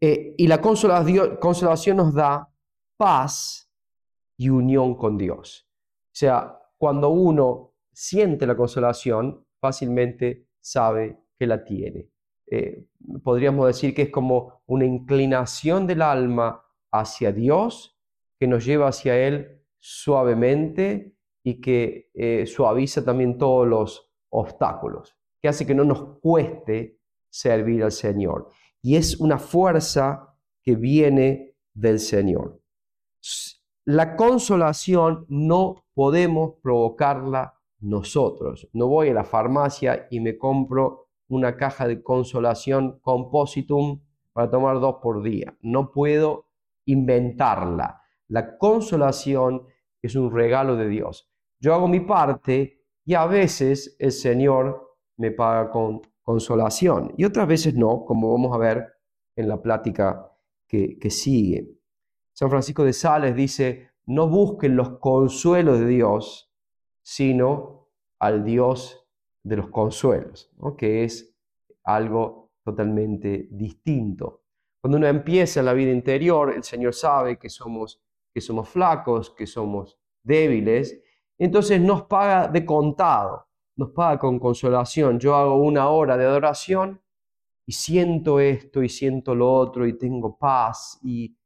Eh, 0.01 0.33
y 0.39 0.47
la 0.47 0.61
consolación 0.61 1.97
nos 1.97 2.15
da 2.15 2.49
paz 2.97 3.69
y 4.37 4.49
unión 4.49 4.95
con 4.95 5.19
Dios. 5.19 5.69
O 6.05 6.13
sea, 6.13 6.57
cuando 6.79 7.09
uno 7.09 7.70
siente 8.01 8.47
la 8.47 8.57
consolación, 8.57 9.45
fácilmente 9.61 10.47
sabe 10.59 11.19
que 11.39 11.47
la 11.47 11.63
tiene. 11.63 12.09
Eh, 12.47 12.87
podríamos 13.23 13.67
decir 13.67 13.95
que 13.95 14.03
es 14.03 14.11
como 14.11 14.63
una 14.65 14.87
inclinación 14.87 15.87
del 15.87 16.01
alma 16.01 16.65
hacia 16.91 17.31
Dios 17.31 18.01
que 18.39 18.47
nos 18.47 18.65
lleva 18.65 18.89
hacia 18.89 19.19
Él 19.19 19.61
suavemente 19.79 21.15
y 21.45 21.61
que 21.61 22.11
eh, 22.15 22.47
suaviza 22.47 23.05
también 23.05 23.37
todos 23.37 23.69
los 23.69 24.11
obstáculos, 24.31 25.15
que 25.43 25.49
hace 25.49 25.67
que 25.67 25.75
no 25.75 25.85
nos 25.85 26.21
cueste 26.21 27.01
servir 27.29 27.85
al 27.85 27.93
Señor. 27.93 28.49
Y 28.81 28.97
es 28.97 29.21
una 29.21 29.37
fuerza 29.37 30.39
que 30.63 30.75
viene 30.75 31.55
del 31.75 31.99
Señor. 31.99 32.63
La 33.85 34.17
consolación 34.17 35.27
no 35.29 35.85
podemos 35.93 36.55
provocarla 36.63 37.60
nosotros. 37.81 38.69
No 38.73 38.89
voy 38.89 39.09
a 39.09 39.15
la 39.15 39.25
farmacia 39.25 40.07
y 40.11 40.21
me 40.21 40.37
compro 40.37 41.09
una 41.29 41.57
caja 41.57 41.87
de 41.87 42.03
consolación 42.03 42.99
compositum 43.01 44.01
para 44.33 44.51
tomar 44.51 44.81
dos 44.81 44.97
por 45.03 45.23
día. 45.23 45.57
No 45.61 45.91
puedo 45.91 46.47
inventarla. 46.85 48.03
La 48.29 48.59
consolación 48.59 49.67
es 50.03 50.15
un 50.15 50.31
regalo 50.31 50.77
de 50.77 50.89
Dios. 50.89 51.31
Yo 51.59 51.75
hago 51.75 51.89
mi 51.89 52.01
parte 52.01 52.85
y 53.05 53.15
a 53.15 53.27
veces 53.27 53.97
el 53.99 54.13
Señor 54.13 54.97
me 55.17 55.31
paga 55.31 55.71
con 55.71 56.01
consolación 56.23 57.13
y 57.17 57.25
otras 57.25 57.47
veces 57.47 57.75
no, 57.75 58.05
como 58.05 58.33
vamos 58.33 58.55
a 58.55 58.59
ver 58.59 58.87
en 59.37 59.49
la 59.49 59.61
plática 59.61 60.33
que, 60.67 60.99
que 60.99 61.11
sigue. 61.11 61.77
San 62.33 62.51
Francisco 62.51 62.85
de 62.85 62.93
Sales 62.93 63.35
dice, 63.35 63.91
no 64.07 64.29
busquen 64.29 64.77
los 64.77 64.99
consuelos 64.99 65.81
de 65.81 65.87
Dios, 65.87 66.50
sino 67.03 67.89
al 68.19 68.45
Dios 68.45 69.07
de 69.43 69.57
los 69.57 69.69
consuelos, 69.71 70.53
que 70.77 71.05
es 71.05 71.35
algo 71.85 72.51
totalmente 72.63 73.49
distinto. 73.51 74.43
Cuando 74.81 74.99
uno 74.99 75.07
empieza 75.07 75.63
la 75.63 75.73
vida 75.73 75.91
interior, 75.91 76.53
el 76.55 76.63
Señor 76.63 76.95
sabe 76.95 77.39
que 77.39 77.49
somos, 77.49 78.03
que 78.33 78.41
somos 78.41 78.69
flacos, 78.69 79.31
que 79.31 79.47
somos 79.47 79.99
débiles, 80.23 81.03
entonces 81.39 81.81
nos 81.81 82.03
paga 82.03 82.49
de 82.49 82.65
contado, 82.65 83.47
nos 83.77 83.91
paga 83.91 84.19
con 84.19 84.39
consolación. 84.39 85.19
Yo 85.19 85.35
hago 85.35 85.57
una 85.57 85.89
hora 85.89 86.17
de 86.17 86.27
adoración 86.27 87.01
y 87.67 87.73
siento 87.73 88.41
esto 88.41 88.83
y 88.83 88.89
siento 88.89 89.35
lo 89.35 89.53
otro 89.53 89.87
y 89.87 89.97
tengo 89.97 90.37
paz 90.37 90.99
y, 91.03 91.37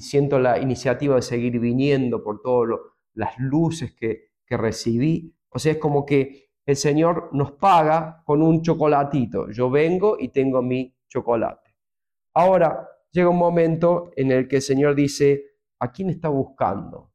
siento 0.00 0.40
la 0.40 0.58
iniciativa 0.58 1.14
de 1.14 1.22
seguir 1.22 1.60
viniendo 1.60 2.22
por 2.22 2.42
todas 2.42 2.80
las 3.14 3.38
luces 3.38 3.94
que, 3.94 4.31
que 4.46 4.56
recibí. 4.56 5.34
O 5.48 5.58
sea, 5.58 5.72
es 5.72 5.78
como 5.78 6.04
que 6.04 6.50
el 6.64 6.76
Señor 6.76 7.30
nos 7.32 7.52
paga 7.52 8.22
con 8.24 8.42
un 8.42 8.62
chocolatito. 8.62 9.50
Yo 9.50 9.70
vengo 9.70 10.16
y 10.18 10.28
tengo 10.28 10.62
mi 10.62 10.94
chocolate. 11.08 11.74
Ahora 12.34 12.88
llega 13.10 13.28
un 13.28 13.38
momento 13.38 14.10
en 14.16 14.32
el 14.32 14.48
que 14.48 14.56
el 14.56 14.62
Señor 14.62 14.94
dice, 14.94 15.44
¿a 15.78 15.92
quién 15.92 16.10
está 16.10 16.28
buscando? 16.28 17.12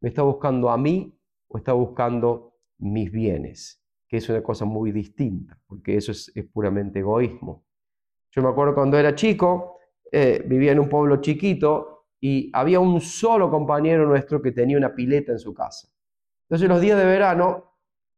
¿Me 0.00 0.10
está 0.10 0.22
buscando 0.22 0.70
a 0.70 0.76
mí 0.76 1.16
o 1.48 1.58
está 1.58 1.72
buscando 1.72 2.54
mis 2.78 3.10
bienes? 3.10 3.82
Que 4.08 4.18
es 4.18 4.28
una 4.28 4.42
cosa 4.42 4.64
muy 4.64 4.92
distinta, 4.92 5.58
porque 5.66 5.96
eso 5.96 6.12
es, 6.12 6.32
puramente 6.52 7.00
egoísmo. 7.00 7.64
Yo 8.30 8.42
me 8.42 8.48
acuerdo 8.48 8.74
cuando 8.74 8.98
era 8.98 9.14
chico, 9.14 9.78
eh, 10.10 10.42
vivía 10.46 10.72
en 10.72 10.80
un 10.80 10.88
pueblo 10.88 11.20
chiquito 11.20 12.06
y 12.20 12.50
había 12.52 12.80
un 12.80 13.00
solo 13.00 13.50
compañero 13.50 14.06
nuestro 14.06 14.42
que 14.42 14.52
tenía 14.52 14.76
una 14.76 14.94
pileta 14.94 15.32
en 15.32 15.38
su 15.38 15.54
casa. 15.54 15.88
Entonces 16.48 16.68
los 16.68 16.80
días 16.80 16.98
de 16.98 17.04
verano 17.04 17.74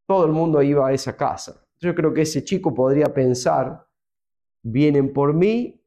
todo 0.06 0.24
el 0.24 0.32
mundo 0.32 0.62
iba 0.62 0.88
a 0.88 0.92
esa 0.92 1.16
casa. 1.16 1.66
Yo 1.80 1.94
creo 1.94 2.14
que 2.14 2.22
ese 2.22 2.44
chico 2.44 2.72
podría 2.72 3.12
pensar, 3.12 3.86
vienen 4.62 5.12
por 5.12 5.34
mí 5.34 5.82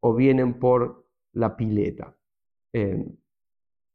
o 0.00 0.14
vienen 0.14 0.58
por 0.58 1.06
la 1.32 1.56
pileta. 1.56 2.16
Eh, 2.72 3.04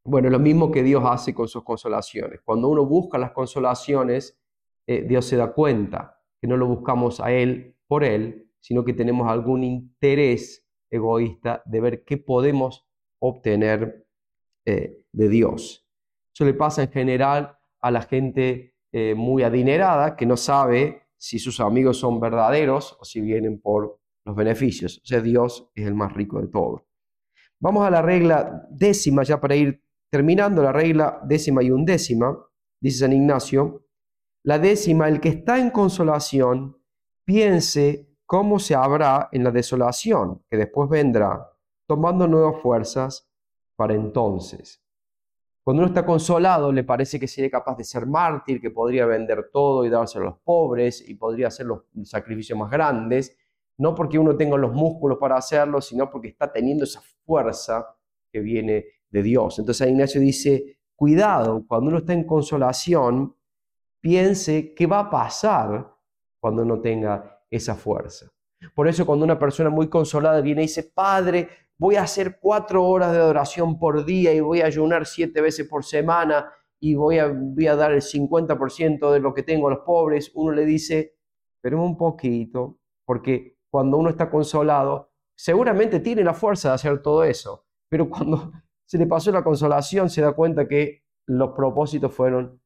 bueno, 0.04 0.30
lo 0.30 0.40
mismo 0.40 0.72
que 0.72 0.82
Dios 0.82 1.04
hace 1.06 1.34
con 1.34 1.48
sus 1.48 1.64
consolaciones. 1.64 2.42
Cuando 2.44 2.70
uno 2.70 2.86
busca 2.86 3.18
las 3.18 3.32
consolaciones, 3.32 4.40
eh, 4.88 5.04
Dios 5.08 5.26
se 5.26 5.36
da 5.36 5.54
cuenta 5.54 6.22
que 6.40 6.48
no 6.48 6.56
lo 6.58 6.68
buscamos 6.68 7.20
a 7.20 7.32
Él 7.32 7.76
por 7.88 8.04
Él, 8.04 8.50
sino 8.60 8.86
que 8.86 8.94
tenemos 8.94 9.30
algún 9.30 9.64
interés 9.64 10.66
egoísta 10.90 11.62
de 11.66 11.82
ver 11.82 12.04
qué 12.06 12.18
podemos 12.18 12.88
obtener 13.20 14.08
eh, 14.66 15.04
de 15.12 15.30
Dios. 15.30 15.88
Eso 16.34 16.46
le 16.46 16.54
pasa 16.54 16.84
en 16.84 16.92
general 16.92 17.59
a 17.82 17.92
la 17.92 18.02
gente 18.02 18.76
eh, 18.92 19.14
muy 19.16 19.44
adinerada 19.44 20.16
que 20.16 20.26
no 20.26 20.38
sabe 20.38 21.04
si 21.18 21.38
sus 21.38 21.60
amigos 21.60 21.98
son 21.98 22.20
verdaderos 22.20 22.98
o 23.00 23.06
si 23.06 23.22
vienen 23.22 23.60
por 23.60 24.00
los 24.26 24.36
beneficios. 24.36 25.00
O 25.04 25.06
sea, 25.06 25.22
Dios 25.22 25.70
es 25.76 25.86
el 25.86 25.94
más 25.94 26.14
rico 26.14 26.42
de 26.42 26.48
todos. 26.48 26.82
Vamos 27.60 27.86
a 27.86 27.92
la 27.92 28.02
regla 28.02 28.66
décima, 28.70 29.24
ya 29.24 29.40
para 29.40 29.56
ir 29.56 29.84
terminando, 30.10 30.64
la 30.64 30.72
regla 30.72 31.20
décima 31.26 31.62
y 31.62 31.72
undécima, 31.72 32.38
dice 32.80 33.00
San 33.00 33.14
Ignacio, 33.14 33.86
la 34.44 34.58
décima, 34.58 35.08
el 35.10 35.20
que 35.20 35.30
está 35.30 35.60
en 35.60 35.70
consolación, 35.70 36.78
piense 37.26 38.08
cómo 38.26 38.60
se 38.60 38.76
habrá 38.76 39.30
en 39.32 39.44
la 39.44 39.52
desolación, 39.52 40.44
que 40.50 40.58
después 40.58 40.90
vendrá, 40.90 41.52
tomando 41.86 42.28
nuevas 42.28 42.62
fuerzas 42.62 43.30
para 43.76 43.94
entonces. 43.94 44.82
Cuando 45.64 45.84
uno 45.84 45.88
está 45.90 46.06
consolado, 46.06 46.72
le 46.72 46.84
parece 46.84 47.20
que 47.20 47.28
sería 47.28 47.52
capaz 47.52 47.78
de 47.78 47.84
ser 47.84 48.06
mártir, 48.06 48.60
que 48.60 48.72
podría 48.72 49.06
vender 49.06 49.50
todo 49.52 49.86
y 49.86 49.90
dárselo 49.90 50.26
a 50.26 50.30
los 50.30 50.40
pobres 50.40 51.08
y 51.08 51.16
podría 51.16 51.48
hacer 51.48 51.66
los 51.66 51.84
sacrificios 52.04 52.58
más 52.58 52.72
grandes, 52.72 53.38
no 53.78 53.94
porque 53.94 54.18
uno 54.18 54.36
tenga 54.36 54.58
los 54.58 54.74
músculos 54.74 55.18
para 55.20 55.38
hacerlo, 55.38 55.82
sino 55.82 56.10
porque 56.10 56.30
está 56.30 56.52
teniendo 56.52 56.84
esa 56.84 57.02
fuerza 57.26 57.96
que 58.32 58.40
viene 58.40 58.86
de 59.10 59.24
Dios. 59.24 59.60
Entonces 59.60 59.88
Ignacio 59.88 60.20
dice, 60.20 60.80
cuidado, 60.96 61.66
cuando 61.68 61.90
uno 61.90 62.00
está 62.00 62.14
en 62.14 62.26
consolación, 62.26 63.36
piense 64.00 64.74
qué 64.74 64.88
va 64.88 65.00
a 65.00 65.10
pasar 65.10 65.94
cuando 66.40 66.66
no 66.66 66.80
tenga 66.80 67.42
esa 67.50 67.76
fuerza. 67.76 68.28
Por 68.76 68.88
eso 68.88 69.06
cuando 69.06 69.26
una 69.26 69.40
persona 69.40 69.70
muy 69.70 69.88
consolada 69.88 70.42
viene 70.42 70.64
y 70.64 70.66
dice, 70.66 70.84
Padre, 70.84 71.48
voy 71.80 71.96
a 71.96 72.04
hacer 72.04 72.40
cuatro 72.40 72.86
horas 72.86 73.14
de 73.14 73.18
adoración 73.18 73.80
por 73.80 74.06
día 74.06 74.34
y 74.34 74.42
voy 74.42 74.62
a 74.62 74.66
ayunar 74.66 75.06
siete 75.06 75.42
veces 75.42 75.68
por 75.68 75.86
semana 75.86 76.52
y 76.80 76.94
voy 76.94 77.18
a, 77.18 77.30
dar 77.76 77.94
el 77.94 78.02
50% 78.02 79.12
de 79.12 79.20
lo 79.20 79.34
que 79.34 79.44
tengo 79.44 79.68
a 79.68 79.72
los 79.72 79.80
pobres, 79.80 80.32
uno 80.36 80.52
le 80.52 80.66
dice, 80.66 81.16
pero 81.62 81.82
un 81.82 81.98
poquito, 81.98 82.80
porque 83.06 83.58
cuando 83.70 83.98
uno 83.98 84.10
está 84.10 84.30
consolado, 84.30 85.12
seguramente 85.36 86.00
tiene 86.00 86.24
la 86.24 86.34
fuerza 86.34 86.70
de 86.70 86.76
hacer 86.76 87.02
todo 87.02 87.24
eso, 87.24 87.66
pero 87.88 88.10
cuando 88.10 88.52
se 88.86 88.98
le 88.98 89.08
pasó 89.08 89.32
la 89.32 89.44
consolación 89.44 90.10
se 90.10 90.22
da 90.22 90.34
cuenta 90.34 90.68
que 90.68 91.04
los 91.28 91.52
propósitos 91.52 92.14
fueron 92.14 92.62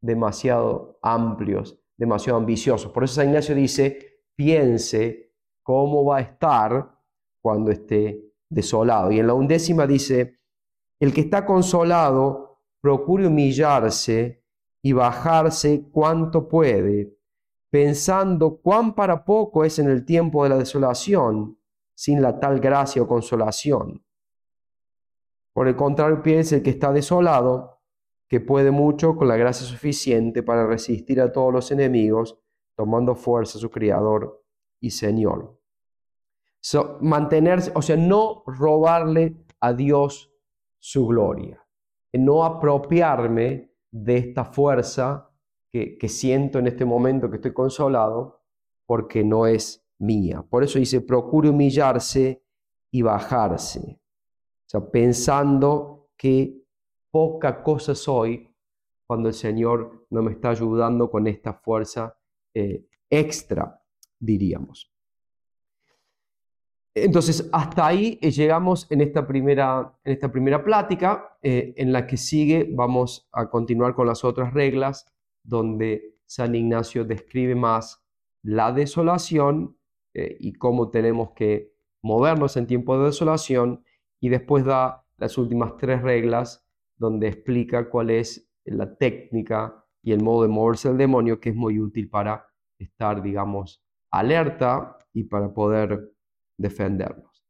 demasiado 0.00 0.98
amplios, 1.02 1.78
demasiado 1.96 2.38
ambiciosos. 2.38 2.92
Por 2.92 3.04
eso 3.04 3.14
San 3.14 3.28
Ignacio 3.28 3.54
dice, 3.54 4.22
piense 4.34 5.34
cómo 5.62 6.04
va 6.04 6.18
a 6.18 6.20
estar 6.20 6.96
cuando 7.40 7.70
esté 7.70 8.25
desolado. 8.48 9.12
Y 9.12 9.18
en 9.18 9.26
la 9.26 9.34
undécima 9.34 9.86
dice, 9.86 10.38
el 10.98 11.12
que 11.12 11.22
está 11.22 11.44
consolado 11.44 12.60
procure 12.80 13.26
humillarse 13.26 14.44
y 14.82 14.92
bajarse 14.92 15.88
cuanto 15.90 16.48
puede, 16.48 17.16
pensando 17.70 18.58
cuán 18.58 18.94
para 18.94 19.24
poco 19.24 19.64
es 19.64 19.78
en 19.78 19.88
el 19.88 20.04
tiempo 20.04 20.44
de 20.44 20.50
la 20.50 20.58
desolación, 20.58 21.58
sin 21.94 22.22
la 22.22 22.38
tal 22.38 22.60
gracia 22.60 23.02
o 23.02 23.08
consolación. 23.08 24.04
Por 25.52 25.68
el 25.68 25.76
contrario, 25.76 26.22
piense 26.22 26.56
el 26.56 26.62
que 26.62 26.70
está 26.70 26.92
desolado, 26.92 27.80
que 28.28 28.40
puede 28.40 28.70
mucho 28.70 29.16
con 29.16 29.28
la 29.28 29.36
gracia 29.36 29.66
suficiente 29.66 30.42
para 30.42 30.66
resistir 30.66 31.20
a 31.20 31.32
todos 31.32 31.52
los 31.52 31.70
enemigos, 31.70 32.38
tomando 32.76 33.14
fuerza 33.14 33.58
su 33.58 33.70
Creador 33.70 34.44
y 34.80 34.90
Señor. 34.90 35.55
Mantenerse, 37.00 37.70
o 37.74 37.82
sea, 37.82 37.96
no 37.96 38.42
robarle 38.46 39.36
a 39.60 39.72
Dios 39.72 40.32
su 40.78 41.06
gloria, 41.06 41.64
no 42.12 42.44
apropiarme 42.44 43.70
de 43.90 44.16
esta 44.18 44.44
fuerza 44.44 45.30
que, 45.70 46.08
siento 46.08 46.58
en 46.58 46.66
este 46.66 46.84
momento 46.84 47.28
que 47.28 47.36
estoy 47.36 47.52
consolado, 47.52 48.40
porque 48.86 49.22
no 49.22 49.46
es 49.46 49.84
mía. 49.98 50.44
Por 50.48 50.64
eso 50.64 50.78
dice, 50.78 51.00
procure 51.02 51.50
humillarse 51.50 52.42
y 52.90 53.02
bajarse. 53.02 54.00
O 54.00 54.68
sea, 54.68 54.80
pensando 54.90 56.08
que 56.16 56.62
poca 57.10 57.62
cosa 57.62 57.94
soy 57.94 58.48
cuando 59.06 59.28
el 59.28 59.34
Señor 59.34 60.06
no 60.10 60.22
me 60.22 60.32
está 60.32 60.50
ayudando 60.50 61.10
con 61.10 61.26
esta 61.26 61.52
fuerza 61.52 62.16
eh, 62.54 62.86
extra, 63.10 63.82
diríamos. 64.18 64.95
Entonces, 66.98 67.46
hasta 67.52 67.86
ahí 67.86 68.18
eh, 68.22 68.30
llegamos 68.30 68.90
en 68.90 69.02
esta 69.02 69.26
primera, 69.26 69.92
en 70.02 70.12
esta 70.14 70.32
primera 70.32 70.64
plática. 70.64 71.36
Eh, 71.42 71.74
en 71.76 71.92
la 71.92 72.06
que 72.06 72.16
sigue 72.16 72.66
vamos 72.72 73.28
a 73.32 73.50
continuar 73.50 73.94
con 73.94 74.06
las 74.06 74.24
otras 74.24 74.54
reglas, 74.54 75.06
donde 75.42 76.16
San 76.24 76.54
Ignacio 76.54 77.04
describe 77.04 77.54
más 77.54 78.02
la 78.42 78.72
desolación 78.72 79.76
y 80.14 80.54
cómo 80.54 80.88
tenemos 80.88 81.32
que 81.32 81.74
movernos 82.02 82.56
en 82.56 82.66
tiempo 82.66 82.98
de 82.98 83.04
desolación, 83.04 83.84
y 84.18 84.30
después 84.30 84.64
da 84.64 85.04
las 85.18 85.36
últimas 85.36 85.76
tres 85.76 86.00
reglas, 86.00 86.66
donde 86.96 87.28
explica 87.28 87.90
cuál 87.90 88.08
es 88.08 88.48
la 88.64 88.96
técnica 88.96 89.84
y 90.02 90.12
el 90.12 90.22
modo 90.22 90.44
de 90.44 90.48
moverse 90.48 90.88
el 90.88 90.96
demonio, 90.96 91.38
que 91.38 91.50
es 91.50 91.54
muy 91.54 91.78
útil 91.78 92.08
para 92.08 92.46
estar, 92.78 93.22
digamos, 93.22 93.84
alerta 94.10 94.96
y 95.12 95.24
para 95.24 95.52
poder 95.52 96.15
defendernos. 96.56 97.44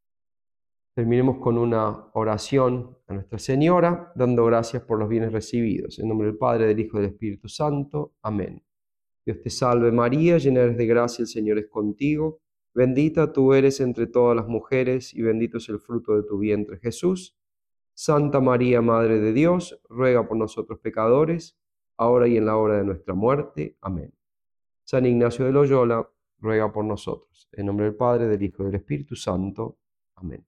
Terminemos 0.95 1.39
con 1.39 1.59
una 1.59 2.07
oración 2.15 2.97
a 3.07 3.13
Nuestra 3.15 3.39
Señora, 3.39 4.13
dando 4.15 4.47
gracias 4.47 4.83
por 4.83 4.99
los 4.99 5.09
bienes 5.09 5.31
recibidos. 5.31 5.99
En 5.99 6.09
nombre 6.09 6.29
del 6.29 6.39
Padre, 6.39 6.67
del 6.67 6.81
Hijo 6.81 6.97
y 6.97 7.03
del 7.03 7.11
Espíritu 7.11 7.49
Santo. 7.49 8.15
Amén. 8.23 8.63
Dios 9.25 9.43
te 9.43 9.51
salve 9.51 9.93
María, 9.93 10.39
llena 10.39 10.61
eres 10.61 10.79
de 10.79 10.87
gracia, 10.87 11.25
el 11.25 11.29
Señor 11.29 11.59
es 11.59 11.67
contigo. 11.67 12.41
Bendita 12.73 13.33
tú 13.33 13.53
eres 13.53 13.81
entre 13.81 14.07
todas 14.07 14.37
las 14.37 14.49
mujeres 14.49 15.13
y 15.13 15.21
bendito 15.21 15.59
es 15.59 15.69
el 15.69 15.81
fruto 15.81 16.17
de 16.17 16.23
tu 16.23 16.39
vientre 16.39 16.79
Jesús. 16.79 17.37
Santa 17.93 18.41
María, 18.41 18.81
Madre 18.81 19.21
de 19.21 19.33
Dios, 19.33 19.81
ruega 19.89 20.29
por 20.29 20.37
nosotros 20.37 20.79
pecadores, 20.79 21.59
ahora 21.97 22.29
y 22.29 22.37
en 22.37 22.47
la 22.47 22.57
hora 22.57 22.79
de 22.79 22.85
nuestra 22.85 23.15
muerte. 23.15 23.77
Amén. 23.81 24.15
San 24.85 25.05
Ignacio 25.05 25.45
de 25.45 25.53
Loyola, 25.53 26.09
ruega 26.39 26.73
por 26.73 26.85
nosotros. 26.85 27.49
En 27.53 27.67
nombre 27.67 27.87
del 27.87 27.97
Padre, 27.97 28.27
del 28.29 28.43
Hijo 28.43 28.63
y 28.63 28.67
del 28.67 28.77
Espíritu 28.77 29.17
Santo. 29.17 29.79
Amén. 30.17 30.47